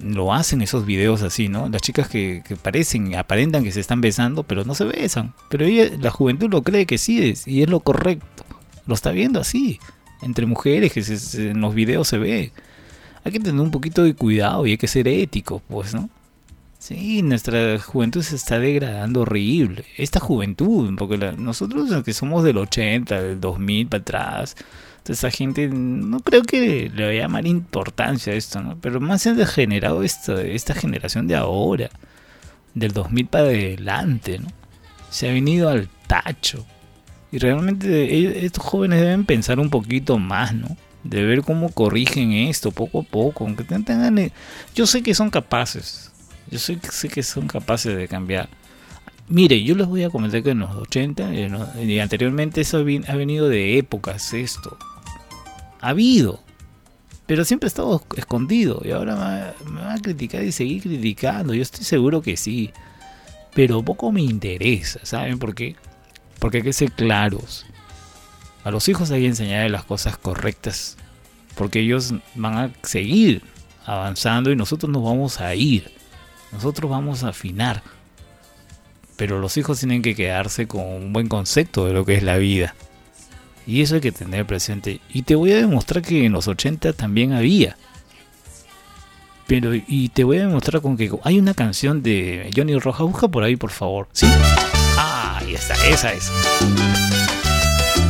lo 0.01 0.35
hacen 0.35 0.61
esos 0.61 0.85
videos 0.85 1.23
así, 1.23 1.49
¿no? 1.49 1.69
Las 1.69 1.83
chicas 1.83 2.09
que, 2.09 2.43
parecen, 2.63 3.15
aparentan 3.15 3.65
que 3.65 3.73
se 3.73 3.81
están 3.81 4.01
besando, 4.01 4.43
pero 4.43 4.65
no 4.65 4.75
se 4.75 4.85
besan. 4.85 5.35
Pero 5.49 5.65
ella, 5.65 5.91
la 5.99 6.11
juventud 6.11 6.51
lo 6.51 6.63
cree 6.63 6.87
que 6.87 6.99
sí 6.99 7.31
es, 7.31 7.47
y 7.47 7.63
es 7.63 7.71
lo 7.71 7.81
correcto. 7.81 8.45
Lo 8.87 8.95
está 8.95 9.11
viendo 9.11 9.41
así, 9.41 9.81
entre 10.23 10.47
mujeres, 10.47 10.93
que 10.93 11.03
se, 11.03 11.19
se, 11.19 11.51
en 11.51 11.61
los 11.61 11.75
videos 11.75 12.09
se 12.09 12.19
ve. 12.19 12.53
Hay 13.25 13.33
que 13.33 13.41
tener 13.41 13.61
un 13.61 13.71
poquito 13.71 14.05
de 14.05 14.15
cuidado 14.15 14.67
y 14.67 14.73
hay 14.73 14.79
que 14.79 14.87
ser 14.87 15.09
ético, 15.09 15.63
pues, 15.69 15.95
¿no? 15.95 16.11
Sí, 16.87 17.21
nuestra 17.23 17.81
juventud 17.81 18.23
se 18.23 18.37
está 18.37 18.61
degradando 18.61 19.23
horrible. 19.23 19.85
Esta 19.97 20.21
juventud, 20.21 20.95
porque 20.97 21.17
la, 21.17 21.33
nosotros 21.33 21.91
que 22.05 22.13
somos 22.13 22.45
del 22.45 22.59
80, 22.59 23.23
del 23.23 23.41
2000 23.41 23.89
para 23.89 24.01
atrás, 24.03 24.55
esa 25.05 25.33
gente 25.33 25.67
no 25.67 26.21
creo 26.21 26.43
que 26.43 26.89
le 26.95 27.07
vaya 27.07 27.19
a 27.19 27.23
llamar 27.25 27.45
importancia 27.49 28.33
a 28.33 28.37
esto, 28.37 28.61
¿no? 28.61 28.79
Pero 28.81 29.01
más 29.01 29.23
se 29.23 29.31
ha 29.31 29.35
degenerado 29.35 30.05
esta, 30.05 30.41
esta 30.43 30.75
generación 30.75 31.27
de 31.27 31.35
ahora, 31.35 31.91
del 32.75 32.93
2000 32.93 33.27
para 33.27 33.47
adelante, 33.47 34.39
¿no? 34.39 34.47
Se 35.11 35.29
ha 35.29 35.33
venido 35.33 35.69
al 35.69 35.89
tacho. 36.07 36.65
Y 37.33 37.39
realmente 37.39 38.15
ellos, 38.15 38.35
estos 38.37 38.65
jóvenes 38.65 39.01
deben 39.01 39.25
pensar 39.25 39.59
un 39.59 39.71
poquito 39.71 40.21
más, 40.21 40.55
¿no? 40.55 40.77
De 41.03 41.25
ver 41.25 41.43
cómo 41.43 41.69
corrigen 41.71 42.31
esto 42.31 42.71
poco 42.71 43.01
a 43.01 43.03
poco. 43.03 43.45
Aunque 43.45 43.65
tengan, 43.65 44.31
yo 44.77 44.87
sé 44.87 45.03
que 45.03 45.17
son 45.17 45.31
capaces. 45.31 46.13
Yo 46.51 46.59
sé, 46.59 46.79
que 46.79 47.23
son 47.23 47.49
capaces 47.49 47.97
de 47.97 48.09
cambiar. 48.09 48.49
Mire, 49.29 49.63
yo 49.65 49.75
les 49.75 49.87
voy 49.87 50.05
a 50.05 50.11
comentar 50.11 50.43
que 50.43 50.51
en 50.51 50.61
los 50.61 50.71
80 50.75 51.35
y 51.83 51.99
anteriormente 51.99 52.61
eso 52.61 52.79
ha 52.79 53.15
venido 53.17 53.49
de 53.49 53.79
épocas 53.79 54.33
esto. 54.33 54.79
Ha 55.81 55.89
habido. 55.89 56.41
Pero 57.27 57.45
siempre 57.45 57.67
ha 57.67 57.69
estado 57.69 58.05
escondido. 58.17 58.81
Y 58.85 58.93
ahora 58.93 59.55
me 59.69 59.81
va 59.81 59.95
a 59.95 59.99
criticar 59.99 60.45
y 60.45 60.53
seguir 60.53 60.83
criticando. 60.83 61.55
Yo 61.55 61.63
estoy 61.63 61.85
seguro 61.85 62.23
que 62.23 62.37
sí. 62.37 62.71
Pero 63.53 63.83
poco 63.83 64.13
me 64.13 64.23
interesa. 64.23 65.01
¿Saben 65.03 65.41
por 65.41 65.55
qué? 65.55 65.75
Porque 66.39 66.59
hay 66.59 66.63
que 66.63 66.73
ser 66.73 66.93
claros. 66.93 67.67
A 68.63 68.71
los 68.71 68.89
hijos 68.89 69.11
hay 69.11 69.23
que 69.23 69.29
enseñarles 69.29 69.73
las 69.73 69.85
cosas 69.85 70.17
correctas. 70.17 70.97
Porque 71.57 71.81
ellos 71.81 72.15
van 72.37 72.59
a 72.59 72.71
seguir 72.83 73.43
avanzando 73.85 74.53
y 74.53 74.57
nosotros 74.57 74.93
nos 74.93 75.03
vamos 75.03 75.41
a 75.41 75.53
ir. 75.57 75.96
Nosotros 76.53 76.91
vamos 76.91 77.25
a 77.25 77.29
afinar. 77.29 77.83
Pero 79.17 79.41
los 79.41 79.57
hijos 79.57 79.79
tienen 79.79 80.03
que 80.03 80.15
quedarse 80.15 80.67
con 80.67 80.85
un 80.85 81.13
buen 81.13 81.29
concepto 81.29 81.87
de 81.87 81.93
lo 81.93 82.05
que 82.05 82.15
es 82.15 82.23
la 82.23 82.37
vida. 82.37 82.75
Y 83.67 83.83
eso 83.83 83.97
hay 83.97 84.01
que 84.01 84.13
tener 84.13 84.47
presente. 84.47 85.01
Y 85.13 85.23
te 85.23 85.35
voy 85.35 85.53
a 85.53 85.57
demostrar 85.57 86.03
que 86.03 86.25
en 86.25 86.33
los 86.33 86.47
80 86.47 86.93
también 86.93 87.33
había. 87.33 87.77
Pero, 89.47 89.73
y 89.75 90.09
te 90.11 90.25
voy 90.25 90.39
a 90.39 90.47
demostrar 90.47 90.83
con 90.83 90.97
que 90.97 91.11
hay 91.23 91.39
una 91.39 91.55
canción 91.55 92.03
de 92.03 92.51
Johnny 92.55 92.79
Roja. 92.79 93.05
Busca 93.05 93.29
por 93.29 93.43
ahí, 93.43 93.57
por 93.57 93.71
favor. 93.71 94.09
¿Sí? 94.13 94.27
Ah, 94.99 95.39
ahí 95.41 95.55
está, 95.55 95.75
esa 95.87 96.13
es. 96.13 96.31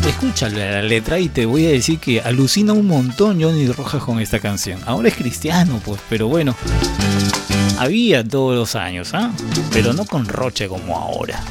Escúchale 0.06 0.70
la 0.70 0.82
letra 0.82 1.18
y 1.18 1.28
te 1.28 1.46
voy 1.46 1.66
a 1.66 1.70
decir 1.70 1.98
que 1.98 2.20
alucina 2.20 2.72
un 2.72 2.86
montón 2.86 3.42
Johnny 3.42 3.66
Rojas 3.66 4.02
con 4.02 4.20
esta 4.20 4.38
canción. 4.38 4.80
Ahora 4.86 5.08
es 5.08 5.14
cristiano, 5.14 5.80
pues, 5.84 6.00
pero 6.08 6.28
bueno. 6.28 6.54
Había 7.78 8.22
todos 8.24 8.54
los 8.54 8.74
años, 8.74 9.10
¿ah? 9.14 9.30
Pero 9.72 9.92
no 9.92 10.04
con 10.04 10.26
Roche 10.26 10.68
como 10.68 10.96
ahora. 10.96 11.42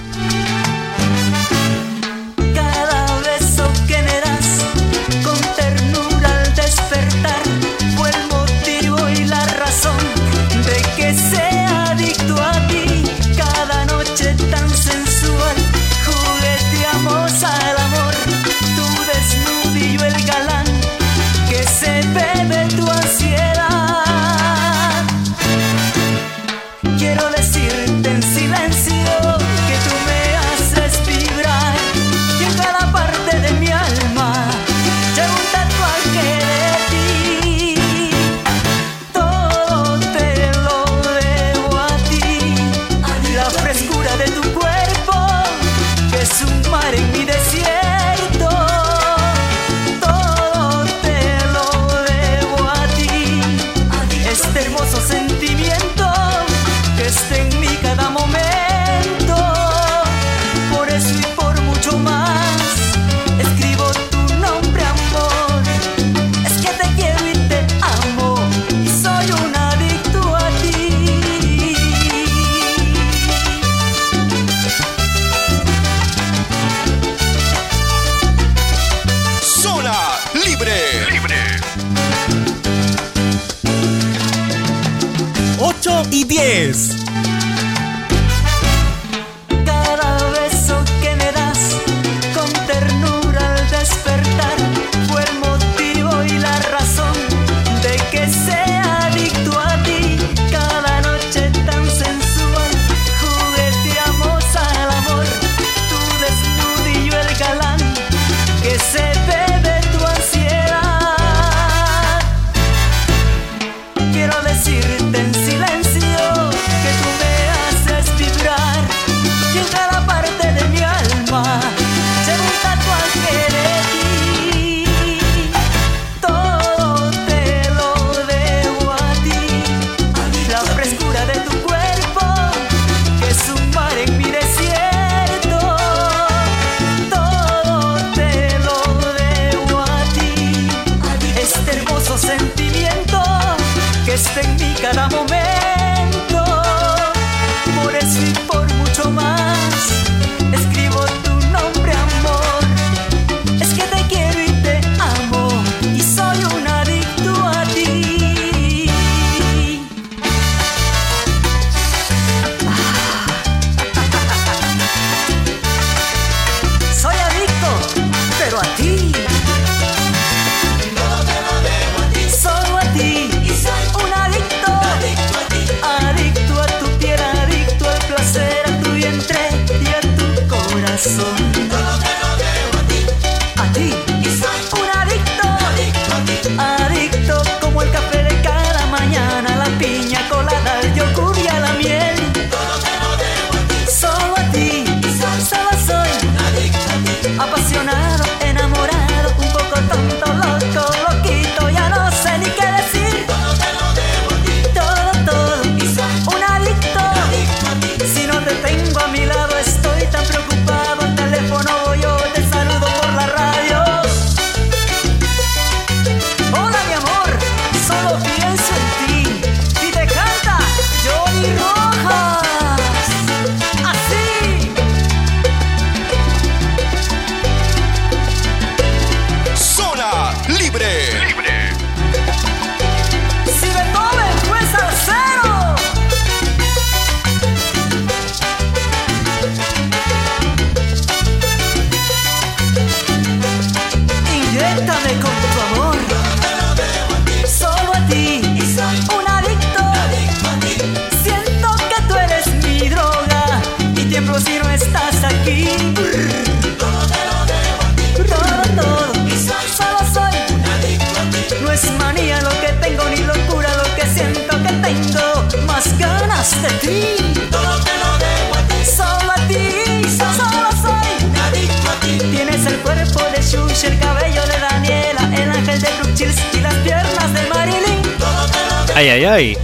Ay, 278.96 279.10
ay, 279.10 279.26
ay. 279.26 279.58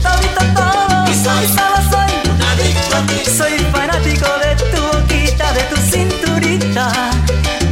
Soy 3.37 3.57
fanático 3.71 4.27
de 4.43 4.55
tu 4.75 4.81
boquita, 4.81 5.53
de 5.53 5.61
tu 5.63 5.77
cinturita, 5.77 6.91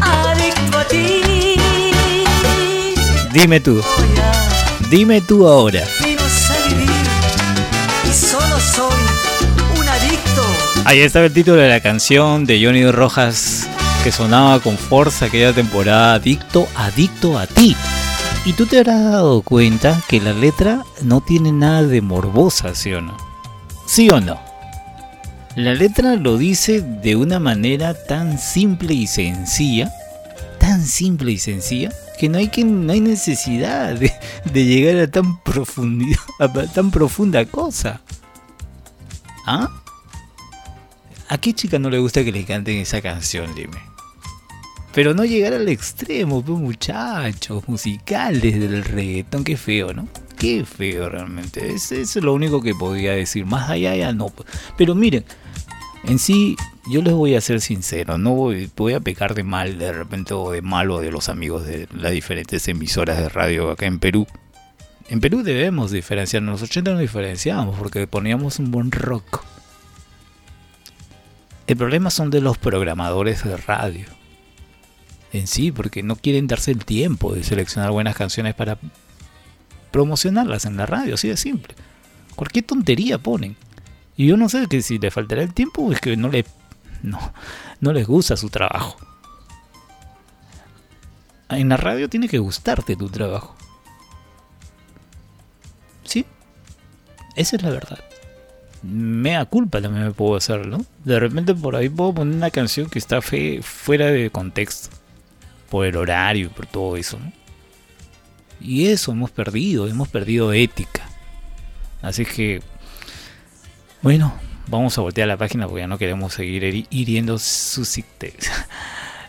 adicto 0.02 0.77
a 0.80 0.86
ti. 0.86 1.56
Dime 3.34 3.60
tú. 3.60 3.84
Dime 4.90 5.19
tú 5.19 5.45
ahora. 5.45 5.84
Y 5.99 6.15
no 6.15 6.22
sé 6.30 6.53
vivir, 6.69 6.90
y 8.10 8.14
solo 8.14 8.57
soy 8.57 9.02
un 9.77 9.90
adicto. 9.90 10.44
Ahí 10.86 11.02
estaba 11.02 11.26
el 11.26 11.34
título 11.34 11.57
de 11.57 11.68
la 11.68 11.81
canción 11.81 12.45
de 12.45 12.64
Johnny 12.64 12.90
Rojas 12.90 13.68
que 14.06 14.14
sonaba 14.14 14.61
con 14.61 14.77
fuerza 14.77 15.26
aquella 15.26 15.52
temporada, 15.52 16.14
Adicto, 16.14 16.69
Adicto 16.77 17.38
a 17.38 17.45
ti. 17.48 17.76
Y 18.49 18.53
tú 18.53 18.65
te 18.65 18.80
habrás 18.80 19.03
dado 19.03 19.43
cuenta 19.43 20.01
que 20.07 20.19
la 20.19 20.34
letra 20.34 20.84
no 21.03 21.21
tiene 21.21 21.51
nada 21.51 21.84
de 21.84 22.01
morbosa, 22.01 22.73
¿sí 22.73 22.91
o 22.93 22.99
no? 22.99 23.15
¿Sí 23.85 24.09
o 24.09 24.19
no? 24.19 24.39
La 25.55 25.76
letra 25.76 26.15
lo 26.15 26.35
dice 26.35 26.81
de 26.81 27.15
una 27.15 27.38
manera 27.38 27.93
tan 27.93 28.39
simple 28.39 28.95
y 28.95 29.05
sencilla, 29.05 29.93
tan 30.59 30.84
simple 30.84 31.31
y 31.31 31.38
sencilla, 31.38 31.91
que 32.19 32.27
no 32.27 32.39
hay, 32.39 32.47
que, 32.47 32.63
no 32.63 32.91
hay 32.91 33.01
necesidad 33.01 33.93
de, 33.93 34.65
llegar 34.65 34.97
a 34.97 35.11
tan, 35.11 35.39
a 36.39 36.63
tan 36.73 36.89
profunda 36.89 37.45
cosa. 37.45 38.01
¿Ah? 39.45 39.69
¿A 41.27 41.38
qué 41.38 41.53
chica 41.53 41.77
no 41.77 41.91
le 41.91 41.99
gusta 41.99 42.23
que 42.23 42.31
le 42.31 42.45
canten 42.45 42.80
esa 42.80 42.99
canción, 42.99 43.53
dime? 43.53 43.88
Pero 44.99 45.13
no 45.13 45.23
llegar 45.23 45.53
al 45.53 45.69
extremo, 45.69 46.43
pues 46.43 46.59
muchachos, 46.59 47.65
musicales 47.69 48.59
del 48.59 48.84
reggaetón, 48.84 49.45
qué 49.45 49.55
feo, 49.55 49.93
¿no? 49.93 50.09
Qué 50.38 50.65
feo 50.65 51.07
realmente. 51.07 51.71
Eso 51.71 51.95
es 51.95 52.17
lo 52.17 52.34
único 52.34 52.61
que 52.61 52.76
podía 52.76 53.13
decir. 53.13 53.45
Más 53.45 53.69
allá 53.69 53.95
ya 53.95 54.11
no. 54.11 54.30
Pero 54.77 54.95
miren, 54.95 55.23
en 56.03 56.19
sí, 56.19 56.57
yo 56.91 57.01
les 57.01 57.13
voy 57.13 57.35
a 57.35 57.39
ser 57.39 57.61
sincero, 57.61 58.17
no 58.17 58.34
voy, 58.34 58.93
a 58.93 58.99
pecar 58.99 59.35
de 59.35 59.43
mal 59.43 59.77
de 59.80 59.93
repente 59.93 60.34
o 60.34 60.51
de 60.51 60.61
malo 60.61 60.99
de 60.99 61.11
los 61.11 61.30
amigos 61.30 61.65
de 61.65 61.88
las 61.95 62.11
diferentes 62.11 62.67
emisoras 62.67 63.19
de 63.19 63.30
radio 63.30 63.71
acá 63.71 63.85
en 63.85 63.99
Perú. 63.99 64.27
En 65.07 65.21
Perú 65.21 65.43
debemos 65.43 65.91
diferenciar, 65.91 66.43
en 66.43 66.49
los 66.49 66.61
80 66.61 66.91
nos 66.91 66.99
diferenciamos 66.99 67.80
porque 67.80 68.05
poníamos 68.05 68.59
un 68.59 68.69
buen 68.69 68.91
rock. 68.91 69.45
El 71.67 71.77
problema 71.77 72.09
son 72.09 72.30
de 72.31 72.41
los 72.41 72.57
programadores 72.57 73.45
de 73.45 73.55
radio 73.55 74.18
en 75.31 75.47
sí, 75.47 75.72
porque 75.72 76.03
no 76.03 76.15
quieren 76.15 76.47
darse 76.47 76.72
el 76.72 76.85
tiempo 76.85 77.34
de 77.34 77.43
seleccionar 77.43 77.91
buenas 77.91 78.15
canciones 78.15 78.56
para 78.56 78.80
promocionarlas 79.91 80.65
en 80.65 80.77
la 80.77 80.85
radio, 80.85 81.15
así 81.15 81.27
de 81.27 81.38
simple. 81.38 81.76
Cualquier 82.35 82.65
tontería 82.65 83.18
ponen. 83.18 83.56
Y 84.15 84.27
yo 84.27 84.38
no 84.38 84.49
sé 84.49 84.68
que 84.68 84.81
si 84.81 84.97
le 84.97 85.11
faltará 85.11 85.41
el 85.41 85.53
tiempo 85.53 85.84
o 85.84 85.91
es 85.91 86.01
que 86.01 86.18
no, 86.18 86.30
le, 86.30 86.45
no, 87.03 87.19
no 87.80 87.93
les 87.93 88.07
gusta 88.07 88.38
su 88.38 88.49
trabajo. 88.49 88.97
En 91.49 91.69
la 91.69 91.77
radio 91.77 92.10
tiene 92.10 92.27
que 92.27 92.38
gustarte 92.38 92.95
tu 92.95 93.10
trabajo. 93.10 93.56
¿Sí? 96.03 96.26
Esa 97.35 97.56
es 97.56 97.64
la 97.64 97.69
verdad. 97.69 97.99
me 98.84 99.31
da 99.31 99.45
culpa 99.45 99.81
también 99.81 100.06
me 100.06 100.11
puedo 100.11 100.35
hacer, 100.35 100.68
¿no? 100.68 100.85
De 101.03 101.19
repente 101.19 101.56
por 101.56 101.76
ahí 101.76 101.89
puedo 101.89 102.14
poner 102.15 102.35
una 102.35 102.51
canción 102.51 102.89
que 102.89 102.99
está 102.99 103.22
fe, 103.22 103.61
fuera 103.61 104.07
de 104.07 104.30
contexto. 104.30 104.98
Por 105.69 105.85
el 105.85 105.95
horario 105.95 106.47
y 106.47 106.49
por 106.49 106.65
todo 106.65 106.97
eso. 106.97 107.19
Y 108.59 108.87
eso 108.87 109.11
hemos 109.11 109.31
perdido, 109.31 109.87
hemos 109.87 110.09
perdido 110.09 110.51
ética. 110.53 111.03
Así 112.01 112.25
que, 112.25 112.61
bueno, 114.01 114.33
vamos 114.67 114.97
a 114.97 115.01
voltear 115.01 115.27
la 115.27 115.37
página 115.37 115.67
porque 115.67 115.81
ya 115.81 115.87
no 115.87 115.97
queremos 115.97 116.33
seguir 116.33 116.87
hiriendo 116.89 117.37
sus 117.39 117.99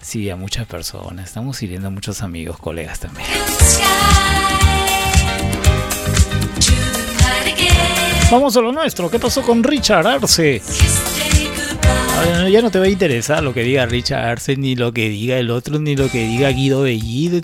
Sí, 0.03 0.31
a 0.31 0.37
muchas 0.37 0.67
personas. 0.67 1.27
Estamos 1.27 1.63
hiriendo 1.63 1.89
a 1.89 1.91
muchos 1.91 2.23
amigos, 2.23 2.57
colegas 2.59 3.01
también. 3.01 3.29
Vamos 8.31 8.57
a 8.57 8.61
lo 8.61 8.73
nuestro. 8.73 9.11
¿Qué 9.11 9.19
pasó 9.19 9.43
con 9.43 9.63
Richard 9.63 10.07
Arce? 10.07 10.63
Ya 12.51 12.63
no 12.63 12.71
te 12.71 12.79
va 12.79 12.87
a 12.87 12.89
interesar 12.89 13.43
lo 13.43 13.55
que 13.55 13.63
diga 13.63 13.87
Richard 13.87 14.25
Arce, 14.25 14.57
ni 14.57 14.75
lo 14.75 14.93
que 14.93 15.09
diga 15.09 15.39
el 15.39 15.51
otro, 15.51 15.79
ni 15.79 15.97
lo 15.97 16.11
que 16.11 16.27
diga 16.27 16.51
Guido 16.51 16.83
Bellido. 16.83 17.41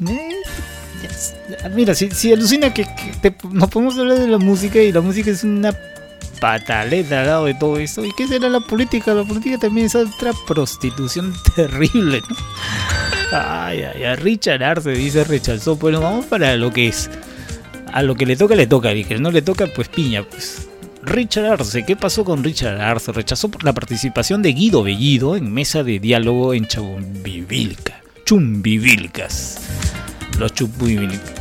Mira, 1.75 1.95
si, 1.95 2.33
alucina 2.33 2.75
que, 2.75 2.87
nos 3.51 3.71
podemos 3.71 3.99
hablar 3.99 4.19
de 4.19 4.29
la 4.29 4.39
música 4.39 4.81
y 4.81 4.93
la 4.93 5.01
música 5.01 5.31
es 5.31 5.45
una 5.45 5.75
pataleta 6.41 7.21
al 7.21 7.27
lado 7.27 7.45
de 7.47 7.55
todo 7.55 7.79
esto. 7.79 8.05
¿Y 8.05 8.13
qué 8.17 8.27
será 8.27 8.49
la 8.49 8.61
política? 8.61 9.15
La 9.15 9.25
política 9.25 9.59
también 9.59 9.87
es 9.87 9.95
otra 9.95 10.33
prostitución 10.47 11.35
terrible, 11.57 12.23
¿no? 12.29 12.37
Ay, 13.33 13.83
ay, 13.83 14.05
ay, 14.05 14.17
Richard 14.17 14.63
Arce 14.63 14.91
dice 14.91 15.25
rechazó. 15.25 15.77
Bueno, 15.77 16.01
vamos 16.01 16.27
para 16.27 16.57
lo 16.57 16.73
que 16.73 16.89
es. 16.89 17.11
A 17.93 18.03
lo 18.03 18.15
que 18.15 18.27
le 18.27 18.37
toca, 18.37 18.55
le 18.55 18.67
toca. 18.67 18.93
Y 18.93 19.05
que 19.05 19.19
no 19.19 19.31
le 19.31 19.43
toca, 19.43 19.67
pues 19.75 19.89
piña, 19.89 20.23
pues. 20.23 20.69
Richard 21.07 21.47
Arce, 21.47 21.85
¿qué 21.85 21.95
pasó 21.95 22.25
con 22.25 22.43
Richard 22.43 22.81
Arce? 22.81 23.13
Rechazó 23.13 23.49
la 23.63 23.73
participación 23.73 24.43
de 24.43 24.53
Guido 24.53 24.83
Bellido 24.83 25.37
en 25.37 25.55
mesa 25.55 25.85
de 25.85 26.01
diálogo 26.01 26.53
en 26.53 26.67
Chumbivilca. 26.67 28.03
Chumbivilcas. 28.25 29.61
Los 30.41 30.53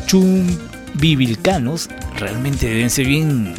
chumbivilcanos 0.05 1.89
realmente 2.19 2.67
deben 2.67 2.91
ser 2.91 3.07
bien 3.07 3.55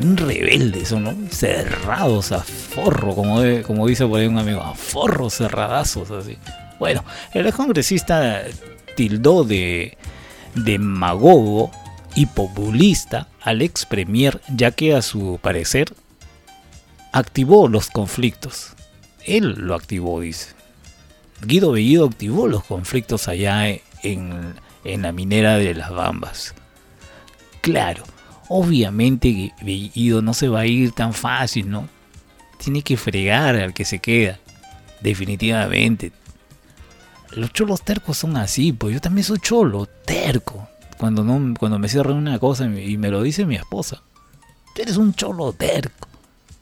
rebeldes, 0.00 0.92
¿no? 0.92 1.12
Cerrados 1.30 2.30
a 2.30 2.38
forro, 2.38 3.16
como, 3.16 3.42
como 3.66 3.88
dice 3.88 4.06
por 4.06 4.20
ahí 4.20 4.28
un 4.28 4.38
amigo, 4.38 4.62
a 4.62 4.76
forro 4.76 5.30
cerradazos, 5.30 6.12
así. 6.12 6.38
Bueno, 6.78 7.04
el 7.32 7.52
congresista 7.52 8.44
tildó 8.96 9.42
de 9.42 9.98
demagogo 10.54 11.72
y 12.14 12.26
populista 12.26 13.28
al 13.40 13.62
ex 13.62 13.86
premier, 13.86 14.40
ya 14.54 14.70
que 14.70 14.94
a 14.94 15.02
su 15.02 15.38
parecer 15.42 15.94
activó 17.12 17.68
los 17.68 17.90
conflictos. 17.90 18.74
Él 19.24 19.54
lo 19.58 19.74
activó, 19.74 20.20
dice. 20.20 20.50
Guido 21.42 21.72
Bellido 21.72 22.06
activó 22.06 22.48
los 22.48 22.64
conflictos 22.64 23.28
allá 23.28 23.68
en, 23.68 24.54
en 24.84 25.02
la 25.02 25.12
minera 25.12 25.56
de 25.56 25.74
las 25.74 25.90
Bambas. 25.90 26.54
Claro, 27.60 28.04
obviamente 28.48 29.52
Bellido 29.62 30.22
no 30.22 30.34
se 30.34 30.48
va 30.48 30.60
a 30.60 30.66
ir 30.66 30.92
tan 30.92 31.14
fácil, 31.14 31.70
¿no? 31.70 31.88
Tiene 32.58 32.82
que 32.82 32.96
fregar 32.96 33.56
al 33.56 33.74
que 33.74 33.84
se 33.84 33.98
queda. 33.98 34.38
Definitivamente. 35.00 36.12
Los 37.32 37.52
cholos 37.52 37.82
tercos 37.82 38.18
son 38.18 38.36
así, 38.36 38.72
pues 38.72 38.94
yo 38.94 39.00
también 39.00 39.24
soy 39.24 39.38
cholo, 39.38 39.86
terco. 39.86 40.68
Cuando, 40.98 41.24
no, 41.24 41.54
cuando 41.58 41.78
me 41.78 41.88
cierran 41.88 42.16
una 42.16 42.38
cosa 42.38 42.66
y 42.66 42.96
me 42.96 43.10
lo 43.10 43.22
dice 43.22 43.46
mi 43.46 43.56
esposa. 43.56 44.02
Eres 44.76 44.96
un 44.96 45.14
cholo 45.14 45.52
terco. 45.52 46.08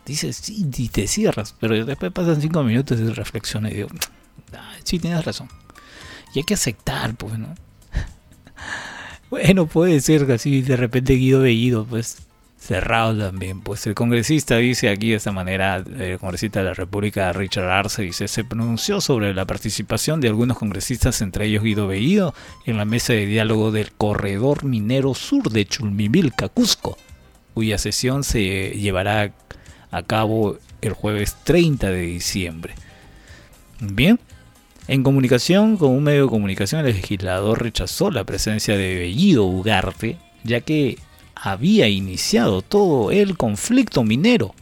Dice, 0.05 0.33
sí, 0.33 0.67
y 0.77 0.89
te 0.89 1.07
cierras. 1.07 1.55
Pero 1.61 1.85
después 1.85 2.13
pasan 2.13 2.41
cinco 2.41 2.63
minutos 2.63 2.99
y 2.99 3.05
reflexiona 3.09 3.71
y 3.71 3.75
digo, 3.75 3.89
sí, 4.85 4.99
tienes 4.99 5.25
razón. 5.25 5.49
Y 6.35 6.41
hay 6.41 6.45
que 6.45 6.55
aceptar, 6.55 7.15
pues, 7.15 7.39
¿no? 7.39 7.55
bueno, 9.31 9.67
puede 9.67 10.01
ser 10.01 10.27
que 10.27 10.35
así 10.35 10.63
de 10.63 10.77
repente 10.77 11.15
Guido 11.15 11.41
Bellido, 11.41 11.85
pues, 11.85 12.19
cerrado 12.63 13.19
también. 13.19 13.61
Pues 13.61 13.87
el 13.87 13.95
congresista 13.95 14.57
dice 14.57 14.89
aquí 14.89 15.11
de 15.11 15.17
esta 15.17 15.33
manera, 15.33 15.77
el 15.77 16.19
congresista 16.19 16.61
de 16.61 16.67
la 16.67 16.75
República, 16.75 17.33
Richard 17.33 17.69
Arce, 17.69 18.03
dice, 18.03 18.29
se 18.29 18.45
pronunció 18.45 19.01
sobre 19.01 19.35
la 19.35 19.45
participación 19.47 20.21
de 20.21 20.29
algunos 20.29 20.59
congresistas, 20.59 21.21
entre 21.23 21.47
ellos 21.47 21.65
Guido 21.65 21.89
Bellido, 21.89 22.35
en 22.65 22.77
la 22.77 22.85
mesa 22.85 23.15
de 23.15 23.27
diálogo 23.27 23.73
del 23.73 23.91
Corredor 23.93 24.65
Minero 24.65 25.15
Sur 25.15 25.51
de 25.51 25.67
Chulmivilca, 25.67 26.49
Cusco, 26.49 26.97
cuya 27.53 27.79
sesión 27.79 28.23
se 28.23 28.71
llevará 28.71 29.33
a 29.91 30.03
cabo 30.05 30.57
el 30.81 30.93
jueves 30.93 31.37
30 31.43 31.91
de 31.91 32.03
diciembre. 32.03 32.75
Bien, 33.81 34.21
en 34.87 35.03
comunicación 35.03 35.77
con 35.77 35.91
un 35.91 36.05
medio 36.05 36.25
de 36.25 36.31
comunicación, 36.31 36.87
el 36.87 36.95
legislador 36.95 37.61
rechazó 37.61 38.13
la 38.13 38.23
presencia 38.23 38.77
de 38.77 38.95
Bellido 38.95 39.45
Ugarte, 39.45 40.19
ya 40.45 40.61
que 40.61 40.99
había 41.45 41.89
iniciado 41.89 42.63
todo 42.63 43.11
el 43.11 43.37
conflicto 43.37 44.05
minero. 44.05 44.55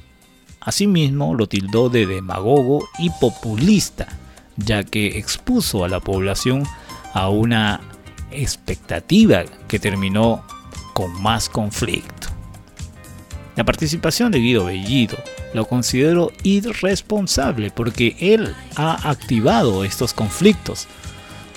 Asimismo, 0.61 1.35
lo 1.35 1.47
tildó 1.47 1.91
de 1.91 2.07
demagogo 2.07 2.89
y 2.99 3.11
populista, 3.21 4.09
ya 4.57 4.83
que 4.83 5.19
expuso 5.19 5.85
a 5.85 5.89
la 5.89 6.01
población 6.01 6.65
a 7.13 7.29
una 7.29 7.83
expectativa 8.31 9.45
que 9.69 9.79
terminó 9.79 10.43
con 10.95 11.21
más 11.21 11.51
conflicto. 11.51 12.29
La 13.57 13.65
participación 13.65 14.33
de 14.33 14.39
Guido 14.39 14.65
Bellido 14.65 15.19
lo 15.53 15.67
considero 15.67 16.33
irresponsable 16.45 17.71
porque 17.71 18.17
él 18.21 18.55
ha 18.77 19.11
activado 19.11 19.85
estos 19.85 20.15
conflictos. 20.15 20.89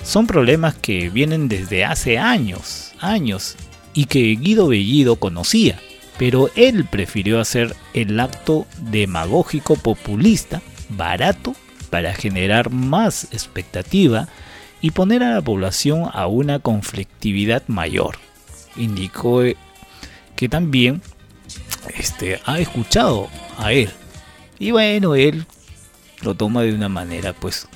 Son 0.02 0.26
problemas 0.26 0.74
que 0.74 1.08
vienen 1.08 1.48
desde 1.48 1.86
hace 1.86 2.18
años, 2.18 2.92
años, 3.00 3.56
y 3.94 4.06
que 4.06 4.34
Guido 4.34 4.68
Bellido 4.68 5.16
conocía, 5.16 5.80
pero 6.18 6.50
él 6.56 6.84
prefirió 6.84 7.40
hacer 7.40 7.74
el 7.94 8.18
acto 8.20 8.66
demagógico 8.78 9.76
populista, 9.76 10.62
barato, 10.90 11.54
para 11.90 12.12
generar 12.12 12.70
más 12.70 13.24
expectativa 13.32 14.28
y 14.80 14.90
poner 14.90 15.22
a 15.22 15.34
la 15.34 15.42
población 15.42 16.10
a 16.12 16.26
una 16.26 16.58
conflictividad 16.58 17.62
mayor. 17.68 18.16
Indicó 18.76 19.42
que 20.34 20.48
también 20.48 21.00
este, 21.96 22.40
ha 22.44 22.58
escuchado 22.58 23.28
a 23.58 23.72
él. 23.72 23.90
Y 24.58 24.72
bueno, 24.72 25.14
él 25.14 25.46
lo 26.22 26.34
toma 26.34 26.62
de 26.62 26.74
una 26.74 26.88
manera 26.88 27.32
pues 27.32 27.68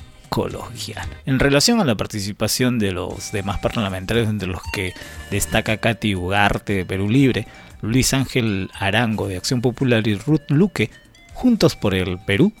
En 1.25 1.39
relación 1.39 1.81
a 1.81 1.85
la 1.85 1.95
participación 1.95 2.79
de 2.79 2.91
los 2.91 3.31
demás 3.31 3.59
parlamentarios, 3.59 4.29
entre 4.29 4.47
los 4.47 4.61
que 4.73 4.93
destaca 5.31 5.77
Katy 5.77 6.15
Ugarte 6.15 6.73
de 6.73 6.85
Perú 6.85 7.09
Libre, 7.09 7.47
Luis 7.81 8.13
Ángel 8.13 8.69
Arango 8.79 9.27
de 9.27 9.37
Acción 9.37 9.61
Popular 9.61 10.07
y 10.07 10.15
Ruth 10.15 10.49
Luque, 10.49 10.91
Juntos 11.33 11.75
por 11.75 11.95
el 11.95 12.19
Perú, 12.19 12.53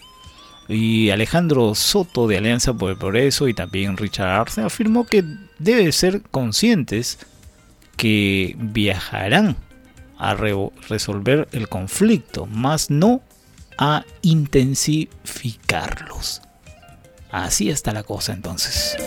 y 0.69 1.09
Alejandro 1.09 1.75
Soto 1.75 2.27
de 2.27 2.37
Alianza 2.37 2.73
por 2.73 2.91
el 2.91 2.97
Progreso 2.97 3.47
y 3.47 3.53
también 3.53 3.95
Richard 3.97 4.41
Arce 4.41 4.61
afirmó 4.61 5.05
que 5.05 5.23
debe 5.57 5.91
ser 5.91 6.21
conscientes 6.21 7.17
que 7.97 8.55
viajarán 8.57 9.57
a 10.17 10.35
resolver 10.35 11.47
el 11.51 11.67
conflicto, 11.69 12.45
más 12.45 12.91
no 12.91 13.21
a 13.77 14.05
intensificarlos. 14.21 16.41
Así 17.31 17.69
está 17.69 17.91
la 17.93 18.03
cosa 18.03 18.33
entonces. 18.33 18.97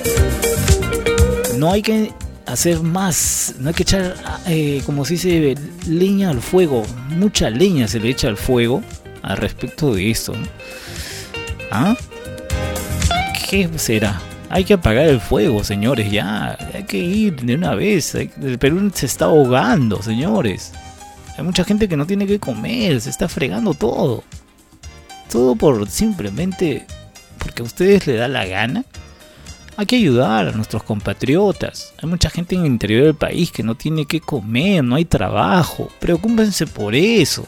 No 1.56 1.72
hay 1.72 1.82
que 1.82 2.12
hacer 2.46 2.80
más, 2.80 3.54
no 3.58 3.68
hay 3.68 3.74
que 3.74 3.82
echar, 3.82 4.14
eh, 4.46 4.82
como 4.86 5.04
se 5.04 5.14
dice, 5.14 5.54
leña 5.86 6.30
al 6.30 6.40
fuego. 6.40 6.84
Mucha 7.08 7.50
leña 7.50 7.88
se 7.88 8.00
le 8.00 8.10
echa 8.10 8.28
al 8.28 8.36
fuego 8.36 8.82
al 9.22 9.36
respecto 9.36 9.94
de 9.94 10.10
esto. 10.10 10.34
¿Ah? 11.70 11.96
¿Qué 13.48 13.68
será? 13.76 14.20
Hay 14.50 14.64
que 14.64 14.74
apagar 14.74 15.08
el 15.08 15.20
fuego, 15.20 15.64
señores, 15.64 16.10
ya. 16.10 16.58
Hay 16.74 16.84
que 16.84 16.98
ir 16.98 17.40
de 17.40 17.54
una 17.54 17.74
vez. 17.74 18.14
El 18.14 18.58
Perú 18.58 18.90
se 18.94 19.06
está 19.06 19.24
ahogando, 19.26 20.02
señores. 20.02 20.72
Hay 21.36 21.44
mucha 21.44 21.64
gente 21.64 21.88
que 21.88 21.96
no 21.96 22.06
tiene 22.06 22.26
que 22.26 22.38
comer, 22.38 23.00
se 23.00 23.10
está 23.10 23.28
fregando 23.28 23.72
todo. 23.72 24.22
Todo 25.30 25.56
por 25.56 25.88
simplemente 25.88 26.86
porque 27.42 27.62
a 27.62 27.64
ustedes 27.64 28.06
les 28.06 28.18
da 28.18 28.28
la 28.28 28.46
gana. 28.46 28.84
Hay 29.76 29.86
que 29.86 29.96
ayudar 29.96 30.48
a 30.48 30.52
nuestros 30.52 30.82
compatriotas. 30.82 31.94
Hay 32.02 32.08
mucha 32.08 32.30
gente 32.30 32.54
en 32.54 32.62
el 32.62 32.66
interior 32.66 33.04
del 33.04 33.14
país 33.14 33.50
que 33.50 33.62
no 33.62 33.74
tiene 33.74 34.06
que 34.06 34.20
comer, 34.20 34.84
no 34.84 34.96
hay 34.96 35.04
trabajo. 35.04 35.88
Preocúpense 35.98 36.66
por 36.66 36.94
eso. 36.94 37.46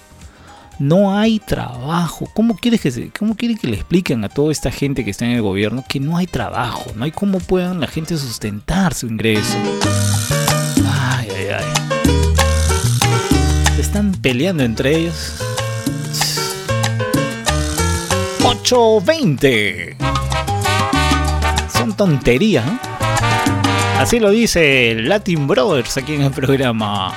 No 0.79 1.17
hay 1.17 1.39
trabajo. 1.39 2.29
¿Cómo 2.35 2.57
quieres 2.57 2.81
que 2.81 2.91
se, 2.91 3.11
quieren 3.11 3.57
que 3.59 3.69
le 3.69 3.77
expliquen 3.77 4.25
a 4.25 4.29
toda 4.29 4.51
esta 4.51 4.73
gente 4.73 5.05
que 5.05 5.11
está 5.11 5.25
en 5.25 5.33
el 5.33 5.43
gobierno 5.43 5.85
que 5.89 6.01
no 6.01 6.17
hay 6.17 6.27
trabajo? 6.27 6.91
No 6.97 7.05
hay 7.05 7.13
cómo 7.13 7.39
puedan 7.39 7.81
la 7.81 7.87
gente 7.87 8.17
sustentar 8.17 8.95
su 8.95 9.07
ingreso. 9.07 9.57
Ay, 10.85 11.29
ay, 11.31 11.47
ay 11.59 11.85
están 13.95 14.11
peleando 14.11 14.65
entre 14.65 14.97
ellos. 14.97 15.37
8.20. 18.45 19.97
Son 21.73 21.97
tonterías. 21.97 22.67
¿eh? 22.67 22.79
Así 23.99 24.21
lo 24.21 24.31
dice 24.31 24.95
Latin 24.97 25.47
Brothers 25.47 25.97
aquí 25.97 26.15
en 26.15 26.23
el 26.23 26.31
programa. 26.31 27.15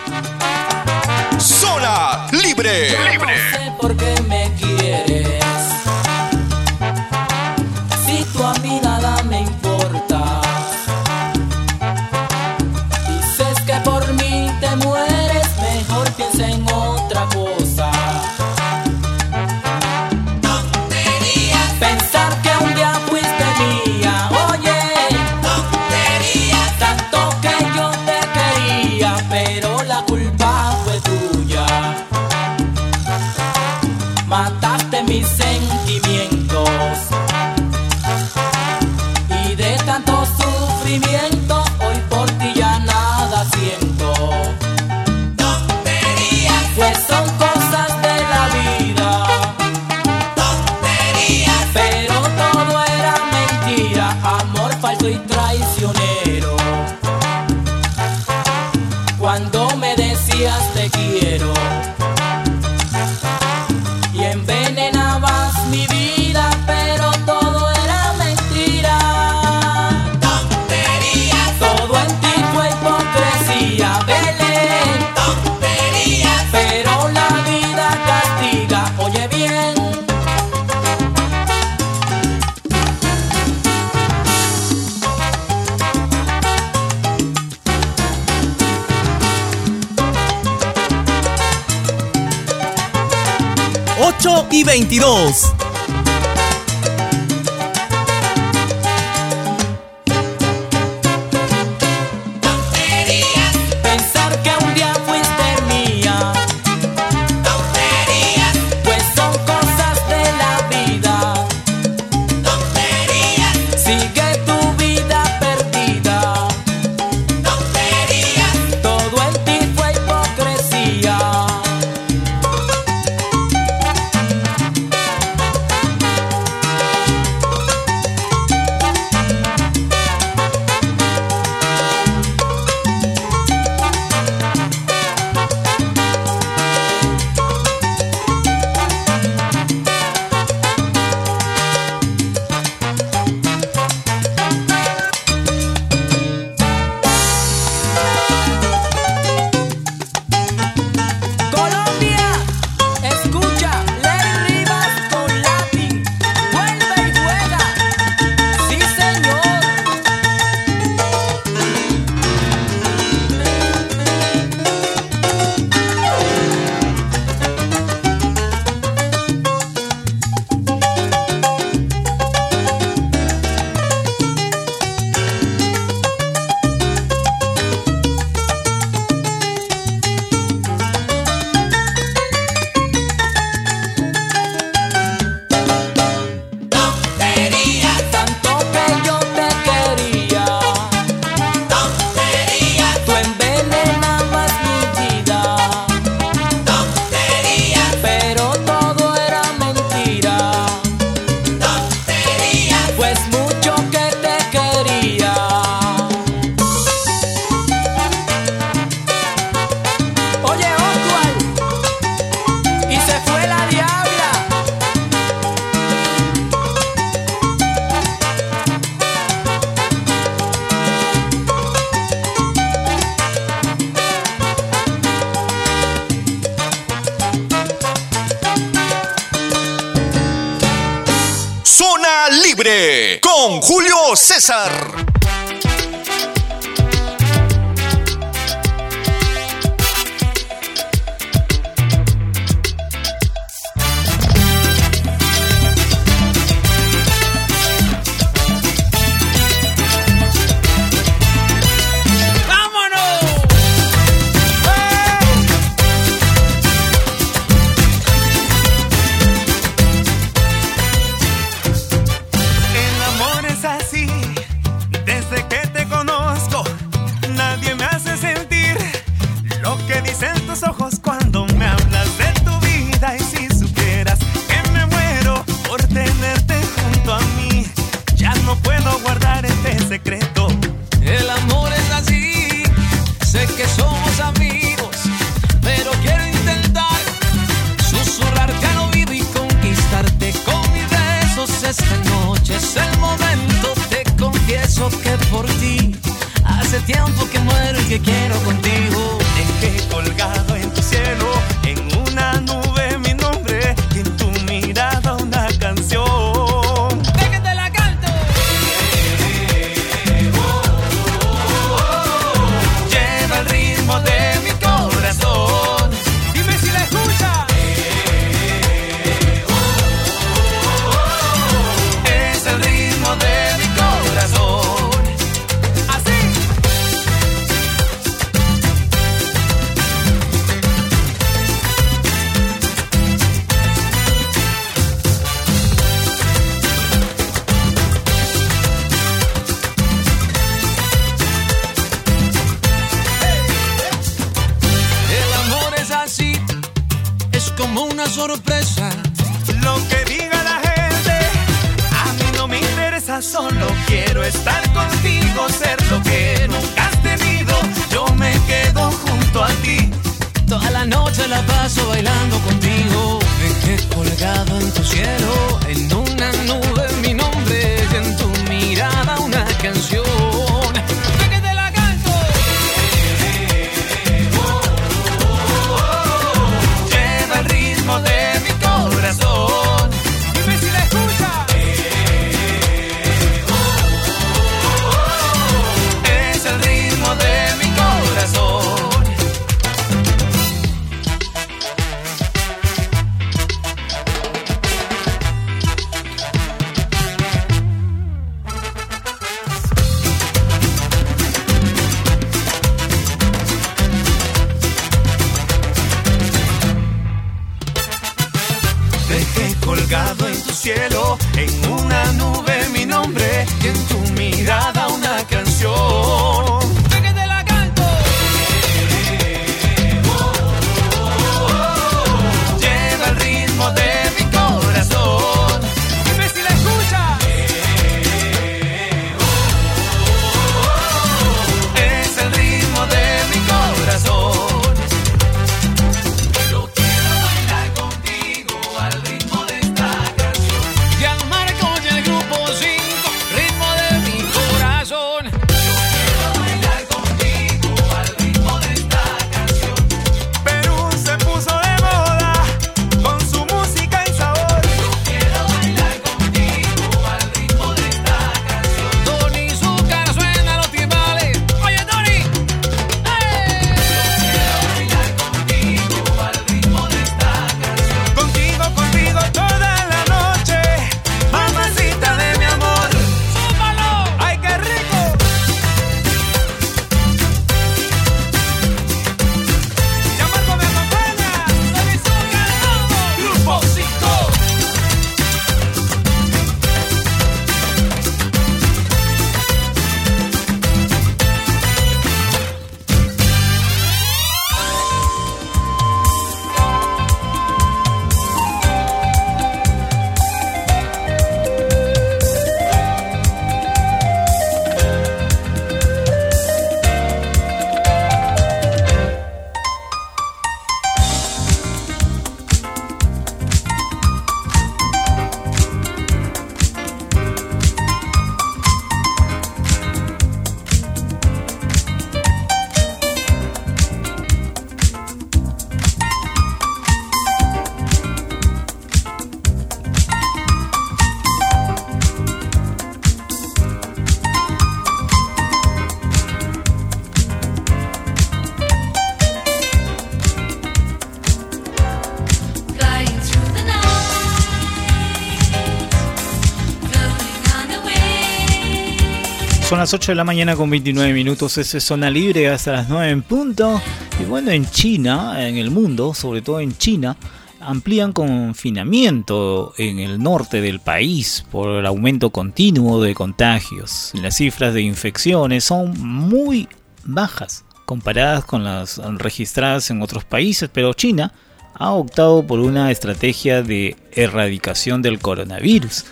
Las 549.88 549.93
8 549.93 550.11
de 550.11 550.15
la 550.18 550.26
mañana 550.26 550.57
con 550.57 550.69
29 550.69 551.14
minutos, 551.14 551.57
es 551.57 551.81
zona 551.81 552.09
libre 552.09 552.49
hasta 552.49 552.73
las 552.73 552.89
9 552.89 553.09
en 553.09 553.22
punto. 553.22 553.81
Y 554.19 554.26
bueno, 554.26 554.51
en 554.51 554.69
China, 554.69 555.47
en 555.47 555.55
el 555.55 555.72
mundo, 555.72 556.14
sobre 556.14 556.41
todo 556.41 556.59
en 556.59 556.77
China, 556.77 557.15
amplían 557.61 558.11
confinamiento 558.11 559.73
en 559.77 559.99
el 559.99 560.22
norte 560.22 560.59
del 560.59 560.81
país 560.81 561.45
por 561.49 561.69
el 561.80 561.85
aumento 561.85 562.31
continuo 562.31 563.01
de 563.01 563.15
contagios. 563.15 564.11
Las 564.15 564.35
cifras 564.35 564.73
de 564.73 564.81
infecciones 564.81 565.64
son 565.64 565.97
muy 565.97 566.68
bajas 567.05 567.64
comparadas 567.85 568.43
con 568.43 568.65
las 568.65 568.97
registradas 568.97 569.89
en 569.89 570.01
otros 570.01 570.26
países, 570.26 570.69
pero 570.73 570.93
China 570.95 571.31
ha 571.76 571.91
optado 571.91 572.45
por 572.45 572.59
una 572.59 572.91
estrategia 572.91 573.64
de 573.64 573.95
erradicación 574.11 575.01
del 575.01 575.19
coronavirus, 575.19 576.03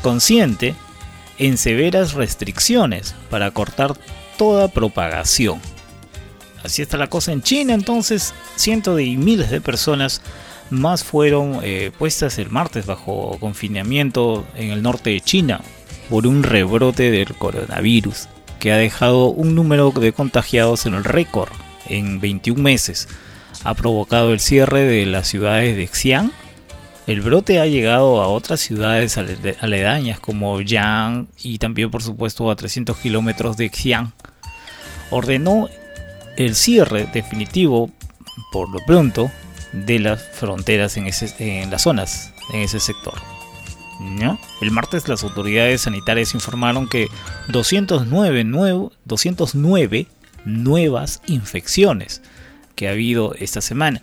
consciente 0.00 0.76
en 1.40 1.58
severas 1.58 2.12
restricciones 2.12 3.14
para 3.30 3.50
cortar 3.50 3.94
toda 4.38 4.68
propagación. 4.68 5.60
Así 6.62 6.82
está 6.82 6.98
la 6.98 7.08
cosa 7.08 7.32
en 7.32 7.42
China, 7.42 7.74
entonces 7.74 8.34
cientos 8.56 8.96
de 8.96 9.06
miles 9.16 9.50
de 9.50 9.60
personas 9.60 10.20
más 10.68 11.02
fueron 11.02 11.60
eh, 11.62 11.90
puestas 11.98 12.38
el 12.38 12.50
martes 12.50 12.86
bajo 12.86 13.36
confinamiento 13.40 14.46
en 14.54 14.70
el 14.70 14.82
norte 14.82 15.10
de 15.10 15.20
China 15.20 15.62
por 16.08 16.26
un 16.26 16.42
rebrote 16.42 17.10
del 17.10 17.34
coronavirus. 17.34 18.28
que 18.58 18.72
ha 18.72 18.76
dejado 18.76 19.28
un 19.28 19.54
número 19.54 19.90
de 19.90 20.12
contagiados 20.12 20.84
en 20.84 20.92
el 20.92 21.02
récord 21.02 21.48
en 21.86 22.20
21 22.20 22.62
meses. 22.62 23.08
Ha 23.64 23.72
provocado 23.72 24.34
el 24.34 24.40
cierre 24.40 24.82
de 24.82 25.06
las 25.06 25.28
ciudades 25.28 25.76
de 25.78 25.86
Xi'an. 25.86 26.30
El 27.06 27.22
brote 27.22 27.60
ha 27.60 27.66
llegado 27.66 28.20
a 28.20 28.28
otras 28.28 28.60
ciudades 28.60 29.18
aledañas 29.18 30.20
como 30.20 30.60
Yang 30.60 31.28
y 31.42 31.58
también 31.58 31.90
por 31.90 32.02
supuesto 32.02 32.50
a 32.50 32.56
300 32.56 32.96
kilómetros 32.98 33.56
de 33.56 33.68
Xi'an. 33.68 34.12
Ordenó 35.10 35.68
el 36.36 36.54
cierre 36.54 37.08
definitivo, 37.12 37.90
por 38.52 38.68
lo 38.70 38.78
pronto, 38.86 39.30
de 39.72 39.98
las 39.98 40.22
fronteras 40.22 40.96
en, 40.96 41.10
en 41.38 41.70
las 41.70 41.82
zonas, 41.82 42.32
en 42.52 42.60
ese 42.60 42.78
sector. 42.78 43.14
El 44.60 44.70
martes 44.70 45.08
las 45.08 45.24
autoridades 45.24 45.82
sanitarias 45.82 46.34
informaron 46.34 46.88
que 46.88 47.08
209, 47.48 48.90
209 49.04 50.06
nuevas 50.46 51.20
infecciones 51.26 52.22
que 52.76 52.88
ha 52.88 52.92
habido 52.92 53.34
esta 53.34 53.60
semana 53.60 54.00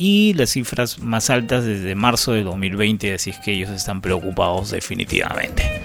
y 0.00 0.32
las 0.32 0.48
cifras 0.48 0.98
más 0.98 1.28
altas 1.28 1.66
desde 1.66 1.94
marzo 1.94 2.32
de 2.32 2.42
2020, 2.42 3.12
así 3.12 3.30
es 3.30 3.38
que 3.38 3.52
ellos 3.52 3.68
están 3.68 4.00
preocupados 4.00 4.70
definitivamente. 4.70 5.82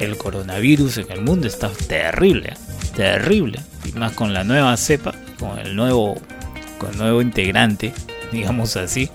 El 0.00 0.16
coronavirus 0.16 0.98
en 0.98 1.12
el 1.12 1.20
mundo 1.20 1.46
está 1.46 1.70
terrible, 1.70 2.54
terrible, 2.96 3.60
y 3.84 3.92
más 3.96 4.14
con 4.14 4.34
la 4.34 4.42
nueva 4.42 4.76
cepa, 4.76 5.14
con 5.38 5.60
el 5.60 5.76
nuevo, 5.76 6.20
con 6.78 6.90
el 6.90 6.98
nuevo 6.98 7.22
integrante, 7.22 7.94
digamos 8.32 8.76
así, 8.76 9.08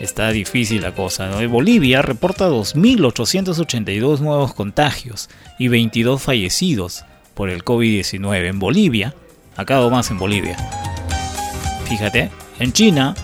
está 0.00 0.30
difícil 0.30 0.82
la 0.82 0.94
cosa. 0.94 1.28
Bolivia 1.48 2.00
reporta 2.00 2.48
2.882 2.48 4.20
nuevos 4.20 4.54
contagios 4.54 5.28
y 5.58 5.66
22 5.66 6.22
fallecidos 6.22 7.04
por 7.34 7.50
el 7.50 7.64
COVID-19 7.64 8.46
en 8.46 8.60
Bolivia. 8.60 9.16
Acabo 9.56 9.90
más 9.90 10.12
en 10.12 10.18
Bolivia. 10.20 10.56
Fíjate, 11.88 12.30
en 12.60 12.72
China, 12.72 13.16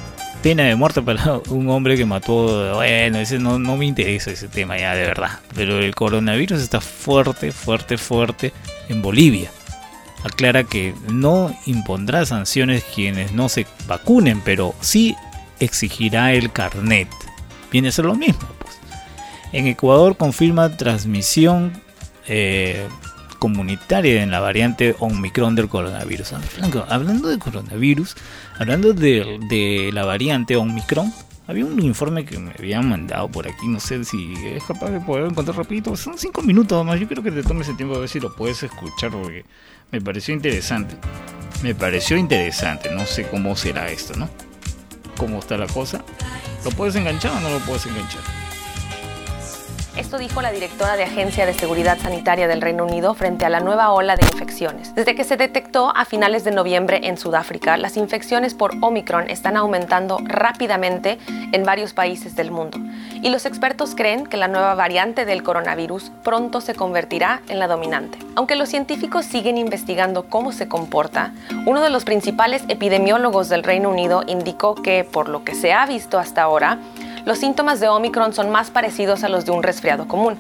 pena 0.47 0.63
de 0.63 0.77
muerte 0.77 1.03
para 1.03 1.39
un 1.49 1.69
hombre 1.71 1.97
que 1.97 2.07
mató. 2.07 2.77
Bueno, 2.77 3.19
ese 3.19 3.41
no, 3.41 3.59
no 3.59 3.77
me 3.77 3.85
interesa 3.85 4.31
ese 4.31 4.47
tema 4.47 4.79
ya 4.79 4.95
de 4.95 5.05
verdad. 5.05 5.41
Pero 5.57 5.81
el 5.81 5.93
coronavirus 5.93 6.61
está 6.61 6.81
fuerte, 6.81 7.51
fuerte, 7.51 7.99
fuerte 7.99 8.53
en 8.89 9.03
Bolivia 9.03 9.51
aclara 10.23 10.65
que 10.65 10.95
no 11.13 11.53
impondrá 11.67 12.25
sanciones 12.27 12.85
quienes 12.85 13.33
no 13.33 13.49
se 13.49 13.67
vacunen, 13.89 14.41
pero 14.41 14.75
sí 14.81 15.17
exigirá 15.59 16.33
el 16.33 16.53
carnet. 16.53 17.09
Viene 17.73 17.89
a 17.89 17.93
ser 17.93 18.05
lo 18.05 18.15
mismo. 18.15 18.49
Pues. 18.61 18.79
En 19.53 19.67
Ecuador 19.67 20.17
confirma 20.17 20.77
transmisión 20.77 21.73
eh, 22.29 22.87
comunitaria 23.47 24.23
en 24.23 24.31
la 24.31 24.41
variante 24.41 24.95
Omicron 24.99 25.55
del 25.55 25.69
coronavirus. 25.69 26.35
Hablando 26.89 27.29
de 27.29 27.39
coronavirus, 27.39 28.17
hablando 28.59 28.93
de, 28.93 29.91
la 29.93 30.05
variante 30.05 30.57
Omicron, 30.57 31.13
había 31.47 31.65
un 31.65 31.81
informe 31.83 32.25
que 32.25 32.39
me 32.39 32.51
habían 32.51 32.89
mandado 32.89 33.29
por 33.29 33.47
aquí, 33.47 33.69
no 33.69 33.79
sé 33.79 34.05
si 34.05 34.35
es 34.45 34.65
capaz 34.65 34.91
de 34.91 35.01
poder 35.01 35.27
encontrar 35.27 35.57
rapidito. 35.57 35.97
Son 35.97 36.19
cinco 36.19 36.43
minutos 36.43 36.85
más, 36.85 36.99
yo 36.99 37.07
creo 37.07 37.23
que 37.23 37.31
te 37.31 37.43
tome 37.43 37.63
ese 37.63 37.75
tiempo 37.75 37.95
a 37.95 38.01
ver 38.01 38.09
si 38.09 38.19
lo 38.19 38.35
puedes 38.35 38.63
escuchar 38.63 39.11
porque 39.11 39.45
me 39.93 40.01
pareció 40.01 40.35
interesante. 40.35 40.97
Me 41.63 41.75
pareció 41.75 42.17
interesante, 42.17 42.91
no 42.93 43.07
sé 43.07 43.29
cómo 43.29 43.57
será 43.57 43.89
esto, 43.91 44.15
¿no? 44.17 44.29
cómo 45.17 45.39
está 45.39 45.57
la 45.57 45.67
cosa. 45.67 46.05
¿Lo 46.65 46.71
puedes 46.71 46.95
enganchar 46.97 47.33
o 47.33 47.41
no 47.41 47.51
lo 47.51 47.59
puedes 47.61 47.87
enganchar? 47.87 48.46
Esto 49.97 50.19
dijo 50.19 50.43
la 50.43 50.53
directora 50.53 50.95
de 50.95 51.05
Agencia 51.05 51.47
de 51.47 51.55
Seguridad 51.55 51.97
Sanitaria 51.99 52.47
del 52.47 52.61
Reino 52.61 52.85
Unido 52.85 53.15
frente 53.15 53.47
a 53.47 53.49
la 53.49 53.61
nueva 53.61 53.93
ola 53.93 54.15
de 54.15 54.27
infecciones. 54.27 54.95
Desde 54.95 55.15
que 55.15 55.25
se 55.25 55.39
detectó 55.39 55.91
a 55.97 56.05
finales 56.05 56.45
de 56.45 56.51
noviembre 56.51 57.01
en 57.05 57.17
Sudáfrica, 57.17 57.79
las 57.79 57.97
infecciones 57.97 58.53
por 58.53 58.75
Omicron 58.83 59.31
están 59.31 59.57
aumentando 59.57 60.19
rápidamente 60.23 61.17
en 61.29 61.65
varios 61.65 61.95
países 61.95 62.37
del 62.37 62.51
mundo. 62.51 62.79
Y 63.23 63.31
los 63.31 63.47
expertos 63.47 63.95
creen 63.95 64.27
que 64.27 64.37
la 64.37 64.49
nueva 64.49 64.75
variante 64.75 65.25
del 65.25 65.43
coronavirus 65.43 66.13
pronto 66.23 66.61
se 66.61 66.75
convertirá 66.75 67.41
en 67.49 67.59
la 67.59 67.67
dominante. 67.67 68.19
Aunque 68.35 68.55
los 68.55 68.69
científicos 68.69 69.25
siguen 69.25 69.57
investigando 69.57 70.27
cómo 70.29 70.53
se 70.53 70.69
comporta, 70.69 71.33
uno 71.65 71.81
de 71.81 71.89
los 71.89 72.05
principales 72.05 72.63
epidemiólogos 72.69 73.49
del 73.49 73.63
Reino 73.63 73.89
Unido 73.89 74.25
indicó 74.27 74.75
que, 74.75 75.05
por 75.05 75.31
lo 75.31 75.43
que 75.43 75.55
se 75.55 75.73
ha 75.73 75.87
visto 75.87 76.19
hasta 76.19 76.43
ahora, 76.43 76.81
los 77.27 77.39
síntomas 77.39 77.81
de 77.81 77.89
Omicron 77.89 78.33
son 78.33 78.51
más 78.51 78.71
parecidos 78.71 79.25
a 79.25 79.29
los 79.29 79.45
de 79.45 79.51
un 79.51 79.65
resfriado 79.65 80.07
común 80.07 80.39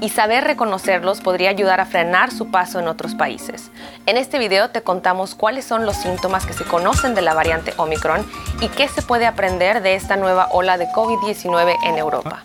y 0.00 0.10
saber 0.10 0.44
reconocerlos 0.44 1.20
podría 1.20 1.50
ayudar 1.50 1.80
a 1.80 1.84
frenar 1.84 2.30
su 2.30 2.52
paso 2.52 2.78
en 2.78 2.86
otros 2.86 3.16
países. 3.16 3.72
En 4.06 4.16
este 4.16 4.38
video 4.38 4.70
te 4.70 4.82
contamos 4.82 5.34
cuáles 5.34 5.64
son 5.64 5.84
los 5.84 5.96
síntomas 5.96 6.46
que 6.46 6.52
se 6.52 6.62
conocen 6.62 7.16
de 7.16 7.22
la 7.22 7.34
variante 7.34 7.74
Omicron 7.76 8.24
y 8.60 8.68
qué 8.68 8.86
se 8.86 9.02
puede 9.02 9.26
aprender 9.26 9.82
de 9.82 9.96
esta 9.96 10.16
nueva 10.16 10.46
ola 10.52 10.78
de 10.78 10.86
COVID-19 10.86 11.74
en 11.84 11.98
Europa. 11.98 12.44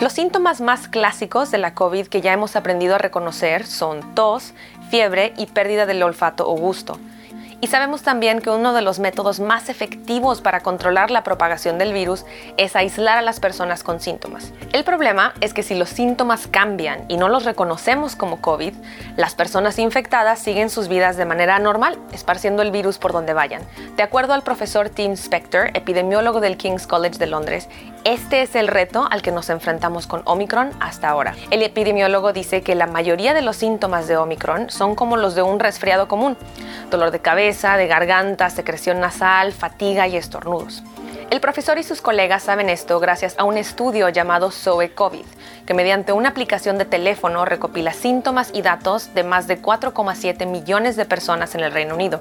Los 0.00 0.14
síntomas 0.14 0.62
más 0.62 0.88
clásicos 0.88 1.50
de 1.50 1.58
la 1.58 1.74
COVID 1.74 2.06
que 2.06 2.22
ya 2.22 2.32
hemos 2.32 2.56
aprendido 2.56 2.94
a 2.94 2.98
reconocer 2.98 3.66
son 3.66 4.14
tos, 4.14 4.54
fiebre 4.88 5.34
y 5.36 5.44
pérdida 5.44 5.84
del 5.84 6.02
olfato 6.02 6.48
o 6.48 6.56
gusto. 6.56 6.98
Y 7.62 7.68
sabemos 7.68 8.02
también 8.02 8.40
que 8.40 8.50
uno 8.50 8.72
de 8.72 8.82
los 8.82 8.98
métodos 8.98 9.38
más 9.38 9.68
efectivos 9.68 10.40
para 10.40 10.64
controlar 10.64 11.12
la 11.12 11.22
propagación 11.22 11.78
del 11.78 11.92
virus 11.92 12.24
es 12.56 12.74
aislar 12.74 13.18
a 13.18 13.22
las 13.22 13.38
personas 13.38 13.84
con 13.84 14.00
síntomas. 14.00 14.52
El 14.72 14.82
problema 14.82 15.32
es 15.40 15.54
que 15.54 15.62
si 15.62 15.76
los 15.76 15.88
síntomas 15.88 16.48
cambian 16.48 17.04
y 17.06 17.16
no 17.16 17.28
los 17.28 17.44
reconocemos 17.44 18.16
como 18.16 18.40
COVID, 18.40 18.74
las 19.16 19.36
personas 19.36 19.78
infectadas 19.78 20.40
siguen 20.40 20.70
sus 20.70 20.88
vidas 20.88 21.16
de 21.16 21.24
manera 21.24 21.60
normal, 21.60 21.96
esparciendo 22.12 22.62
el 22.62 22.72
virus 22.72 22.98
por 22.98 23.12
donde 23.12 23.32
vayan. 23.32 23.62
De 23.96 24.02
acuerdo 24.02 24.32
al 24.32 24.42
profesor 24.42 24.88
Tim 24.88 25.12
Spector, 25.12 25.70
epidemiólogo 25.74 26.40
del 26.40 26.56
King's 26.56 26.88
College 26.88 27.18
de 27.18 27.28
Londres, 27.28 27.68
este 28.04 28.42
es 28.42 28.54
el 28.54 28.68
reto 28.68 29.06
al 29.10 29.22
que 29.22 29.30
nos 29.30 29.48
enfrentamos 29.50 30.06
con 30.06 30.22
Omicron 30.24 30.70
hasta 30.80 31.08
ahora. 31.08 31.34
El 31.50 31.62
epidemiólogo 31.62 32.32
dice 32.32 32.62
que 32.62 32.74
la 32.74 32.86
mayoría 32.86 33.34
de 33.34 33.42
los 33.42 33.56
síntomas 33.56 34.08
de 34.08 34.16
Omicron 34.16 34.70
son 34.70 34.94
como 34.94 35.16
los 35.16 35.34
de 35.34 35.42
un 35.42 35.60
resfriado 35.60 36.08
común, 36.08 36.36
dolor 36.90 37.10
de 37.10 37.20
cabeza, 37.20 37.76
de 37.76 37.86
garganta, 37.86 38.50
secreción 38.50 39.00
nasal, 39.00 39.52
fatiga 39.52 40.08
y 40.08 40.16
estornudos. 40.16 40.82
El 41.30 41.40
profesor 41.40 41.78
y 41.78 41.82
sus 41.82 42.02
colegas 42.02 42.42
saben 42.42 42.68
esto 42.68 43.00
gracias 43.00 43.36
a 43.38 43.44
un 43.44 43.56
estudio 43.56 44.08
llamado 44.10 44.50
SOE 44.50 44.92
COVID, 44.92 45.24
que 45.64 45.72
mediante 45.72 46.12
una 46.12 46.28
aplicación 46.28 46.76
de 46.76 46.84
teléfono 46.84 47.44
recopila 47.44 47.92
síntomas 47.92 48.50
y 48.52 48.60
datos 48.60 49.14
de 49.14 49.24
más 49.24 49.46
de 49.46 49.62
4,7 49.62 50.44
millones 50.46 50.96
de 50.96 51.06
personas 51.06 51.54
en 51.54 51.62
el 51.62 51.72
Reino 51.72 51.94
Unido. 51.94 52.20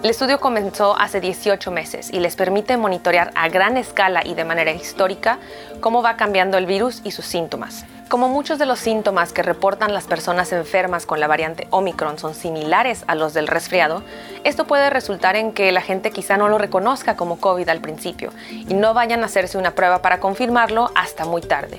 El 0.00 0.10
estudio 0.10 0.38
comenzó 0.38 0.96
hace 0.96 1.20
18 1.20 1.72
meses 1.72 2.10
y 2.12 2.20
les 2.20 2.36
permite 2.36 2.76
monitorear 2.76 3.32
a 3.34 3.48
gran 3.48 3.76
escala 3.76 4.22
y 4.24 4.34
de 4.34 4.44
manera 4.44 4.70
histórica 4.70 5.40
cómo 5.80 6.02
va 6.02 6.16
cambiando 6.16 6.56
el 6.56 6.66
virus 6.66 7.00
y 7.02 7.10
sus 7.10 7.24
síntomas. 7.24 7.84
Como 8.08 8.28
muchos 8.28 8.60
de 8.60 8.66
los 8.66 8.78
síntomas 8.78 9.32
que 9.32 9.42
reportan 9.42 9.92
las 9.92 10.04
personas 10.04 10.52
enfermas 10.52 11.04
con 11.04 11.18
la 11.18 11.26
variante 11.26 11.66
Omicron 11.70 12.16
son 12.16 12.36
similares 12.36 13.02
a 13.08 13.16
los 13.16 13.34
del 13.34 13.48
resfriado, 13.48 14.04
esto 14.44 14.68
puede 14.68 14.88
resultar 14.88 15.34
en 15.34 15.52
que 15.52 15.72
la 15.72 15.82
gente 15.82 16.12
quizá 16.12 16.36
no 16.36 16.48
lo 16.48 16.58
reconozca 16.58 17.16
como 17.16 17.40
COVID 17.40 17.68
al 17.68 17.80
principio 17.80 18.30
y 18.50 18.74
no 18.74 18.94
vayan 18.94 19.24
a 19.24 19.26
hacerse 19.26 19.58
una 19.58 19.72
prueba 19.72 20.00
para 20.00 20.20
confirmarlo 20.20 20.92
hasta 20.94 21.24
muy 21.24 21.42
tarde. 21.42 21.78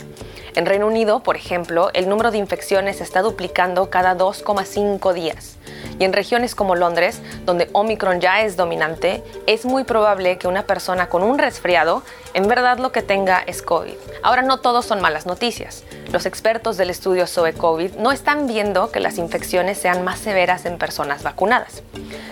En 0.56 0.66
Reino 0.66 0.88
Unido, 0.88 1.22
por 1.22 1.38
ejemplo, 1.38 1.90
el 1.94 2.10
número 2.10 2.32
de 2.32 2.38
infecciones 2.38 3.00
está 3.00 3.22
duplicando 3.22 3.90
cada 3.90 4.18
2,5 4.18 5.14
días. 5.14 5.59
Y 6.00 6.04
en 6.04 6.14
regiones 6.14 6.56
como 6.56 6.76
Londres, 6.76 7.22
donde 7.46 7.70
Omicron 7.74 8.22
ya 8.22 8.42
es 8.42 8.56
dominante, 8.56 9.24
es 9.48 9.66
muy 9.66 9.84
probable 9.84 10.38
que 10.38 10.48
una 10.48 10.64
persona 10.64 11.10
con 11.10 11.24
un 11.24 11.38
resfriado 11.38 12.04
en 12.34 12.48
verdad 12.48 12.78
lo 12.78 12.92
que 12.92 13.02
tenga 13.02 13.44
es 13.46 13.62
COVID. 13.62 13.96
Ahora 14.24 14.42
no 14.42 14.60
todos 14.60 14.86
son 14.86 15.02
malas 15.02 15.26
noticias. 15.26 15.84
Los 16.12 16.26
expertos 16.26 16.78
del 16.78 16.90
estudio 16.90 17.28
SOE 17.28 17.54
COVID 17.54 17.96
no 17.96 18.12
están 18.12 18.48
viendo 18.48 18.92
que 18.92 19.00
las 19.00 19.18
infecciones 19.18 19.78
sean 19.78 20.04
más 20.04 20.20
severas 20.20 20.66
en 20.66 20.78
personas 20.78 21.24
vacunadas. 21.24 21.84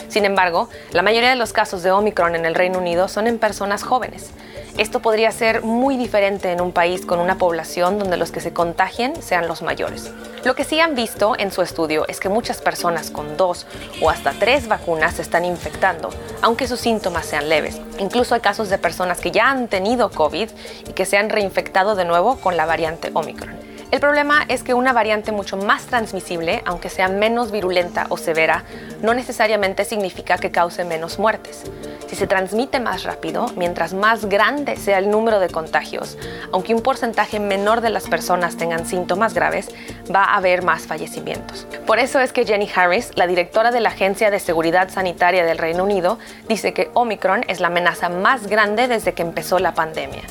Sin 0.07 0.25
embargo, 0.25 0.69
la 0.91 1.01
mayoría 1.01 1.29
de 1.29 1.35
los 1.35 1.53
casos 1.53 1.83
de 1.83 1.91
Omicron 1.91 2.35
en 2.35 2.45
el 2.45 2.55
Reino 2.55 2.79
Unido 2.79 3.07
son 3.07 3.27
en 3.27 3.39
personas 3.39 3.83
jóvenes. 3.83 4.31
Esto 4.77 4.99
podría 4.99 5.31
ser 5.31 5.63
muy 5.63 5.97
diferente 5.97 6.51
en 6.51 6.61
un 6.61 6.71
país 6.71 7.03
con 7.03 7.19
una 7.19 7.39
población 7.39 7.97
donde 7.97 8.15
los 8.15 8.31
que 8.31 8.41
se 8.41 8.53
contagien 8.53 9.19
sean 9.23 9.47
los 9.47 9.63
mayores. 9.63 10.11
Lo 10.43 10.53
que 10.53 10.63
sí 10.63 10.79
han 10.79 10.93
visto 10.93 11.33
en 11.35 11.51
su 11.51 11.63
estudio 11.63 12.07
es 12.07 12.19
que 12.19 12.29
muchas 12.29 12.61
personas 12.61 13.09
con 13.09 13.37
dos 13.37 13.65
o 14.03 14.11
hasta 14.11 14.33
tres 14.33 14.67
vacunas 14.67 15.15
se 15.15 15.23
están 15.23 15.45
infectando, 15.45 16.11
aunque 16.43 16.67
sus 16.67 16.79
síntomas 16.79 17.25
sean 17.25 17.49
leves. 17.49 17.81
Incluso 17.97 18.35
hay 18.35 18.41
casos 18.41 18.69
de 18.69 18.77
personas 18.77 19.19
que 19.19 19.31
ya 19.31 19.49
han 19.49 19.67
tenido 19.67 20.11
COVID 20.11 20.49
y 20.87 20.93
que 20.93 21.05
se 21.07 21.17
han 21.17 21.31
reinfectado 21.31 21.95
de 21.95 22.05
nuevo 22.05 22.35
con 22.35 22.55
la 22.55 22.67
variante 22.67 23.09
Omicron. 23.15 23.76
El 23.89 24.01
problema 24.01 24.43
es 24.49 24.63
que 24.63 24.73
una 24.73 24.91
variante 24.91 25.31
mucho 25.31 25.55
más 25.55 25.85
transmisible, 25.85 26.61
aunque 26.65 26.89
sea 26.89 27.07
menos 27.07 27.51
virulenta 27.51 28.05
o 28.09 28.17
severa, 28.17 28.65
no 29.01 29.13
necesariamente 29.13 29.85
significa 29.85 30.37
que 30.37 30.51
cause 30.51 30.83
menos 30.83 31.19
muertes. 31.19 31.63
Si 32.07 32.17
se 32.17 32.27
transmite 32.27 32.81
más 32.81 33.03
rápido, 33.03 33.47
mientras 33.55 33.93
más 33.93 34.25
grande 34.25 34.75
sea 34.75 34.97
el 34.97 35.09
número 35.09 35.39
de 35.39 35.49
contagios, 35.49 36.17
aunque 36.51 36.75
un 36.75 36.81
porcentaje 36.81 37.39
menor 37.39 37.79
de 37.79 37.89
las 37.89 38.09
personas 38.09 38.57
tengan 38.57 38.85
síntomas 38.85 39.33
graves, 39.33 39.69
va 40.13 40.25
a 40.25 40.35
haber 40.35 40.63
más 40.63 40.81
fallecimientos. 40.83 41.65
Por 41.85 41.99
eso 41.99 42.19
es 42.19 42.33
que 42.33 42.45
Jenny 42.45 42.69
Harris, 42.75 43.11
la 43.15 43.25
directora 43.25 43.71
de 43.71 43.79
la 43.79 43.89
Agencia 43.89 44.29
de 44.29 44.41
Seguridad 44.41 44.89
Sanitaria 44.89 45.45
del 45.45 45.57
Reino 45.57 45.85
Unido, 45.85 46.19
dice 46.49 46.73
que 46.73 46.89
Omicron 46.93 47.45
es 47.47 47.61
la 47.61 47.67
amenaza 47.67 48.09
más 48.09 48.47
grande 48.47 48.89
desde 48.89 49.13
que 49.13 49.21
empezó 49.21 49.59
la 49.59 49.73
pandemia. 49.73 50.23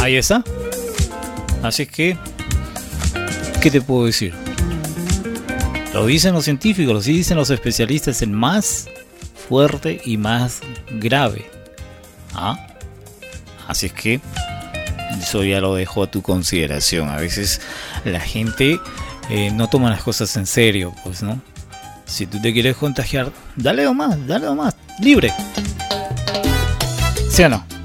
Ahí 0.00 0.16
está. 0.16 0.42
Así 1.66 1.86
que, 1.86 2.16
¿qué 3.60 3.70
te 3.70 3.80
puedo 3.80 4.06
decir? 4.06 4.32
Lo 5.92 6.06
dicen 6.06 6.34
los 6.34 6.44
científicos, 6.44 6.94
lo 6.94 7.00
dicen 7.00 7.36
los 7.36 7.50
especialistas, 7.50 8.22
el 8.22 8.30
más 8.30 8.88
fuerte 9.48 10.00
y 10.04 10.16
más 10.16 10.60
grave. 11.00 11.50
¿Ah? 12.34 12.66
Así 13.66 13.86
es 13.86 13.92
que 13.92 14.20
eso 15.20 15.42
ya 15.42 15.60
lo 15.60 15.74
dejo 15.74 16.02
a 16.02 16.10
tu 16.10 16.22
consideración. 16.22 17.08
A 17.08 17.16
veces 17.16 17.60
la 18.04 18.20
gente 18.20 18.78
eh, 19.28 19.50
no 19.50 19.68
toma 19.68 19.90
las 19.90 20.02
cosas 20.02 20.36
en 20.36 20.46
serio, 20.46 20.94
pues, 21.02 21.22
¿no? 21.22 21.40
Si 22.04 22.26
tú 22.26 22.40
te 22.40 22.52
quieres 22.52 22.76
contagiar, 22.76 23.32
dale 23.56 23.82
nomás, 23.84 24.24
dale 24.26 24.46
nomás, 24.46 24.76
libre. 25.00 25.32
¿Sí 27.28 27.42
o 27.42 27.48
no? 27.48 27.75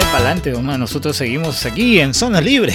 Dale 0.00 0.12
para 0.12 0.24
adelante, 0.24 0.50
nomás. 0.52 0.78
Nosotros 0.78 1.14
seguimos 1.14 1.66
aquí 1.66 2.00
en 2.00 2.14
Zona 2.14 2.40
Libre. 2.40 2.72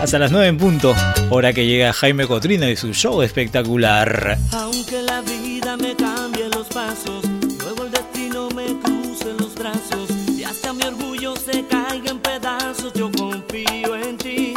Hasta 0.00 0.18
las 0.18 0.32
9 0.32 0.48
en 0.48 0.58
punto, 0.58 0.96
hora 1.28 1.52
que 1.52 1.64
llega 1.64 1.92
Jaime 1.92 2.26
Cotrina 2.26 2.68
y 2.68 2.74
su 2.74 2.92
show 2.92 3.22
espectacular. 3.22 4.36
Aunque 4.50 5.00
la 5.02 5.20
vida 5.20 5.76
me 5.76 5.94
cambie 5.94 6.48
los 6.48 6.66
pasos, 6.66 7.24
luego 7.62 7.84
el 7.84 7.92
destino 7.92 8.48
me 8.50 8.66
cruce 8.82 9.26
los 9.38 9.54
brazos 9.54 10.10
y 10.36 10.42
hasta 10.42 10.72
mi 10.72 10.82
orgullo 10.82 11.36
se 11.36 11.64
caiga 11.66 12.10
en 12.10 12.18
pedazos, 12.18 12.92
yo 12.94 13.12
confío 13.12 13.94
en 13.94 14.18
ti. 14.18 14.54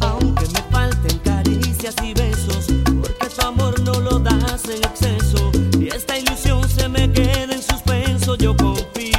Aunque 0.00 0.44
me 0.52 0.62
falten 0.70 1.18
caricias 1.20 1.94
y 2.02 2.12
besos, 2.12 2.66
porque 3.00 3.26
tu 3.34 3.46
amor 3.46 3.80
no 3.80 4.00
lo 4.00 4.18
das 4.18 4.64
en 4.66 4.84
exceso 4.84 5.50
y 5.80 5.88
esta 5.88 6.18
ilusión 6.18 6.68
se 6.68 6.88
me 6.90 7.10
queda 7.10 7.54
en 7.54 7.62
suspenso, 7.62 8.36
yo 8.36 8.54
confío 8.54 9.11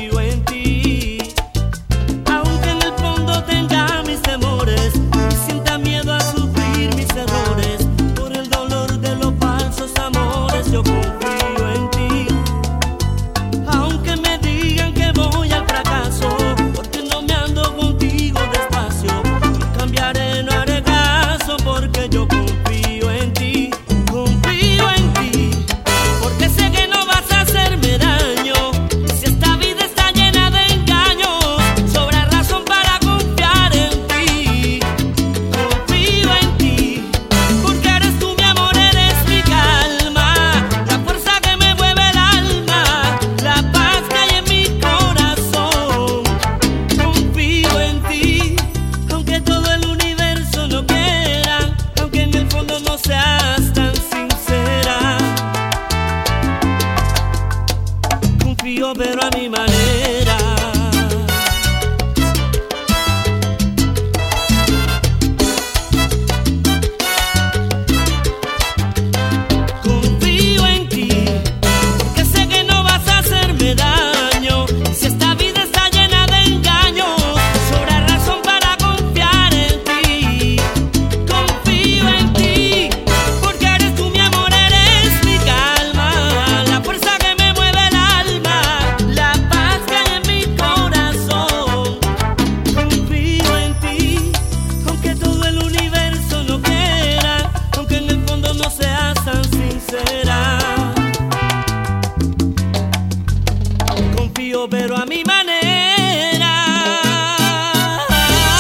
mi 105.13 105.23
manera. 105.23 106.53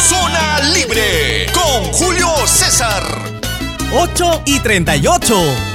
Zona 0.07 0.59
Libre 0.73 1.47
con 1.51 1.85
Julio 1.91 2.29
César. 2.45 3.03
8 3.91 4.43
y 4.45 4.59
38. 4.59 5.72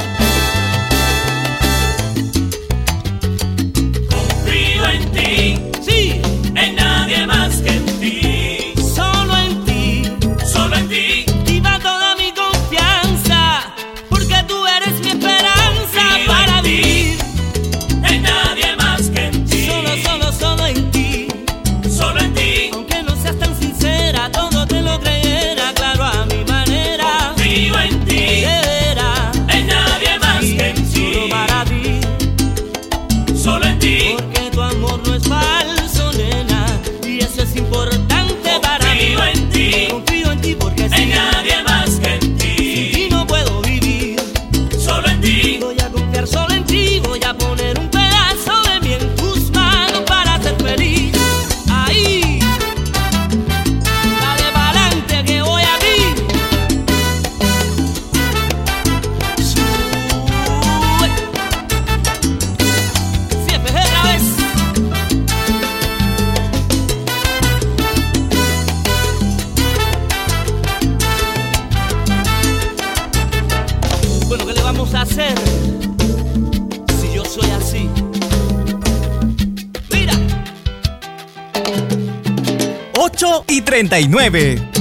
8 83.86 84.77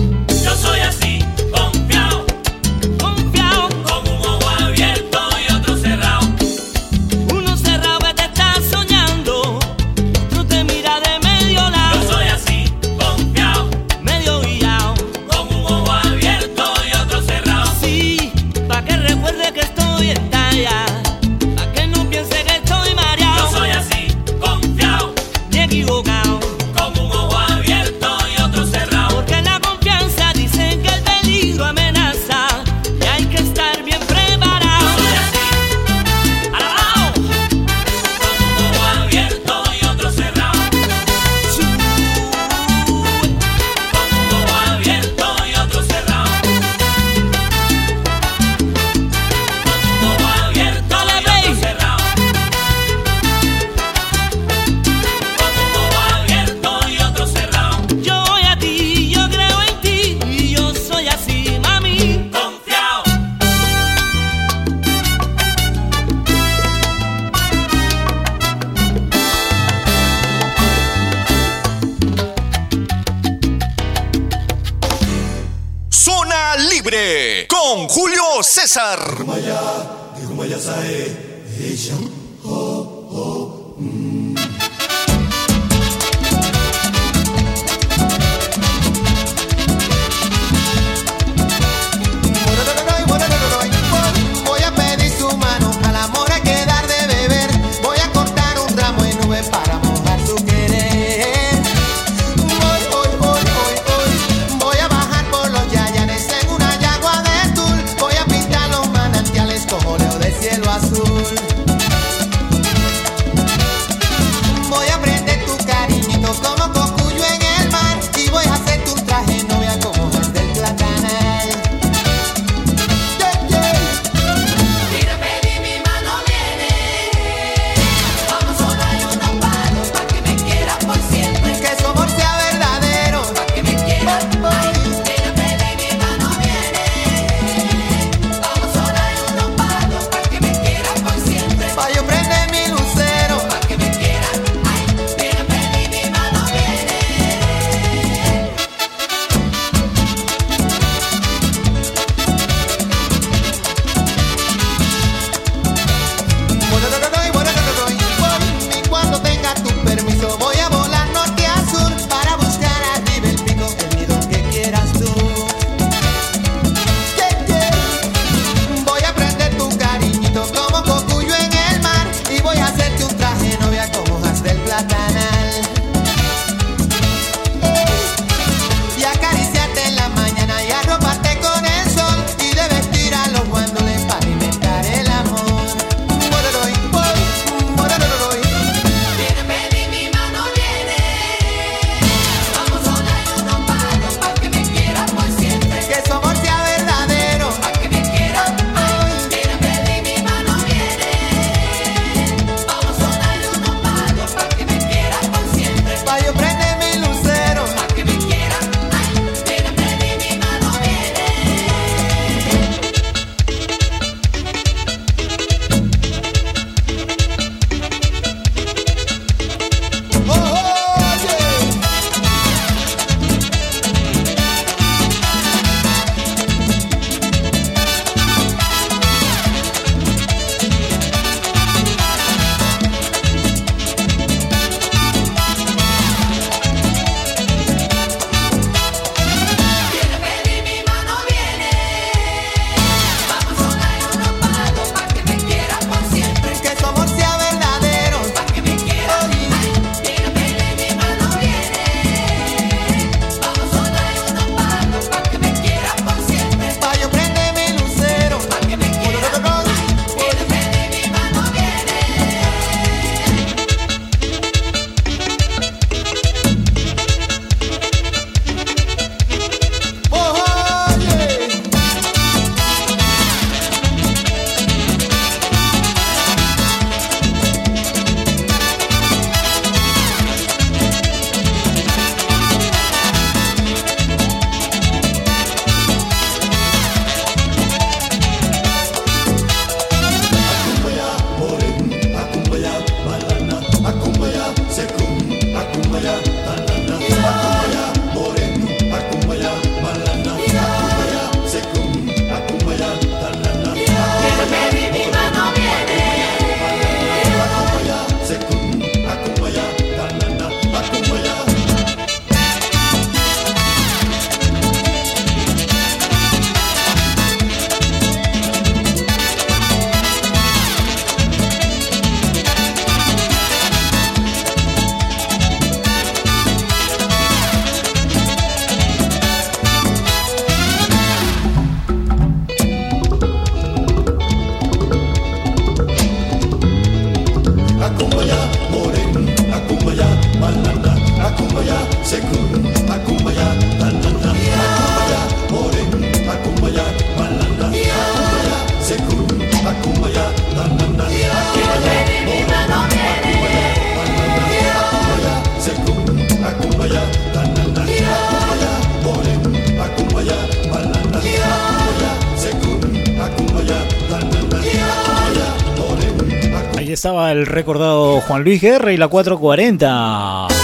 Ahí 366.78 366.94
estaba 366.94 367.34
el 367.34 367.46
recordado 367.46 368.22
Juan 368.22 368.44
Luis 368.44 368.62
Guerra 368.62 368.94
y 368.94 368.98
la 368.98 369.10
440. 369.10 370.57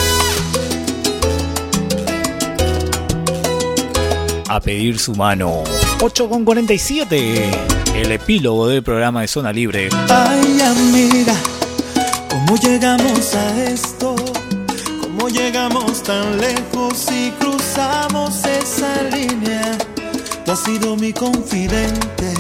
a 4.54 4.60
pedir 4.60 5.00
su 5.00 5.16
mano. 5.16 5.64
8 6.00 6.30
con 6.30 6.46
47. 6.46 7.50
El 7.96 8.12
epílogo 8.12 8.68
del 8.68 8.84
programa 8.84 9.22
de 9.22 9.28
Zona 9.28 9.52
Libre. 9.52 9.90
Ay, 10.10 10.62
amiga, 10.62 11.34
¿cómo 12.30 12.56
llegamos 12.58 13.34
a 13.34 13.64
esto? 13.64 14.16
¿Cómo 15.02 15.28
llegamos 15.30 16.04
tan 16.04 16.38
lejos 16.38 17.08
y 17.12 17.32
cruzamos 17.32 18.46
esa 18.46 19.02
línea? 19.16 19.76
Tú 20.46 20.52
has 20.52 20.60
sido 20.60 20.96
mi 20.98 21.12
confidente, 21.14 22.34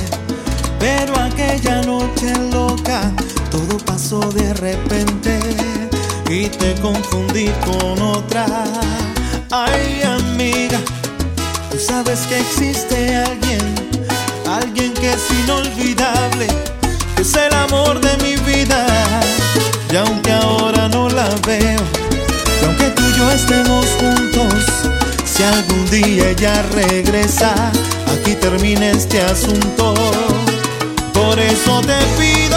pero 0.79 1.17
aquella 1.19 1.81
noche 1.81 2.31
loca 2.51 3.11
todo 3.49 3.77
pasó 3.85 4.19
de 4.19 4.53
repente 4.53 5.39
y 6.29 6.45
te 6.45 6.75
confundí 6.79 7.49
con 7.65 7.99
otra. 8.01 8.45
Ay, 9.49 10.03
amiga 10.03 10.79
tú 11.73 11.79
sabes 11.79 12.19
que 12.27 12.39
existe 12.39 13.15
alguien, 13.15 13.73
alguien 14.47 14.93
que 14.93 15.11
es 15.11 15.23
inolvidable, 15.43 16.45
que 17.15 17.23
es 17.23 17.33
el 17.33 17.51
amor 17.51 17.99
de 17.99 18.15
mi 18.23 18.35
vida. 18.45 18.85
Y 19.91 19.95
aunque 19.95 20.31
ahora 20.31 20.87
no 20.87 21.09
la 21.09 21.27
veo, 21.47 21.81
y 22.61 22.65
aunque 22.65 22.89
tú 22.91 23.01
y 23.01 23.17
yo 23.17 23.31
estemos 23.31 23.87
juntos, 23.99 24.53
si 25.25 25.41
algún 25.41 25.89
día 25.89 26.29
ella 26.29 26.61
regresa, 26.73 27.55
aquí 28.13 28.35
termina 28.35 28.91
este 28.91 29.19
asunto. 29.21 29.95
Por 31.11 31.39
eso 31.39 31.81
te 31.81 31.97
pido, 32.19 32.52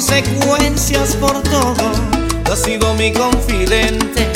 consecuencias 0.00 1.14
por 1.16 1.42
todo. 1.42 1.74
Tú 2.44 2.52
has 2.52 2.62
sido 2.62 2.94
mi 2.94 3.12
confidente, 3.12 4.26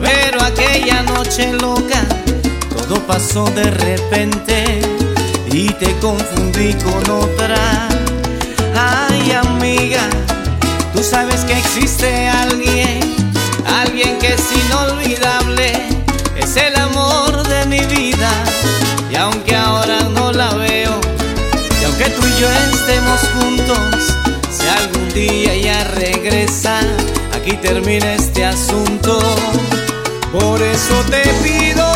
pero 0.00 0.40
aquella 0.40 1.02
noche 1.02 1.52
loca 1.54 2.06
todo 2.70 3.04
pasó 3.04 3.46
de 3.46 3.64
repente 3.64 4.80
y 5.50 5.70
te 5.70 5.92
confundí 5.98 6.72
con 6.74 7.10
otra. 7.10 7.88
Ay, 8.76 9.32
amiga, 9.32 10.08
tú 10.94 11.02
sabes 11.02 11.40
que 11.46 11.58
existe 11.58 12.28
alguien, 12.28 13.00
alguien 13.66 14.16
que 14.20 14.34
es 14.34 14.44
inolvidable, 14.66 15.72
es 16.36 16.56
el 16.56 16.76
amor 16.76 17.44
de 17.48 17.66
mi 17.66 17.80
vida. 17.86 18.30
Y 19.10 19.16
aunque 19.16 19.56
ahora 19.56 19.98
no 20.14 20.30
la 20.30 20.54
veo, 20.54 21.00
y 21.80 21.84
aunque 21.86 22.04
tú 22.10 22.22
y 22.24 22.40
yo 22.40 22.48
estemos 22.72 23.20
juntos, 23.34 23.95
día 25.16 25.54
ella 25.54 25.84
regresa, 25.84 26.78
aquí 27.32 27.56
termina 27.56 28.14
este 28.14 28.44
asunto. 28.44 29.18
Por 30.30 30.60
eso 30.60 30.94
te 31.10 31.22
pido, 31.42 31.95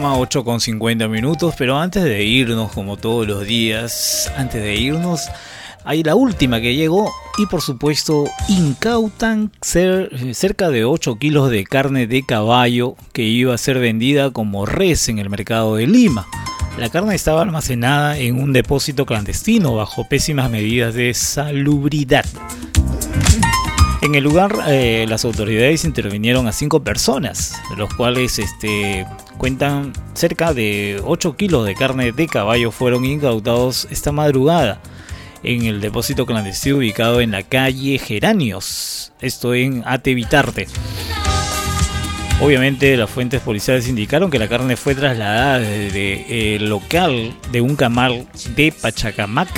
programa, 0.00 0.18
8 0.18 0.44
con 0.44 0.60
50 0.60 1.06
minutos, 1.08 1.54
pero 1.56 1.78
antes 1.78 2.02
de 2.02 2.24
irnos, 2.24 2.72
como 2.72 2.96
todos 2.96 3.26
los 3.28 3.46
días, 3.46 4.30
antes 4.36 4.60
de 4.60 4.74
irnos, 4.74 5.28
hay 5.84 6.02
la 6.02 6.16
última 6.16 6.60
que 6.60 6.74
llegó 6.74 7.12
y 7.38 7.46
por 7.46 7.60
supuesto 7.62 8.24
incautan 8.48 9.52
cer- 9.60 10.34
cerca 10.34 10.70
de 10.70 10.84
8 10.84 11.16
kilos 11.18 11.48
de 11.50 11.62
carne 11.64 12.06
de 12.08 12.24
caballo 12.26 12.96
que 13.12 13.22
iba 13.22 13.54
a 13.54 13.58
ser 13.58 13.78
vendida 13.78 14.30
como 14.32 14.66
res 14.66 15.08
en 15.08 15.18
el 15.20 15.30
mercado 15.30 15.76
de 15.76 15.86
Lima. 15.86 16.26
La 16.76 16.88
carne 16.88 17.14
estaba 17.14 17.42
almacenada 17.42 18.18
en 18.18 18.40
un 18.42 18.52
depósito 18.52 19.06
clandestino 19.06 19.76
bajo 19.76 20.08
pésimas 20.08 20.50
medidas 20.50 20.94
de 20.94 21.14
salubridad. 21.14 22.24
En 24.04 24.14
el 24.14 24.22
lugar, 24.22 24.54
eh, 24.68 25.06
las 25.08 25.24
autoridades 25.24 25.86
intervinieron 25.86 26.46
a 26.46 26.52
cinco 26.52 26.84
personas, 26.84 27.54
de 27.70 27.76
los 27.76 27.94
cuales 27.94 28.38
este, 28.38 29.06
cuentan 29.38 29.94
cerca 30.12 30.52
de 30.52 31.00
8 31.02 31.38
kilos 31.38 31.64
de 31.64 31.74
carne 31.74 32.12
de 32.12 32.26
caballo 32.26 32.70
fueron 32.70 33.06
incautados 33.06 33.88
esta 33.90 34.12
madrugada 34.12 34.78
en 35.42 35.64
el 35.64 35.80
depósito 35.80 36.26
clandestino 36.26 36.76
ubicado 36.76 37.22
en 37.22 37.30
la 37.30 37.44
calle 37.44 37.98
Geranios, 37.98 39.10
esto 39.22 39.54
en 39.54 39.82
Atevitarte. 39.86 40.66
Obviamente 42.42 42.98
las 42.98 43.08
fuentes 43.08 43.40
policiales 43.40 43.88
indicaron 43.88 44.30
que 44.30 44.38
la 44.38 44.48
carne 44.48 44.76
fue 44.76 44.94
trasladada 44.94 45.60
desde 45.60 46.56
el 46.56 46.68
local 46.68 47.34
de 47.52 47.62
un 47.62 47.74
camal 47.74 48.28
de 48.54 48.70
Pachacamac 48.70 49.48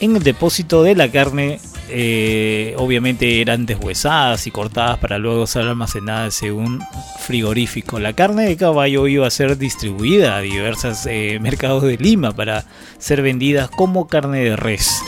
en 0.00 0.16
el 0.16 0.24
depósito 0.24 0.82
de 0.82 0.96
la 0.96 1.08
carne 1.08 1.60
eh, 1.88 2.74
obviamente 2.78 3.40
eran 3.40 3.66
deshuesadas 3.66 4.46
y 4.46 4.50
cortadas 4.50 4.98
para 4.98 5.18
luego 5.18 5.46
ser 5.46 5.62
almacenadas 5.62 6.42
en 6.42 6.54
un 6.54 6.84
frigorífico. 7.20 7.98
La 7.98 8.12
carne 8.12 8.46
de 8.46 8.56
caballo 8.56 9.06
iba 9.06 9.26
a 9.26 9.30
ser 9.30 9.58
distribuida 9.58 10.36
a 10.36 10.40
diversos 10.40 11.06
eh, 11.06 11.38
mercados 11.40 11.82
de 11.82 11.96
Lima 11.96 12.32
para 12.32 12.64
ser 12.98 13.22
vendida 13.22 13.68
como 13.68 14.06
carne 14.06 14.44
de 14.44 14.56
res. 14.56 15.02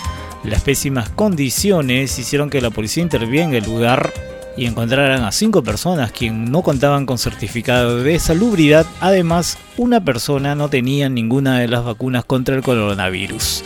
Las 0.44 0.62
pésimas 0.62 1.08
condiciones 1.08 2.18
hicieron 2.18 2.50
que 2.50 2.60
la 2.60 2.70
policía 2.70 3.02
interviera 3.02 3.46
en 3.46 3.54
el 3.54 3.64
lugar 3.64 4.12
y 4.56 4.66
encontraran 4.66 5.24
a 5.24 5.32
cinco 5.32 5.62
personas 5.62 6.12
quien 6.12 6.50
no 6.50 6.62
contaban 6.62 7.06
con 7.06 7.18
certificado 7.18 8.02
de 8.02 8.18
salubridad. 8.18 8.86
Además, 9.00 9.58
una 9.76 10.04
persona 10.04 10.54
no 10.54 10.68
tenía 10.68 11.08
ninguna 11.08 11.58
de 11.58 11.68
las 11.68 11.84
vacunas 11.84 12.24
contra 12.24 12.54
el 12.54 12.62
coronavirus. 12.62 13.64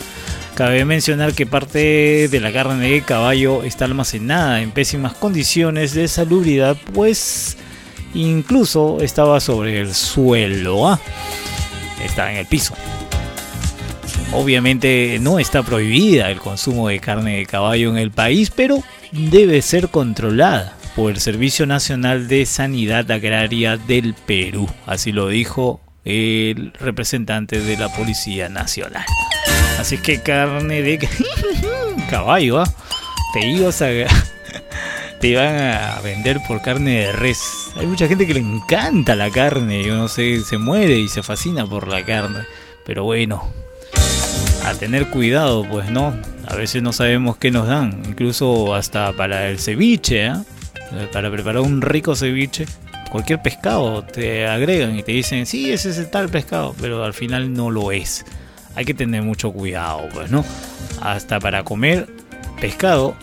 Cabe 0.59 0.83
mencionar 0.83 1.33
que 1.35 1.45
parte 1.45 2.27
de 2.27 2.39
la 2.41 2.51
carne 2.51 2.89
de 2.89 3.01
caballo 3.01 3.63
está 3.63 3.85
almacenada 3.85 4.61
en 4.61 4.71
pésimas 4.71 5.13
condiciones 5.13 5.93
de 5.93 6.09
salubridad, 6.09 6.75
pues 6.93 7.55
incluso 8.13 8.97
estaba 8.99 9.39
sobre 9.39 9.79
el 9.79 9.93
suelo. 9.93 10.89
¿ah? 10.89 10.99
Está 12.03 12.33
en 12.33 12.39
el 12.39 12.45
piso. 12.45 12.73
Obviamente 14.33 15.17
no 15.21 15.39
está 15.39 15.63
prohibida 15.63 16.29
el 16.29 16.39
consumo 16.41 16.89
de 16.89 16.99
carne 16.99 17.37
de 17.37 17.45
caballo 17.45 17.91
en 17.91 17.97
el 17.97 18.11
país, 18.11 18.51
pero 18.53 18.83
debe 19.13 19.61
ser 19.61 19.87
controlada 19.87 20.75
por 20.93 21.11
el 21.11 21.21
Servicio 21.21 21.67
Nacional 21.67 22.27
de 22.27 22.45
Sanidad 22.45 23.09
Agraria 23.09 23.77
del 23.77 24.13
Perú. 24.13 24.69
Así 24.85 25.13
lo 25.13 25.29
dijo 25.29 25.79
el 26.03 26.73
representante 26.73 27.61
de 27.61 27.77
la 27.77 27.87
Policía 27.87 28.49
Nacional. 28.49 29.05
Así 29.79 29.97
que 29.97 30.21
carne 30.21 30.81
de 30.81 30.99
caballo, 32.09 32.59
¿ah? 32.59 32.73
te 33.31 33.47
ibas 33.47 33.81
a 33.81 33.87
te 35.21 35.27
iban 35.27 35.55
a 35.55 36.01
vender 36.01 36.41
por 36.45 36.61
carne 36.61 36.99
de 36.99 37.11
res. 37.13 37.39
Hay 37.77 37.87
mucha 37.87 38.05
gente 38.09 38.27
que 38.27 38.33
le 38.33 38.41
encanta 38.41 39.15
la 39.15 39.29
carne, 39.29 39.81
yo 39.81 39.95
no 39.95 40.09
se 40.09 40.43
muere 40.57 40.99
y 40.99 41.07
se 41.07 41.23
fascina 41.23 41.65
por 41.65 41.87
la 41.87 42.03
carne. 42.03 42.39
Pero 42.85 43.05
bueno, 43.05 43.49
a 44.65 44.73
tener 44.73 45.07
cuidado, 45.07 45.63
pues 45.63 45.89
no. 45.89 46.13
A 46.45 46.55
veces 46.55 46.83
no 46.83 46.91
sabemos 46.91 47.37
qué 47.37 47.49
nos 47.49 47.65
dan, 47.65 48.03
incluso 48.05 48.75
hasta 48.75 49.13
para 49.13 49.47
el 49.47 49.59
ceviche, 49.59 50.25
¿eh? 50.25 50.33
para 51.13 51.31
preparar 51.31 51.61
un 51.61 51.81
rico 51.81 52.17
ceviche. 52.17 52.65
Cualquier 53.11 53.41
pescado 53.41 54.03
te 54.03 54.45
agregan 54.45 54.99
y 54.99 55.03
te 55.03 55.13
dicen, 55.13 55.45
sí, 55.45 55.71
ese 55.71 55.91
es 55.91 55.97
el 55.99 56.09
tal 56.09 56.27
pescado, 56.27 56.75
pero 56.81 57.05
al 57.05 57.13
final 57.13 57.53
no 57.53 57.71
lo 57.71 57.93
es 57.93 58.25
hay 58.75 58.85
que 58.85 58.93
tener 58.93 59.21
mucho 59.21 59.51
cuidado, 59.51 60.07
pues, 60.13 60.31
¿no? 60.31 60.45
Hasta 61.01 61.39
para 61.39 61.63
comer 61.63 62.07
pescado, 62.59 63.15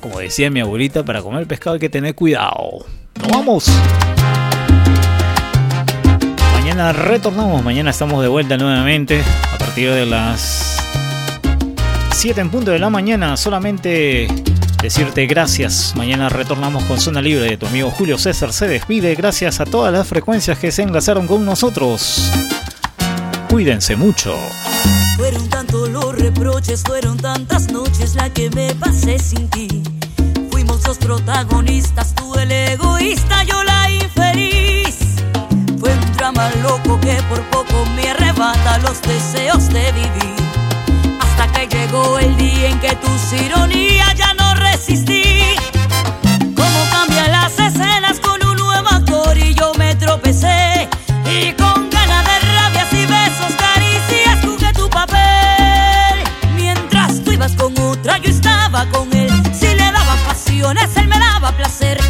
como 0.00 0.18
decía 0.18 0.50
mi 0.50 0.60
abuelita, 0.60 1.04
para 1.04 1.22
comer 1.22 1.46
pescado 1.46 1.74
hay 1.74 1.80
que 1.80 1.88
tener 1.88 2.14
cuidado. 2.14 2.86
¡Nos 3.20 3.28
vamos! 3.28 3.68
Mañana 6.54 6.92
retornamos, 6.92 7.62
mañana 7.62 7.90
estamos 7.90 8.22
de 8.22 8.28
vuelta 8.28 8.56
nuevamente 8.56 9.22
a 9.52 9.58
partir 9.58 9.90
de 9.90 10.06
las 10.06 10.76
7 12.14 12.40
en 12.40 12.50
punto 12.50 12.70
de 12.70 12.78
la 12.78 12.90
mañana. 12.90 13.36
Solamente 13.36 14.26
decirte 14.82 15.26
gracias. 15.26 15.94
Mañana 15.94 16.28
retornamos 16.28 16.84
con 16.84 16.98
Zona 16.98 17.20
Libre 17.20 17.50
de 17.50 17.56
tu 17.56 17.66
amigo 17.66 17.90
Julio 17.90 18.18
César. 18.18 18.52
Se 18.52 18.66
despide. 18.66 19.14
Gracias 19.14 19.60
a 19.60 19.66
todas 19.66 19.92
las 19.92 20.06
frecuencias 20.08 20.58
que 20.58 20.72
se 20.72 20.82
enlazaron 20.82 21.26
con 21.26 21.44
nosotros. 21.44 22.32
Cuídense 23.54 23.94
mucho. 23.94 24.36
Fueron 25.16 25.48
tantos 25.48 25.88
los 25.88 26.12
reproches, 26.16 26.82
fueron 26.82 27.16
tantas 27.16 27.70
noches 27.70 28.16
la 28.16 28.28
que 28.28 28.50
me 28.50 28.74
pasé 28.74 29.16
sin 29.16 29.48
ti. 29.48 29.68
Fuimos 30.50 30.84
los 30.88 30.98
protagonistas, 30.98 32.16
tú 32.16 32.34
el 32.34 32.50
egoísta, 32.50 33.44
yo 33.44 33.62
la 33.62 33.88
infeliz. 33.92 34.96
Fue 35.78 35.88
un 35.88 36.16
drama 36.16 36.50
loco 36.64 36.98
que 37.00 37.14
por 37.28 37.40
poco 37.50 37.86
me 37.94 38.10
arrebata 38.10 38.78
los 38.78 39.00
deseos 39.02 39.68
de 39.68 39.92
vivir. 39.92 40.34
Hasta 41.20 41.52
que 41.52 41.68
llegó 41.68 42.18
el 42.18 42.36
día 42.36 42.70
en 42.70 42.80
que 42.80 42.96
tus 42.96 43.40
ironías 43.40 44.16
ya 44.16 44.34
no 44.34 44.52
resistí. 44.56 45.22
Daba 61.80 62.03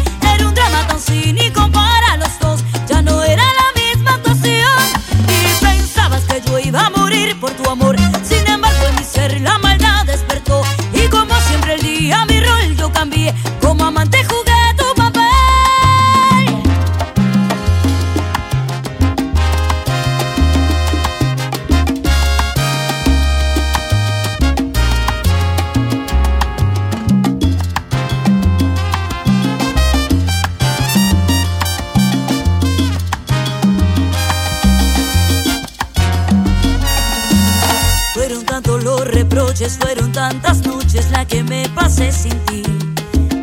fueron 39.73 40.11
tantas 40.11 40.65
noches 40.65 41.09
la 41.09 41.25
que 41.25 41.43
me 41.43 41.67
pasé 41.69 42.11
sin 42.11 42.37
ti. 42.45 42.61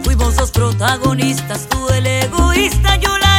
Fuimos 0.04 0.36
dos 0.36 0.52
protagonistas, 0.52 1.68
tú 1.68 1.88
el 1.88 2.06
egoísta, 2.06 2.96
yo 2.96 3.18
la 3.18 3.31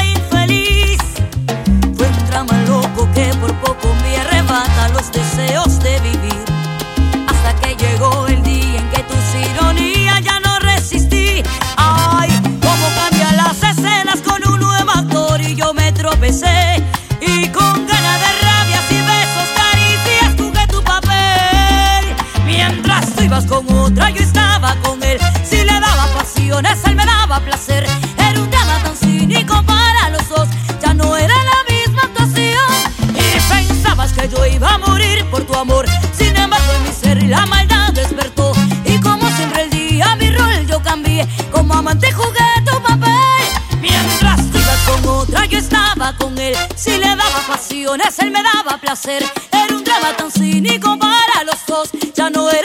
amante 41.93 42.11
jugué 42.11 42.49
tu 42.65 42.81
papel. 42.81 43.79
Mientras 43.79 44.51
tú 44.51 44.57
ibas 44.57 44.79
con 44.87 45.07
otra, 45.07 45.45
yo 45.45 45.59
estaba 45.59 46.15
con 46.17 46.37
él. 46.37 46.55
Si 46.75 46.97
le 46.97 47.07
daba 47.07 47.39
pasiones, 47.47 48.17
él 48.19 48.31
me 48.31 48.41
daba 48.41 48.77
placer. 48.77 49.23
Era 49.51 49.75
un 49.75 49.83
drama 49.83 50.15
tan 50.17 50.31
cínico 50.31 50.97
para 50.97 51.43
los 51.45 51.65
dos. 51.67 51.89
Ya 52.15 52.29
no 52.29 52.49
era 52.49 52.62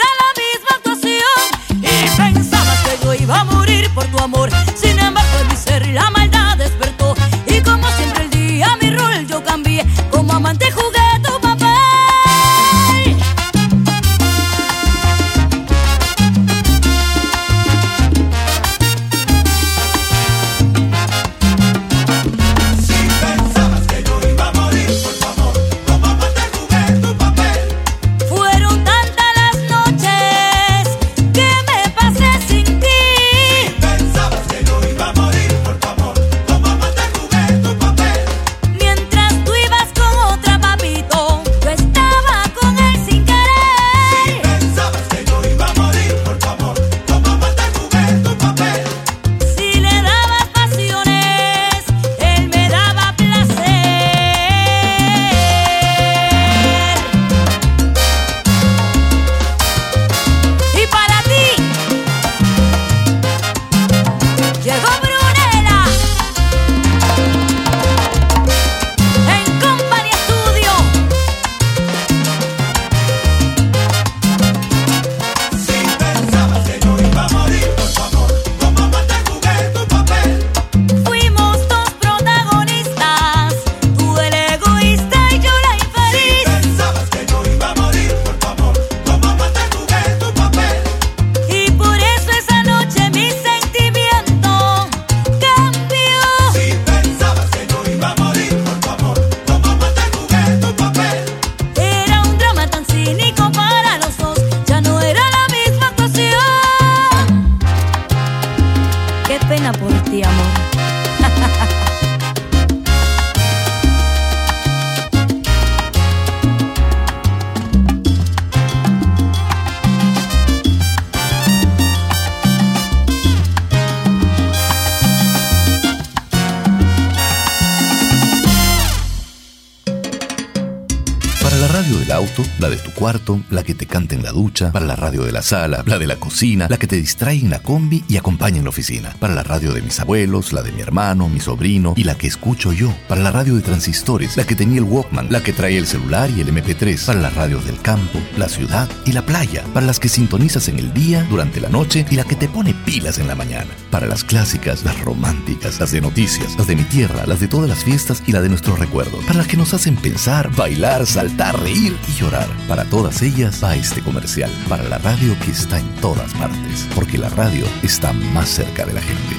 ducha, 134.31 134.71
para 134.71 134.85
la 134.85 134.95
radio 134.95 135.23
de 135.23 135.31
la 135.31 135.41
sala, 135.41 135.83
la 135.85 135.97
de 135.97 136.07
la 136.07 136.17
cocina, 136.17 136.67
la 136.69 136.77
que 136.77 136.87
te 136.87 136.95
distrae 136.95 137.39
en 137.39 137.49
la 137.49 137.59
combi 137.59 138.03
y 138.07 138.17
acompaña 138.17 138.57
en 138.57 138.63
la 138.63 138.69
oficina, 138.69 139.15
para 139.19 139.35
la 139.35 139.43
radio 139.43 139.73
de 139.73 139.81
mis 139.81 139.99
abuelos, 139.99 140.53
la 140.53 140.61
de 140.61 140.71
mi 140.71 140.81
hermano, 140.81 141.29
mi 141.29 141.39
sobrino 141.39 141.93
y 141.95 142.03
la 142.03 142.15
que 142.15 142.27
escucho 142.27 142.73
yo, 142.73 142.93
para 143.07 143.21
la 143.21 143.31
radio 143.31 143.55
de 143.55 143.61
transistores, 143.61 144.37
la 144.37 144.45
que 144.45 144.55
tenía 144.55 144.79
el 144.79 144.85
Walkman, 144.85 145.27
la 145.29 145.41
que 145.41 145.53
trae 145.53 145.77
el 145.77 145.87
celular 145.87 146.29
y 146.29 146.41
el 146.41 146.53
MP3, 146.53 147.05
para 147.05 147.21
las 147.21 147.35
radios 147.35 147.65
del 147.65 147.81
campo, 147.81 148.19
la 148.37 148.49
ciudad 148.49 148.89
y 149.05 149.11
la 149.11 149.25
playa, 149.25 149.63
para 149.73 149.85
las 149.85 149.99
que 149.99 150.09
sintonizas 150.09 150.67
en 150.67 150.79
el 150.79 150.93
día, 150.93 151.23
durante 151.29 151.59
la 151.61 151.69
noche 151.69 152.05
y 152.09 152.15
la 152.15 152.23
que 152.23 152.35
te 152.35 152.49
pone 152.49 152.73
pilas 152.73 153.19
en 153.19 153.27
la 153.27 153.35
mañana, 153.35 153.69
para 153.89 154.07
las 154.07 154.23
clásicas, 154.23 154.83
las 154.83 154.99
románticas, 155.01 155.79
las 155.79 155.91
de 155.91 156.01
noticias, 156.01 156.55
las 156.57 156.67
de 156.67 156.75
mi 156.75 156.83
tierra, 156.83 157.25
las 157.25 157.39
de 157.39 157.47
todas 157.47 157.69
las 157.69 157.83
fiestas 157.83 158.23
y 158.27 158.31
la 158.31 158.41
de 158.41 158.49
nuestros 158.49 158.79
recuerdos, 158.79 159.23
para 159.25 159.39
las 159.39 159.47
que 159.47 159.57
nos 159.57 159.73
hacen 159.73 159.95
pensar, 159.95 160.53
bailar, 160.55 161.05
saltar, 161.05 161.59
reír 161.59 161.95
y 162.07 162.19
llorar. 162.19 162.47
Para 162.67 162.85
todas 162.85 163.21
ellas 163.21 163.63
va 163.63 163.75
este 163.75 164.01
comercial, 164.01 164.51
para 164.67 164.83
la 164.83 164.97
radio 164.97 165.37
que 165.39 165.51
está 165.51 165.79
en 165.79 165.89
todas 165.95 166.33
partes, 166.33 166.87
porque 166.95 167.17
la 167.17 167.29
radio 167.29 167.65
está 167.83 168.13
más 168.13 168.49
cerca 168.49 168.85
de 168.85 168.93
la 168.93 169.01
gente. 169.01 169.38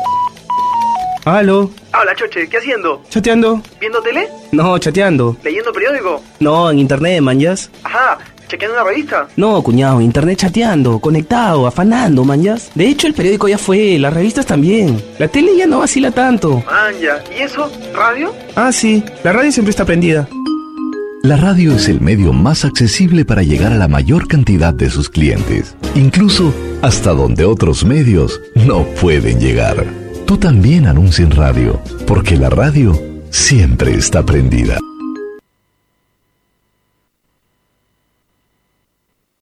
Aló, 1.25 1.69
Habla, 1.91 2.15
Choche, 2.15 2.47
¿qué 2.49 2.57
haciendo? 2.57 3.03
chateando. 3.09 3.61
¿Viendo 3.79 4.01
tele? 4.01 4.27
No, 4.51 4.77
chateando. 4.79 5.37
¿Leyendo 5.43 5.71
periódico? 5.71 6.21
No, 6.39 6.71
en 6.71 6.79
internet, 6.79 7.21
manjas. 7.21 7.69
Ajá, 7.83 8.17
¿chequeando 8.47 8.77
una 8.81 8.89
revista? 8.89 9.27
No, 9.35 9.61
cuñado, 9.61 9.97
en 9.99 10.05
internet 10.05 10.39
chateando, 10.39 10.97
conectado, 10.99 11.67
afanando, 11.67 12.23
manjas. 12.23 12.71
De 12.73 12.87
hecho, 12.87 13.05
el 13.05 13.13
periódico 13.13 13.47
ya 13.47 13.59
fue, 13.59 13.99
las 13.99 14.13
revistas 14.13 14.47
también. 14.47 14.99
La 15.19 15.27
tele 15.27 15.55
ya 15.55 15.67
no 15.67 15.79
vacila 15.79 16.09
tanto. 16.09 16.63
Man, 16.65 16.95
ya. 16.99 17.23
¿Y 17.37 17.43
eso? 17.43 17.71
¿Radio? 17.93 18.33
Ah, 18.55 18.71
sí, 18.71 19.03
la 19.23 19.31
radio 19.31 19.51
siempre 19.51 19.69
está 19.69 19.85
prendida. 19.85 20.27
La 21.21 21.37
radio 21.37 21.75
es 21.75 21.87
el 21.87 22.01
medio 22.01 22.33
más 22.33 22.65
accesible 22.65 23.25
para 23.25 23.43
llegar 23.43 23.71
a 23.71 23.77
la 23.77 23.87
mayor 23.87 24.27
cantidad 24.27 24.73
de 24.73 24.89
sus 24.89 25.07
clientes, 25.07 25.75
incluso 25.93 26.51
hasta 26.81 27.11
donde 27.11 27.45
otros 27.45 27.85
medios 27.85 28.41
no 28.55 28.85
pueden 28.99 29.39
llegar. 29.39 29.85
Tú 30.31 30.37
también 30.37 30.87
anuncia 30.87 31.25
en 31.25 31.31
radio, 31.31 31.81
porque 32.07 32.37
la 32.37 32.49
radio 32.49 32.97
siempre 33.31 33.95
está 33.95 34.25
prendida. 34.25 34.77